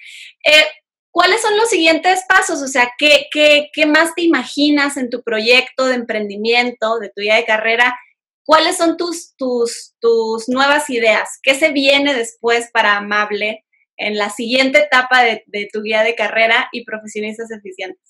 Eh, 0.46 0.66
¿Cuáles 1.10 1.42
son 1.42 1.56
los 1.56 1.70
siguientes 1.70 2.24
pasos? 2.28 2.62
O 2.62 2.68
sea, 2.68 2.92
¿qué, 2.98 3.28
¿qué, 3.32 3.70
qué, 3.72 3.86
más 3.86 4.14
te 4.14 4.24
imaginas 4.24 4.98
en 4.98 5.10
tu 5.10 5.24
proyecto 5.24 5.86
de 5.86 5.96
emprendimiento, 5.96 7.00
de 7.00 7.08
tu 7.08 7.22
vida 7.22 7.36
de 7.36 7.46
carrera? 7.46 7.98
¿Cuáles 8.44 8.76
son 8.76 8.98
tus, 8.98 9.34
tus, 9.38 9.96
tus 10.02 10.50
nuevas 10.50 10.90
ideas? 10.90 11.40
¿Qué 11.42 11.56
se 11.56 11.70
viene 11.70 12.14
después 12.14 12.70
para 12.74 12.98
Amable? 12.98 13.65
En 13.98 14.18
la 14.18 14.30
siguiente 14.30 14.80
etapa 14.80 15.24
de, 15.24 15.70
tu 15.72 15.82
guía 15.82 16.04
de 16.04 16.16
carrera 16.16 16.70
y 16.72 16.86
profesionistas 16.86 17.52
eficientes? 17.52 18.02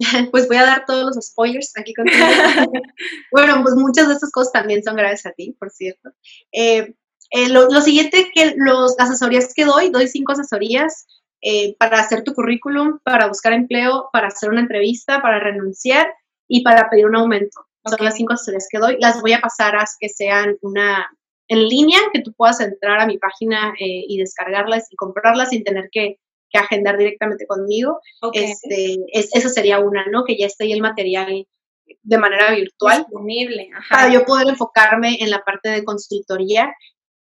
Pues 0.30 0.46
voy 0.46 0.58
a 0.58 0.64
dar 0.64 0.84
todos 0.86 1.16
los 1.16 1.26
spoilers 1.26 1.72
aquí 1.76 1.92
contigo. 1.92 2.24
bueno, 3.32 3.62
pues 3.64 3.74
muchas 3.74 4.06
de 4.06 4.14
estas 4.14 4.30
cosas 4.30 4.52
también 4.52 4.82
son 4.84 4.94
gracias 4.94 5.26
a 5.26 5.32
ti, 5.32 5.56
por 5.58 5.70
cierto. 5.70 6.10
Eh, 6.52 6.94
eh, 7.30 7.48
lo, 7.48 7.68
siguiente 7.80 8.30
que 8.32 8.54
las 8.56 8.94
asesorías 8.98 9.52
que 9.54 9.64
doy, 9.64 9.90
doy 9.90 10.06
cinco 10.06 10.32
asesorías 10.32 11.06
eh, 11.42 11.76
para 11.78 12.00
hacer 12.00 12.24
tu 12.24 12.32
currículum, 12.32 13.00
para 13.04 13.26
buscar 13.26 13.52
empleo, 13.52 14.08
para 14.12 14.28
hacer 14.28 14.50
una 14.50 14.60
entrevista, 14.60 15.20
para 15.20 15.38
renunciar 15.38 16.12
y 16.48 16.62
para 16.62 16.88
pedir 16.88 17.06
un 17.06 17.16
aumento. 17.16 17.66
Son 17.84 18.04
las 18.04 18.14
cinco 18.14 18.32
asesorías 18.34 18.66
que 18.70 18.78
doy. 18.78 18.96
Las 19.00 19.20
voy 19.20 19.32
a 19.32 19.40
pasar 19.40 19.76
a 19.76 19.84
que 20.00 20.08
sean 20.08 20.56
una, 20.62 21.10
en 21.48 21.68
línea 21.68 21.98
que 22.12 22.20
tú 22.20 22.32
puedas 22.34 22.60
entrar 22.60 23.00
a 23.00 23.06
mi 23.06 23.18
página 23.18 23.72
eh, 23.80 24.04
y 24.06 24.18
descargarlas 24.18 24.86
y 24.90 24.96
comprarlas 24.96 25.50
sin 25.50 25.64
tener 25.64 25.88
que, 25.90 26.18
agendar 26.54 26.96
directamente 26.96 27.46
conmigo. 27.46 28.00
Este, 28.32 28.96
esa 29.12 29.48
sería 29.50 29.80
una, 29.80 30.06
¿no? 30.06 30.24
Que 30.24 30.36
ya 30.36 30.46
esté 30.46 30.64
ahí 30.64 30.72
el 30.72 30.80
material 30.80 31.46
de 32.02 32.18
manera 32.18 32.52
virtual. 32.52 33.04
Disponible. 33.04 33.68
Para 33.90 34.10
yo 34.10 34.24
poder 34.24 34.48
enfocarme 34.48 35.18
en 35.20 35.30
la 35.30 35.44
parte 35.44 35.68
de 35.68 35.84
consultoría 35.84 36.72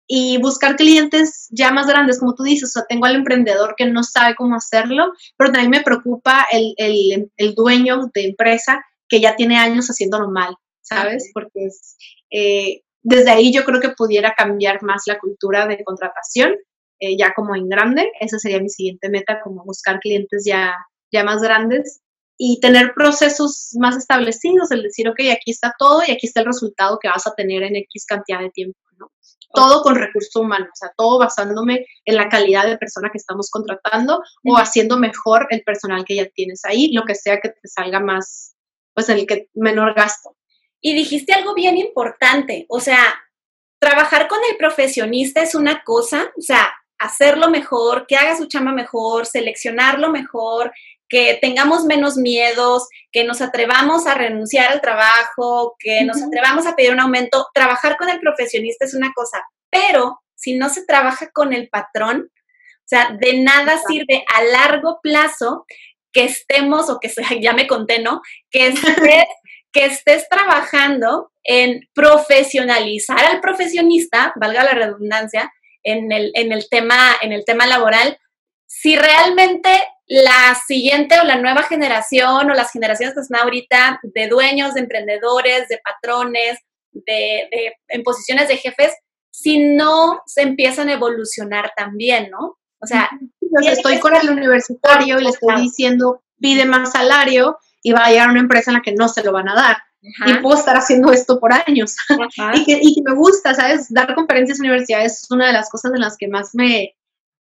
y 0.07 0.37
buscar 0.39 0.75
clientes 0.75 1.47
ya 1.51 1.71
más 1.71 1.87
grandes, 1.87 2.19
como 2.19 2.35
tú 2.35 2.43
dices, 2.43 2.69
o 2.69 2.73
sea, 2.73 2.85
tengo 2.87 3.05
al 3.05 3.15
emprendedor 3.15 3.75
que 3.77 3.85
no 3.85 4.03
sabe 4.03 4.35
cómo 4.35 4.55
hacerlo, 4.55 5.13
pero 5.37 5.51
también 5.51 5.71
me 5.71 5.81
preocupa 5.81 6.45
el, 6.51 6.75
el, 6.77 7.55
dueño 7.55 8.11
de 8.13 8.25
empresa 8.25 8.83
que 9.07 9.21
ya 9.21 9.35
tiene 9.35 9.57
años 9.57 9.87
haciéndolo 9.87 10.29
mal, 10.29 10.55
¿sabes? 10.81 11.31
Porque 11.33 11.65
es, 11.65 11.95
eh, 12.31 12.82
desde 13.03 13.31
ahí 13.31 13.53
yo 13.53 13.65
creo 13.65 13.79
que 13.81 13.89
pudiera 13.89 14.33
cambiar 14.35 14.81
más 14.81 15.03
la 15.05 15.19
cultura 15.19 15.67
de 15.67 15.83
contratación, 15.83 16.55
eh, 16.99 17.17
ya 17.17 17.33
como 17.33 17.55
en 17.55 17.69
grande. 17.69 18.09
Esa 18.19 18.39
sería 18.39 18.61
mi 18.61 18.69
siguiente 18.69 19.09
meta, 19.09 19.41
como 19.43 19.63
buscar 19.65 19.99
clientes 19.99 20.43
ya, 20.45 20.73
ya 21.11 21.23
más 21.23 21.41
grandes 21.41 22.01
y 22.37 22.59
tener 22.59 22.93
procesos 22.93 23.75
más 23.79 23.95
establecidos, 23.95 24.71
el 24.71 24.83
decir, 24.83 25.07
ok, 25.07 25.19
aquí 25.31 25.51
está 25.51 25.73
todo 25.77 26.01
y 26.05 26.11
aquí 26.11 26.27
está 26.27 26.39
el 26.39 26.47
resultado 26.47 26.97
que 26.99 27.07
vas 27.07 27.27
a 27.27 27.35
tener 27.35 27.63
en 27.63 27.75
X 27.75 28.05
cantidad 28.07 28.39
de 28.39 28.49
tiempo, 28.49 28.79
¿no? 28.97 29.11
Todo 29.53 29.83
con 29.83 29.95
recurso 29.95 30.41
humano, 30.41 30.65
o 30.65 30.75
sea, 30.75 30.91
todo 30.97 31.19
basándome 31.19 31.85
en 32.05 32.15
la 32.15 32.27
calidad 32.27 32.65
de 32.65 32.77
persona 32.77 33.09
que 33.11 33.19
estamos 33.19 33.51
contratando 33.51 34.23
o 34.45 34.57
haciendo 34.57 34.97
mejor 34.97 35.45
el 35.51 35.61
personal 35.63 36.05
que 36.05 36.15
ya 36.15 36.25
tienes 36.33 36.65
ahí, 36.65 36.91
lo 36.91 37.03
que 37.03 37.13
sea 37.13 37.39
que 37.39 37.49
te 37.49 37.67
salga 37.67 37.99
más, 37.99 38.55
pues 38.95 39.09
en 39.09 39.19
el 39.19 39.27
que 39.27 39.49
menor 39.53 39.93
gasto. 39.93 40.35
Y 40.85 40.93
dijiste 40.93 41.31
algo 41.31 41.53
bien 41.53 41.77
importante, 41.77 42.65
o 42.67 42.81
sea, 42.81 43.15
trabajar 43.79 44.27
con 44.27 44.39
el 44.49 44.57
profesionista 44.57 45.41
es 45.41 45.55
una 45.55 45.81
cosa, 45.83 46.29
o 46.37 46.41
sea, 46.41 46.73
hacerlo 46.99 47.49
mejor, 47.49 48.05
que 48.05 48.17
haga 48.17 48.35
su 48.35 48.47
chamba 48.47 48.73
mejor, 48.73 49.25
seleccionarlo 49.25 50.09
mejor, 50.09 50.73
que 51.07 51.37
tengamos 51.41 51.85
menos 51.85 52.17
miedos, 52.17 52.89
que 53.13 53.23
nos 53.23 53.41
atrevamos 53.41 54.07
a 54.07 54.13
renunciar 54.13 54.73
al 54.73 54.81
trabajo, 54.81 55.75
que 55.79 56.03
nos 56.03 56.21
atrevamos 56.21 56.65
a 56.65 56.75
pedir 56.75 56.91
un 56.91 56.99
aumento. 56.99 57.47
Trabajar 57.53 57.95
con 57.95 58.09
el 58.09 58.19
profesionista 58.19 58.83
es 58.83 58.93
una 58.93 59.13
cosa, 59.13 59.41
pero 59.69 60.19
si 60.35 60.57
no 60.57 60.67
se 60.67 60.85
trabaja 60.85 61.29
con 61.31 61.53
el 61.53 61.69
patrón, 61.69 62.29
o 62.29 62.87
sea, 62.87 63.15
de 63.17 63.41
nada 63.41 63.79
sirve 63.87 64.25
a 64.27 64.43
largo 64.43 64.99
plazo 65.01 65.65
que 66.11 66.25
estemos, 66.25 66.89
o 66.89 66.99
que 66.99 67.09
ya 67.41 67.53
me 67.53 67.67
conté, 67.67 68.01
¿no? 68.01 68.21
Que 68.51 68.67
estés 68.67 69.25
que 69.73 69.85
estés 69.85 70.29
trabajando 70.29 71.31
en 71.43 71.81
profesionalizar 71.93 73.25
al 73.25 73.41
profesionista, 73.41 74.33
valga 74.39 74.63
la 74.63 74.73
redundancia, 74.73 75.51
en 75.83 76.11
el, 76.11 76.31
en 76.35 76.53
el, 76.53 76.69
tema, 76.69 76.97
en 77.21 77.33
el 77.33 77.43
tema 77.43 77.67
laboral, 77.67 78.17
si 78.65 78.95
realmente 78.95 79.69
la 80.05 80.55
siguiente 80.65 81.19
o 81.19 81.23
la 81.23 81.35
nueva 81.37 81.63
generación 81.63 82.49
o 82.49 82.53
las 82.53 82.71
generaciones 82.71 83.15
que 83.15 83.21
están 83.21 83.41
ahorita 83.41 83.99
de 84.03 84.27
dueños, 84.27 84.73
de 84.73 84.81
emprendedores, 84.81 85.67
de 85.67 85.79
patrones, 85.83 86.59
de, 86.91 87.49
de, 87.51 87.73
en 87.89 88.03
posiciones 88.03 88.47
de 88.47 88.57
jefes, 88.57 88.93
si 89.31 89.57
no 89.57 90.21
se 90.25 90.43
empiezan 90.43 90.89
a 90.89 90.93
evolucionar 90.93 91.73
también, 91.75 92.29
¿no? 92.29 92.57
O 92.79 92.85
sea, 92.85 93.09
estoy 93.65 93.99
con 93.99 94.15
el 94.15 94.29
universitario 94.29 95.19
y 95.19 95.23
le 95.23 95.29
estoy 95.29 95.61
diciendo, 95.61 96.21
pide 96.43 96.65
más 96.65 96.91
salario, 96.91 97.57
y 97.81 97.91
va 97.91 98.05
a 98.05 98.09
llegar 98.09 98.27
a 98.27 98.31
una 98.31 98.41
empresa 98.41 98.71
en 98.71 98.75
la 98.75 98.81
que 98.81 98.93
no 98.93 99.07
se 99.07 99.23
lo 99.23 99.31
van 99.31 99.49
a 99.49 99.55
dar. 99.55 99.77
Y 100.01 100.33
puedo 100.41 100.57
estar 100.57 100.75
haciendo 100.75 101.11
esto 101.11 101.39
por 101.39 101.53
años. 101.53 101.95
y, 102.55 102.65
que, 102.65 102.79
y, 102.81 102.95
que, 102.95 103.01
me 103.03 103.15
gusta, 103.15 103.53
¿sabes? 103.53 103.87
Dar 103.89 104.13
conferencias 104.15 104.59
en 104.59 104.65
universidades 104.65 105.23
es 105.23 105.31
una 105.31 105.47
de 105.47 105.53
las 105.53 105.69
cosas 105.69 105.93
en 105.93 106.01
las 106.01 106.17
que 106.17 106.27
más 106.27 106.49
me, 106.53 106.93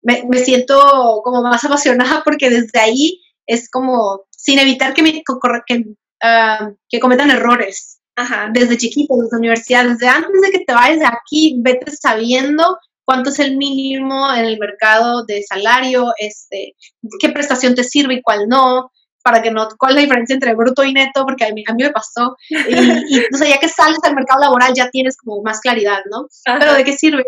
me, 0.03 0.24
me 0.28 0.38
siento 0.38 1.20
como 1.24 1.42
más 1.42 1.64
apasionada 1.64 2.22
porque 2.24 2.50
desde 2.50 2.78
ahí 2.78 3.20
es 3.46 3.68
como 3.68 4.22
sin 4.30 4.61
evitar 4.61 4.94
que, 4.94 5.03
me, 5.03 5.12
que, 5.12 5.78
uh, 5.78 6.76
que 6.88 7.00
cometan 7.00 7.30
errores. 7.30 8.00
Ajá. 8.14 8.50
Desde 8.53 8.76
chiquito, 8.76 9.16
desde 9.16 9.32
la 9.32 9.38
universidad, 9.38 9.84
desde 9.84 10.07
antes 10.07 10.40
de 10.40 10.50
que 10.50 10.64
te 10.64 10.74
vayas 10.74 11.00
de 11.00 11.07
aquí, 11.07 11.57
vete 11.59 11.90
sabiendo 11.90 12.78
cuánto 13.05 13.30
es 13.30 13.38
el 13.38 13.57
mínimo 13.57 14.32
en 14.32 14.44
el 14.44 14.59
mercado 14.59 15.24
de 15.24 15.42
salario, 15.42 16.12
este, 16.18 16.74
qué 17.20 17.28
prestación 17.30 17.74
te 17.74 17.84
sirve 17.84 18.14
y 18.14 18.22
cuál 18.22 18.48
no, 18.48 18.90
para 19.22 19.40
que 19.42 19.50
no, 19.50 19.68
cuál 19.78 19.92
es 19.92 19.96
la 19.96 20.03
diferencia 20.03 20.34
entre 20.34 20.55
bruto 20.55 20.84
y 20.84 20.92
neto, 20.92 21.24
porque 21.24 21.44
a 21.44 21.53
mí, 21.53 21.64
a 21.68 21.74
mí 21.74 21.82
me 21.84 21.90
pasó. 21.90 22.36
Y, 22.48 23.16
y 23.16 23.20
o 23.32 23.36
sea, 23.36 23.48
ya 23.48 23.59
que 23.59 23.68
sales 23.68 23.98
al 24.03 24.14
mercado 24.14 24.40
laboral 24.40 24.72
ya 24.74 24.90
tienes 24.90 25.16
como 25.16 25.42
más 25.42 25.61
claridad, 25.61 26.00
¿no? 26.11 26.26
Pero 26.44 26.74
¿de 26.74 26.84
qué 26.84 26.96
sirve, 26.96 27.24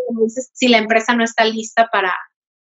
si 0.53 0.69
la 0.69 0.79
empresa 0.79 1.15
no 1.15 1.25
está 1.25 1.45
lista 1.45 1.89
para, 1.93 2.13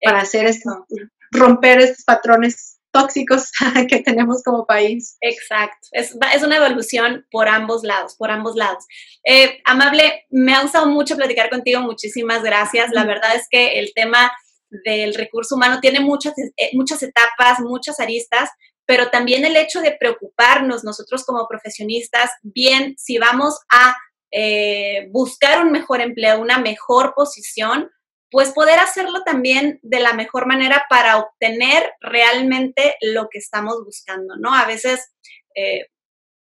para 0.01 0.21
hacer 0.21 0.45
esto, 0.45 0.85
romper 1.31 1.79
estos 1.79 2.05
patrones 2.05 2.76
tóxicos 2.97 3.51
que 3.89 3.99
tenemos 4.01 4.43
como 4.43 4.65
país. 4.65 5.17
Exacto, 5.21 5.87
es, 5.91 6.15
es, 6.33 6.43
una 6.43 6.57
evolución 6.57 7.25
por 7.31 7.47
ambos 7.47 7.83
lados, 7.83 8.15
por 8.17 8.31
ambos 8.31 8.55
lados. 8.55 8.85
Eh, 9.25 9.59
amable, 9.65 10.25
me 10.29 10.53
ha 10.53 10.61
gustado 10.61 10.87
mucho 10.87 11.15
platicar 11.15 11.49
contigo, 11.49 11.81
muchísimas 11.81 12.43
gracias. 12.43 12.91
La 12.91 13.05
verdad 13.05 13.35
es 13.35 13.47
que 13.49 13.79
el 13.79 13.91
tema 13.93 14.31
del 14.69 15.13
recurso 15.13 15.55
humano 15.55 15.79
tiene 15.79 15.99
muchas, 15.99 16.33
eh, 16.37 16.69
muchas 16.73 17.01
etapas, 17.03 17.59
muchas 17.59 17.99
aristas, 17.99 18.49
pero 18.85 19.09
también 19.09 19.45
el 19.45 19.55
hecho 19.55 19.81
de 19.81 19.95
preocuparnos 19.99 20.83
nosotros 20.83 21.23
como 21.25 21.47
profesionistas, 21.47 22.31
bien 22.41 22.95
si 22.97 23.17
vamos 23.17 23.59
a 23.69 23.95
eh, 24.31 25.07
buscar 25.11 25.65
un 25.65 25.71
mejor 25.71 26.01
empleo, 26.01 26.41
una 26.41 26.57
mejor 26.57 27.13
posición, 27.15 27.89
pues 28.29 28.51
poder 28.51 28.79
hacerlo 28.79 29.23
también 29.23 29.79
de 29.83 29.99
la 29.99 30.13
mejor 30.13 30.47
manera 30.47 30.85
para 30.89 31.17
obtener 31.17 31.93
realmente 32.01 32.97
lo 33.01 33.29
que 33.29 33.39
estamos 33.39 33.83
buscando, 33.85 34.35
¿no? 34.37 34.53
A 34.53 34.65
veces 34.65 35.13
eh, 35.55 35.87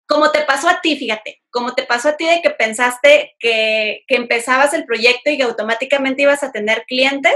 como 0.08 0.32
te 0.32 0.42
pasó 0.44 0.70
a 0.70 0.82
ti, 0.82 0.96
fíjate, 0.98 1.42
como 1.50 1.74
te 1.74 1.84
pasó 1.84 2.10
a 2.10 2.18
ti 2.18 2.26
de 2.26 2.42
que 2.42 2.52
pensaste 2.52 3.36
que, 3.40 4.04
que, 4.08 4.16
empezabas 4.16 4.74
el 4.74 4.86
proyecto 4.86 5.32
y 5.32 5.38
que 5.38 5.44
automáticamente 5.44 6.22
ibas 6.22 6.44
a 6.44 6.52
tener 6.52 6.84
clientes, 6.88 7.36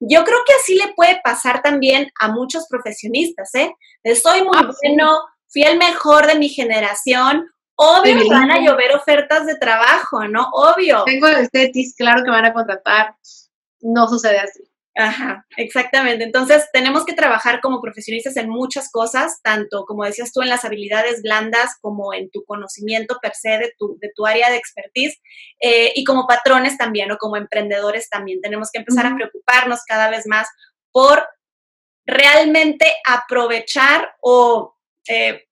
yo 0.00 0.24
creo 0.24 0.38
que 0.46 0.54
así 0.54 0.74
le 0.74 0.92
puede 0.94 1.20
pasar 1.22 1.62
también 1.62 2.10
a 2.18 2.28
muchos 2.28 2.66
profesionistas, 2.68 3.54
¿eh? 3.54 3.72
soy 4.20 4.42
muy 4.42 4.56
ah, 4.56 4.70
bueno, 4.82 5.18
fui 5.48 5.62
el 5.62 5.78
mejor 5.78 6.26
de 6.26 6.36
mi 6.36 6.48
generación, 6.48 7.48
obvio 7.76 8.18
que 8.18 8.28
van 8.28 8.50
a 8.50 8.60
llover 8.60 8.94
ofertas 8.94 9.46
de 9.46 9.56
trabajo, 9.56 10.26
¿no? 10.26 10.48
Obvio. 10.52 11.04
Tengo 11.04 11.28
el 11.28 11.48
CETIS, 11.50 11.94
claro 11.96 12.24
que 12.24 12.30
van 12.30 12.46
a 12.46 12.52
contratar, 12.52 13.14
no 13.80 14.08
sucede 14.08 14.38
así. 14.38 14.62
Ajá, 14.96 15.46
exactamente. 15.56 16.24
Entonces, 16.24 16.68
tenemos 16.72 17.04
que 17.04 17.14
trabajar 17.14 17.60
como 17.60 17.80
profesionistas 17.80 18.36
en 18.36 18.50
muchas 18.50 18.90
cosas, 18.90 19.40
tanto 19.42 19.84
como 19.86 20.04
decías 20.04 20.32
tú, 20.32 20.42
en 20.42 20.48
las 20.48 20.64
habilidades 20.64 21.22
blandas, 21.22 21.76
como 21.80 22.12
en 22.12 22.28
tu 22.30 22.44
conocimiento 22.44 23.18
per 23.22 23.34
se 23.34 23.50
de 23.50 23.72
tu, 23.78 23.96
de 24.00 24.10
tu 24.14 24.26
área 24.26 24.50
de 24.50 24.56
expertise, 24.56 25.20
eh, 25.60 25.92
y 25.94 26.04
como 26.04 26.26
patrones 26.26 26.76
también, 26.76 27.10
o 27.12 27.18
como 27.18 27.36
emprendedores 27.36 28.10
también. 28.10 28.40
Tenemos 28.40 28.70
que 28.72 28.80
empezar 28.80 29.06
a 29.06 29.14
preocuparnos 29.14 29.80
cada 29.86 30.10
vez 30.10 30.26
más 30.26 30.48
por 30.92 31.24
realmente 32.04 32.92
aprovechar 33.06 34.12
o 34.20 34.76
eh, 35.08 35.46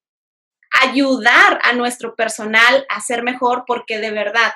ayudar 0.83 1.61
a 1.63 1.73
nuestro 1.75 2.17
personal 2.17 2.85
a 2.89 3.01
ser 3.01 3.23
mejor, 3.23 3.65
porque 3.67 3.99
de 3.99 4.11
verdad, 4.11 4.53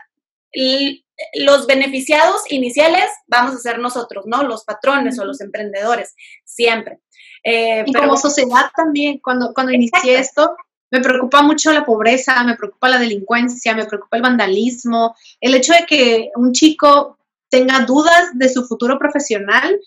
los 1.34 1.66
beneficiados 1.66 2.42
iniciales 2.50 3.04
vamos 3.26 3.54
a 3.54 3.58
ser 3.58 3.78
nosotros, 3.78 4.24
¿no? 4.26 4.42
Los 4.42 4.64
patrones 4.64 5.18
o 5.18 5.24
los 5.24 5.40
emprendedores, 5.40 6.14
siempre. 6.44 7.00
Eh, 7.44 7.84
y 7.86 7.92
como 7.92 8.16
sociedad 8.16 8.70
también, 8.76 9.18
cuando, 9.18 9.52
cuando 9.54 9.72
inicié 9.72 10.18
esto, 10.18 10.56
me 10.90 11.00
preocupa 11.00 11.42
mucho 11.42 11.72
la 11.72 11.84
pobreza, 11.84 12.44
me 12.44 12.56
preocupa 12.56 12.88
la 12.88 12.98
delincuencia, 12.98 13.74
me 13.74 13.86
preocupa 13.86 14.16
el 14.18 14.22
vandalismo, 14.22 15.16
el 15.40 15.54
hecho 15.54 15.72
de 15.72 15.86
que 15.86 16.30
un 16.36 16.52
chico 16.52 17.18
tenga 17.48 17.80
dudas 17.80 18.30
de 18.34 18.48
su 18.48 18.64
futuro 18.64 18.98
profesional, 18.98 19.78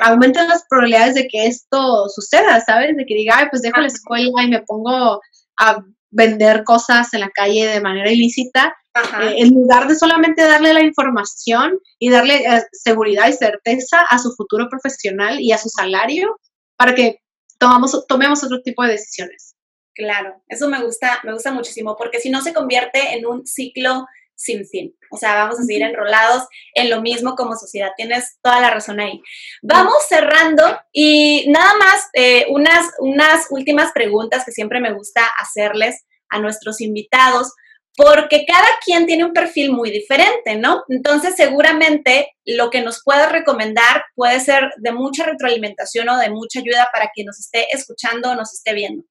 aumentan 0.00 0.48
las 0.48 0.64
probabilidades 0.68 1.14
de 1.14 1.28
que 1.28 1.46
esto 1.46 2.08
suceda, 2.08 2.60
¿sabes? 2.60 2.96
De 2.96 3.04
que 3.06 3.14
diga, 3.14 3.36
Ay, 3.38 3.46
pues 3.50 3.62
dejo 3.62 3.80
la 3.80 3.86
escuela 3.86 4.42
y 4.42 4.48
me 4.48 4.62
pongo 4.62 5.20
a 5.58 5.84
vender 6.10 6.64
cosas 6.64 7.12
en 7.14 7.20
la 7.20 7.30
calle 7.30 7.66
de 7.66 7.80
manera 7.80 8.10
ilícita, 8.10 8.74
eh, 9.22 9.34
en 9.38 9.54
lugar 9.54 9.88
de 9.88 9.94
solamente 9.94 10.42
darle 10.42 10.72
la 10.72 10.82
información 10.82 11.78
y 11.98 12.10
darle 12.10 12.36
eh, 12.36 12.62
seguridad 12.72 13.28
y 13.28 13.32
certeza 13.32 14.00
a 14.00 14.18
su 14.18 14.32
futuro 14.32 14.68
profesional 14.68 15.40
y 15.40 15.52
a 15.52 15.58
su 15.58 15.68
salario 15.68 16.38
para 16.76 16.94
que 16.94 17.20
tomamos, 17.58 18.06
tomemos 18.06 18.44
otro 18.44 18.62
tipo 18.62 18.82
de 18.82 18.92
decisiones. 18.92 19.54
Claro, 19.94 20.42
eso 20.48 20.68
me 20.68 20.82
gusta, 20.82 21.20
me 21.24 21.32
gusta 21.32 21.52
muchísimo, 21.52 21.96
porque 21.96 22.20
si 22.20 22.28
no 22.28 22.42
se 22.42 22.52
convierte 22.52 23.14
en 23.14 23.26
un 23.26 23.46
ciclo 23.46 24.04
sin 24.36 24.66
fin. 24.66 24.94
O 25.10 25.16
sea, 25.16 25.34
vamos 25.34 25.58
a 25.58 25.62
seguir 25.62 25.82
enrolados 25.82 26.46
en 26.74 26.90
lo 26.90 27.00
mismo 27.00 27.34
como 27.34 27.56
sociedad. 27.56 27.92
Tienes 27.96 28.38
toda 28.42 28.60
la 28.60 28.70
razón 28.70 29.00
ahí. 29.00 29.22
Vamos 29.62 29.96
cerrando 30.08 30.62
y 30.92 31.46
nada 31.48 31.72
más 31.78 32.08
eh, 32.12 32.46
unas, 32.50 32.90
unas 32.98 33.46
últimas 33.50 33.92
preguntas 33.92 34.44
que 34.44 34.52
siempre 34.52 34.80
me 34.80 34.92
gusta 34.92 35.22
hacerles 35.38 36.04
a 36.28 36.38
nuestros 36.38 36.80
invitados 36.80 37.52
porque 37.96 38.44
cada 38.46 38.68
quien 38.84 39.06
tiene 39.06 39.24
un 39.24 39.32
perfil 39.32 39.72
muy 39.72 39.90
diferente, 39.90 40.56
¿no? 40.56 40.84
Entonces, 40.88 41.34
seguramente 41.34 42.36
lo 42.44 42.68
que 42.68 42.82
nos 42.82 43.02
puedas 43.02 43.32
recomendar 43.32 44.04
puede 44.14 44.38
ser 44.40 44.70
de 44.76 44.92
mucha 44.92 45.24
retroalimentación 45.24 46.08
o 46.10 46.18
de 46.18 46.30
mucha 46.30 46.60
ayuda 46.60 46.90
para 46.92 47.10
quien 47.14 47.26
nos 47.26 47.40
esté 47.40 47.66
escuchando 47.72 48.30
o 48.30 48.34
nos 48.34 48.52
esté 48.52 48.74
viendo. 48.74 49.04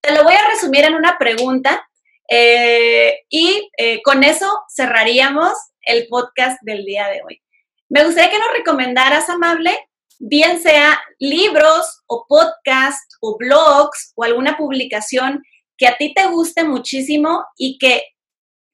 Te 0.00 0.12
lo 0.12 0.24
voy 0.24 0.34
a 0.34 0.48
resumir 0.48 0.84
en 0.84 0.94
una 0.94 1.16
pregunta 1.18 1.88
eh, 2.28 3.20
y 3.28 3.70
eh, 3.78 4.02
con 4.02 4.24
eso 4.24 4.62
cerraríamos 4.74 5.52
el 5.82 6.08
podcast 6.08 6.58
del 6.62 6.84
día 6.84 7.08
de 7.08 7.20
hoy. 7.24 7.40
Me 7.88 8.04
gustaría 8.04 8.30
que 8.30 8.38
nos 8.38 8.52
recomendaras, 8.52 9.28
Amable, 9.28 9.78
bien 10.18 10.60
sea 10.60 11.00
libros 11.18 12.02
o 12.06 12.26
podcast 12.28 13.12
o 13.20 13.36
blogs 13.38 14.12
o 14.16 14.24
alguna 14.24 14.56
publicación 14.56 15.42
que 15.76 15.86
a 15.86 15.96
ti 15.96 16.14
te 16.14 16.26
guste 16.26 16.64
muchísimo 16.64 17.44
y 17.56 17.78
que 17.78 18.04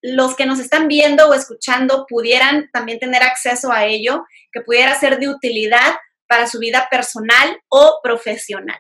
los 0.03 0.37
que 0.37 0.47
nos 0.47 0.61
están 0.61 0.89
viendo 0.89 1.29
o 1.29 1.35
escuchando 1.35 2.07
pudieran 2.09 2.71
también 2.73 2.99
tener 2.99 3.23
acceso 3.23 3.73
a 3.73 3.87
ello, 3.87 4.25
que 4.53 4.61
pudiera 4.61 4.99
ser 4.99 5.19
de 5.19 5.29
utilidad 5.29 5.95
para 6.29 6.47
su 6.47 6.59
vida 6.59 6.89
personal 6.91 7.61
o 7.69 8.01
profesional. 8.03 8.79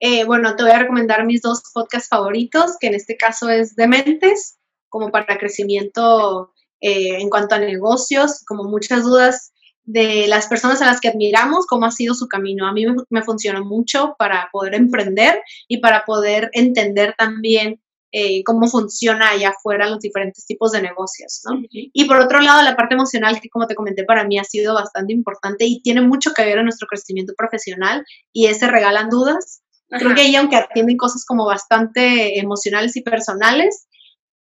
Eh, 0.00 0.24
bueno, 0.24 0.54
te 0.54 0.62
voy 0.62 0.70
a 0.70 0.78
recomendar 0.78 1.24
mis 1.26 1.42
dos 1.42 1.62
podcasts 1.74 2.08
favoritos, 2.08 2.76
que 2.78 2.86
en 2.86 2.94
este 2.94 3.16
caso 3.16 3.48
es 3.48 3.74
Dementes, 3.74 4.58
como 4.88 5.10
para 5.10 5.38
crecimiento 5.38 6.52
eh, 6.80 7.20
en 7.20 7.28
cuanto 7.28 7.56
a 7.56 7.58
negocios, 7.58 8.44
como 8.46 8.64
muchas 8.64 9.02
dudas 9.02 9.52
de 9.84 10.28
las 10.28 10.46
personas 10.46 10.82
a 10.82 10.86
las 10.86 11.00
que 11.00 11.08
admiramos, 11.08 11.66
cómo 11.66 11.86
ha 11.86 11.90
sido 11.90 12.14
su 12.14 12.28
camino. 12.28 12.66
A 12.66 12.72
mí 12.72 12.84
me, 13.08 13.22
funcionó 13.22 13.64
mucho 13.64 14.14
para 14.18 14.48
poder 14.52 14.74
emprender 14.74 15.42
y 15.66 15.78
para 15.78 16.04
poder 16.04 16.50
entender 16.52 17.14
también 17.16 17.80
eh, 18.10 18.42
cómo 18.44 18.66
funciona 18.68 19.30
allá 19.30 19.50
afuera 19.50 19.88
los 19.88 20.00
diferentes 20.00 20.46
tipos 20.46 20.72
de 20.72 20.80
negocios, 20.80 21.42
¿no? 21.44 21.60
Y 21.70 22.06
por 22.06 22.18
otro 22.18 22.40
lado, 22.40 22.62
la 22.62 22.76
parte 22.76 22.94
emocional, 22.94 23.40
que 23.40 23.50
como 23.50 23.66
te 23.66 23.74
comenté, 23.74 24.04
para 24.04 24.24
mí 24.24 24.38
ha 24.38 24.44
sido 24.44 24.74
bastante 24.74 25.12
importante 25.12 25.66
y 25.66 25.82
tiene 25.82 26.00
mucho 26.00 26.32
que 26.32 26.44
ver 26.44 26.58
en 26.58 26.64
nuestro 26.64 26.86
crecimiento 26.88 27.34
profesional 27.36 28.04
y 28.32 28.46
ese 28.46 28.66
regalan 28.66 29.10
dudas. 29.10 29.62
Creo 29.90 30.14
que 30.14 30.22
ahí, 30.22 30.36
aunque 30.36 30.56
atienden 30.56 30.96
cosas 30.98 31.24
como 31.26 31.46
bastante 31.46 32.38
emocionales 32.38 32.94
y 32.96 33.02
personales, 33.02 33.86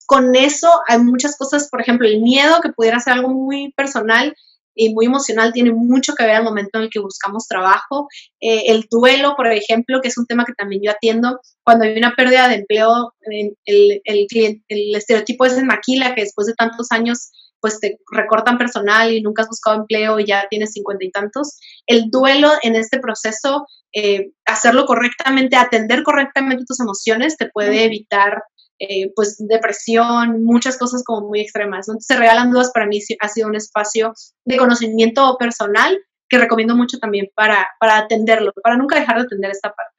con 0.06 0.36
eso 0.36 0.70
hay 0.88 1.00
muchas 1.00 1.38
cosas, 1.38 1.70
por 1.70 1.82
ejemplo, 1.82 2.08
el 2.08 2.22
miedo, 2.22 2.62
que 2.62 2.74
pudiera 2.74 3.00
ser 3.00 3.14
algo 3.14 3.30
muy 3.30 3.72
personal, 3.74 4.36
y 4.76 4.94
muy 4.94 5.06
emocional 5.06 5.52
tiene 5.54 5.72
mucho 5.72 6.14
que 6.16 6.26
ver 6.26 6.36
al 6.36 6.44
momento 6.44 6.78
en 6.78 6.84
el 6.84 6.90
que 6.90 7.00
buscamos 7.00 7.48
trabajo. 7.48 8.08
Eh, 8.40 8.64
el 8.68 8.86
duelo, 8.90 9.36
por 9.36 9.48
ejemplo, 9.52 10.02
que 10.02 10.08
es 10.08 10.18
un 10.18 10.26
tema 10.26 10.46
que 10.46 10.54
también 10.54 10.82
yo 10.84 10.92
atiendo, 10.92 11.40
cuando 11.64 11.86
hay 11.86 11.98
una 11.98 12.14
pérdida 12.16 12.48
de 12.48 12.56
empleo, 12.56 13.14
el, 13.22 13.58
el, 13.66 14.02
el 14.06 14.96
estereotipo 14.96 15.46
es 15.46 15.58
en 15.58 15.68
maquila, 15.68 16.16
que 16.16 16.22
después 16.22 16.48
de 16.48 16.54
tantos 16.54 16.88
años 16.92 17.32
pues 17.62 17.80
te 17.80 18.00
recortan 18.12 18.58
personal 18.58 19.14
y 19.14 19.22
nunca 19.22 19.44
has 19.44 19.48
buscado 19.48 19.78
empleo 19.78 20.20
y 20.20 20.26
ya 20.26 20.48
tienes 20.50 20.74
cincuenta 20.74 21.06
y 21.06 21.12
tantos. 21.12 21.60
El 21.86 22.10
duelo 22.10 22.50
en 22.64 22.76
este 22.76 23.00
proceso, 23.00 23.68
eh, 23.94 24.32
hacerlo 24.46 24.86
correctamente, 24.86 25.56
atender 25.56 26.02
correctamente 26.02 26.64
tus 26.66 26.80
emociones, 26.80 27.38
te 27.38 27.50
puede 27.50 27.84
evitar 27.84 28.42
eh, 28.82 29.12
pues 29.16 29.38
depresión, 29.40 30.44
muchas 30.44 30.78
cosas 30.78 31.04
como 31.04 31.28
muy 31.28 31.42
extremas. 31.42 31.88
Entonces, 31.88 32.08
se 32.08 32.18
regalan 32.18 32.52
dudas 32.52 32.72
para 32.74 32.88
mí 32.88 33.00
ha 33.20 33.28
sido 33.28 33.48
un 33.48 33.56
espacio 33.56 34.14
de 34.46 34.58
conocimiento 34.58 35.38
personal 35.38 36.00
que 36.28 36.38
recomiendo 36.38 36.76
mucho 36.76 36.98
también 36.98 37.30
para, 37.36 37.68
para 37.80 37.98
atenderlo, 37.98 38.54
para 38.64 38.78
nunca 38.78 39.00
dejar 39.00 39.18
de 39.18 39.24
atender 39.24 39.52
esta 39.52 39.70
parte. 39.74 39.96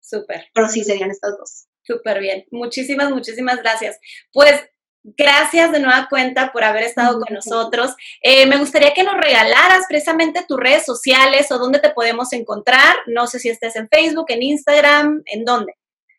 Súper. 0.00 0.46
Pero 0.52 0.68
sí 0.68 0.82
serían 0.82 1.10
estas 1.10 1.36
dos. 1.38 1.66
Súper 1.82 2.20
bien. 2.20 2.44
Muchísimas, 2.50 3.10
muchísimas 3.10 3.62
gracias. 3.62 3.98
Pues 4.32 4.64
Gracias 5.06 5.70
de 5.70 5.80
nueva 5.80 6.06
cuenta 6.08 6.50
por 6.50 6.64
haber 6.64 6.84
estado 6.84 7.20
con 7.20 7.34
nosotros. 7.34 7.94
Eh, 8.22 8.46
me 8.46 8.56
gustaría 8.56 8.94
que 8.94 9.02
nos 9.02 9.18
regalaras 9.18 9.84
precisamente 9.86 10.46
tus 10.48 10.58
redes 10.58 10.86
sociales 10.86 11.52
o 11.52 11.58
dónde 11.58 11.78
te 11.78 11.90
podemos 11.90 12.32
encontrar. 12.32 12.96
No 13.06 13.26
sé 13.26 13.38
si 13.38 13.50
estés 13.50 13.76
en 13.76 13.86
Facebook, 13.90 14.24
en 14.28 14.42
Instagram, 14.42 15.22
¿en 15.26 15.44
dónde? 15.44 15.74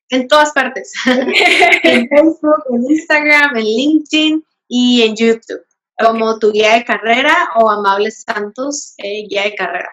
En 0.09 0.27
todas 0.27 0.51
partes. 0.51 0.93
en 1.05 2.07
Facebook, 2.09 2.63
en 2.71 2.91
Instagram, 2.91 3.57
en 3.57 3.63
LinkedIn 3.63 4.45
y 4.67 5.03
en 5.03 5.15
YouTube. 5.15 5.63
Como 5.97 6.39
tu 6.39 6.51
guía 6.51 6.73
de 6.73 6.83
carrera 6.83 7.49
o 7.55 7.69
Amables 7.69 8.23
Santos, 8.23 8.93
eh, 8.97 9.25
guía 9.29 9.43
de 9.43 9.55
carrera. 9.55 9.89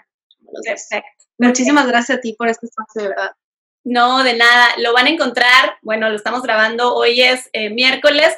Perfecto. 0.65 1.09
Muchísimas 1.39 1.87
gracias 1.87 2.19
a 2.19 2.21
ti 2.21 2.35
por 2.37 2.49
este 2.49 2.67
espacio, 2.67 3.03
de 3.03 3.09
verdad. 3.09 3.31
No, 3.85 4.23
de 4.23 4.35
nada. 4.35 4.69
Lo 4.79 4.93
van 4.93 5.07
a 5.07 5.11
encontrar, 5.11 5.77
bueno, 5.83 6.09
lo 6.09 6.17
estamos 6.17 6.43
grabando, 6.43 6.95
hoy 6.95 7.23
es 7.23 7.49
eh, 7.53 7.71
miércoles, 7.71 8.35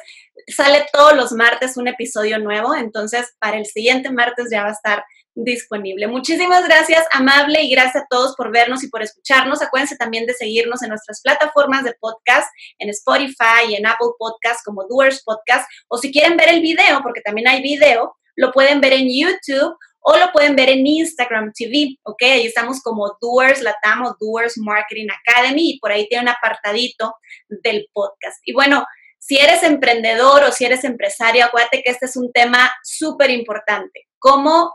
sale 0.47 0.85
todos 0.91 1.15
los 1.15 1.31
martes 1.31 1.77
un 1.77 1.87
episodio 1.87 2.39
nuevo, 2.39 2.75
entonces 2.75 3.35
para 3.39 3.57
el 3.57 3.65
siguiente 3.65 4.11
martes 4.11 4.47
ya 4.51 4.63
va 4.63 4.69
a 4.69 4.73
estar 4.73 5.03
disponible. 5.35 6.07
Muchísimas 6.07 6.65
gracias, 6.65 7.05
amable, 7.11 7.61
y 7.61 7.69
gracias 7.69 8.03
a 8.03 8.07
todos 8.09 8.35
por 8.35 8.51
vernos 8.51 8.83
y 8.83 8.89
por 8.89 9.03
escucharnos. 9.03 9.61
Acuérdense 9.61 9.97
también 9.97 10.25
de 10.25 10.33
seguirnos 10.33 10.81
en 10.81 10.89
nuestras 10.89 11.21
plataformas 11.21 11.83
de 11.83 11.93
podcast, 11.99 12.47
en 12.79 12.89
Spotify 12.89 13.69
y 13.69 13.75
en 13.75 13.85
Apple 13.85 14.11
Podcast 14.17 14.65
como 14.65 14.85
Doers 14.87 15.23
Podcast, 15.23 15.69
o 15.89 15.97
si 15.97 16.11
quieren 16.11 16.37
ver 16.37 16.49
el 16.49 16.61
video, 16.61 17.01
porque 17.03 17.21
también 17.21 17.47
hay 17.47 17.61
video, 17.61 18.15
lo 18.35 18.51
pueden 18.51 18.81
ver 18.81 18.93
en 18.93 19.07
YouTube 19.09 19.75
o 20.07 20.17
lo 20.17 20.31
pueden 20.31 20.55
ver 20.55 20.69
en 20.69 20.85
Instagram 20.85 21.51
TV, 21.53 21.97
¿ok? 22.03 22.21
Ahí 22.23 22.45
estamos 22.45 22.79
como 22.81 23.17
Doers 23.19 23.61
Latam 23.61 24.03
o 24.03 24.15
Doers 24.19 24.53
Marketing 24.57 25.07
Academy 25.09 25.71
y 25.71 25.79
por 25.79 25.91
ahí 25.91 26.07
tiene 26.07 26.23
un 26.23 26.29
apartadito 26.29 27.15
del 27.49 27.87
podcast. 27.91 28.37
Y 28.45 28.53
bueno, 28.53 28.85
si 29.17 29.37
eres 29.37 29.63
emprendedor 29.63 30.43
o 30.43 30.51
si 30.51 30.63
eres 30.63 30.83
empresario, 30.83 31.45
acuérdate 31.45 31.81
que 31.81 31.89
este 31.89 32.05
es 32.05 32.15
un 32.15 32.31
tema 32.31 32.71
súper 32.83 33.31
importante. 33.31 34.07
¿Cómo 34.19 34.71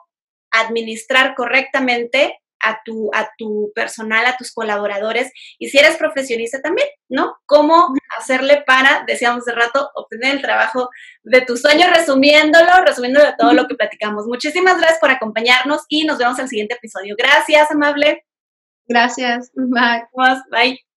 administrar 0.51 1.35
correctamente 1.35 2.39
a 2.61 2.81
tu, 2.85 3.11
a 3.15 3.31
tu 3.39 3.73
personal, 3.75 4.27
a 4.27 4.37
tus 4.37 4.53
colaboradores 4.53 5.33
y 5.59 5.69
si 5.71 5.79
eres 5.79 5.97
profesionista 5.97 6.61
también, 6.61 6.89
¿no? 7.09 7.37
¿Cómo 7.47 7.95
hacerle 8.19 8.63
para, 8.67 9.05
decíamos 9.07 9.41
hace 9.41 9.53
rato, 9.53 9.91
obtener 9.95 10.37
el 10.37 10.43
trabajo 10.43 10.91
de 11.23 11.41
tus 11.43 11.63
sueños, 11.63 11.91
resumiéndolo, 11.95 12.85
resumiéndolo 12.85 13.35
todo 13.39 13.53
lo 13.53 13.67
que 13.67 13.75
platicamos. 13.75 14.27
Muchísimas 14.27 14.79
gracias 14.79 15.01
por 15.01 15.11
acompañarnos 15.11 15.83
y 15.89 16.05
nos 16.05 16.19
vemos 16.19 16.39
en 16.39 16.45
el 16.45 16.49
siguiente 16.49 16.75
episodio. 16.75 17.15
Gracias, 17.17 17.71
amable. 17.71 18.25
Gracias. 18.87 19.51
Bye. 19.55 20.05
Bye. 20.51 20.90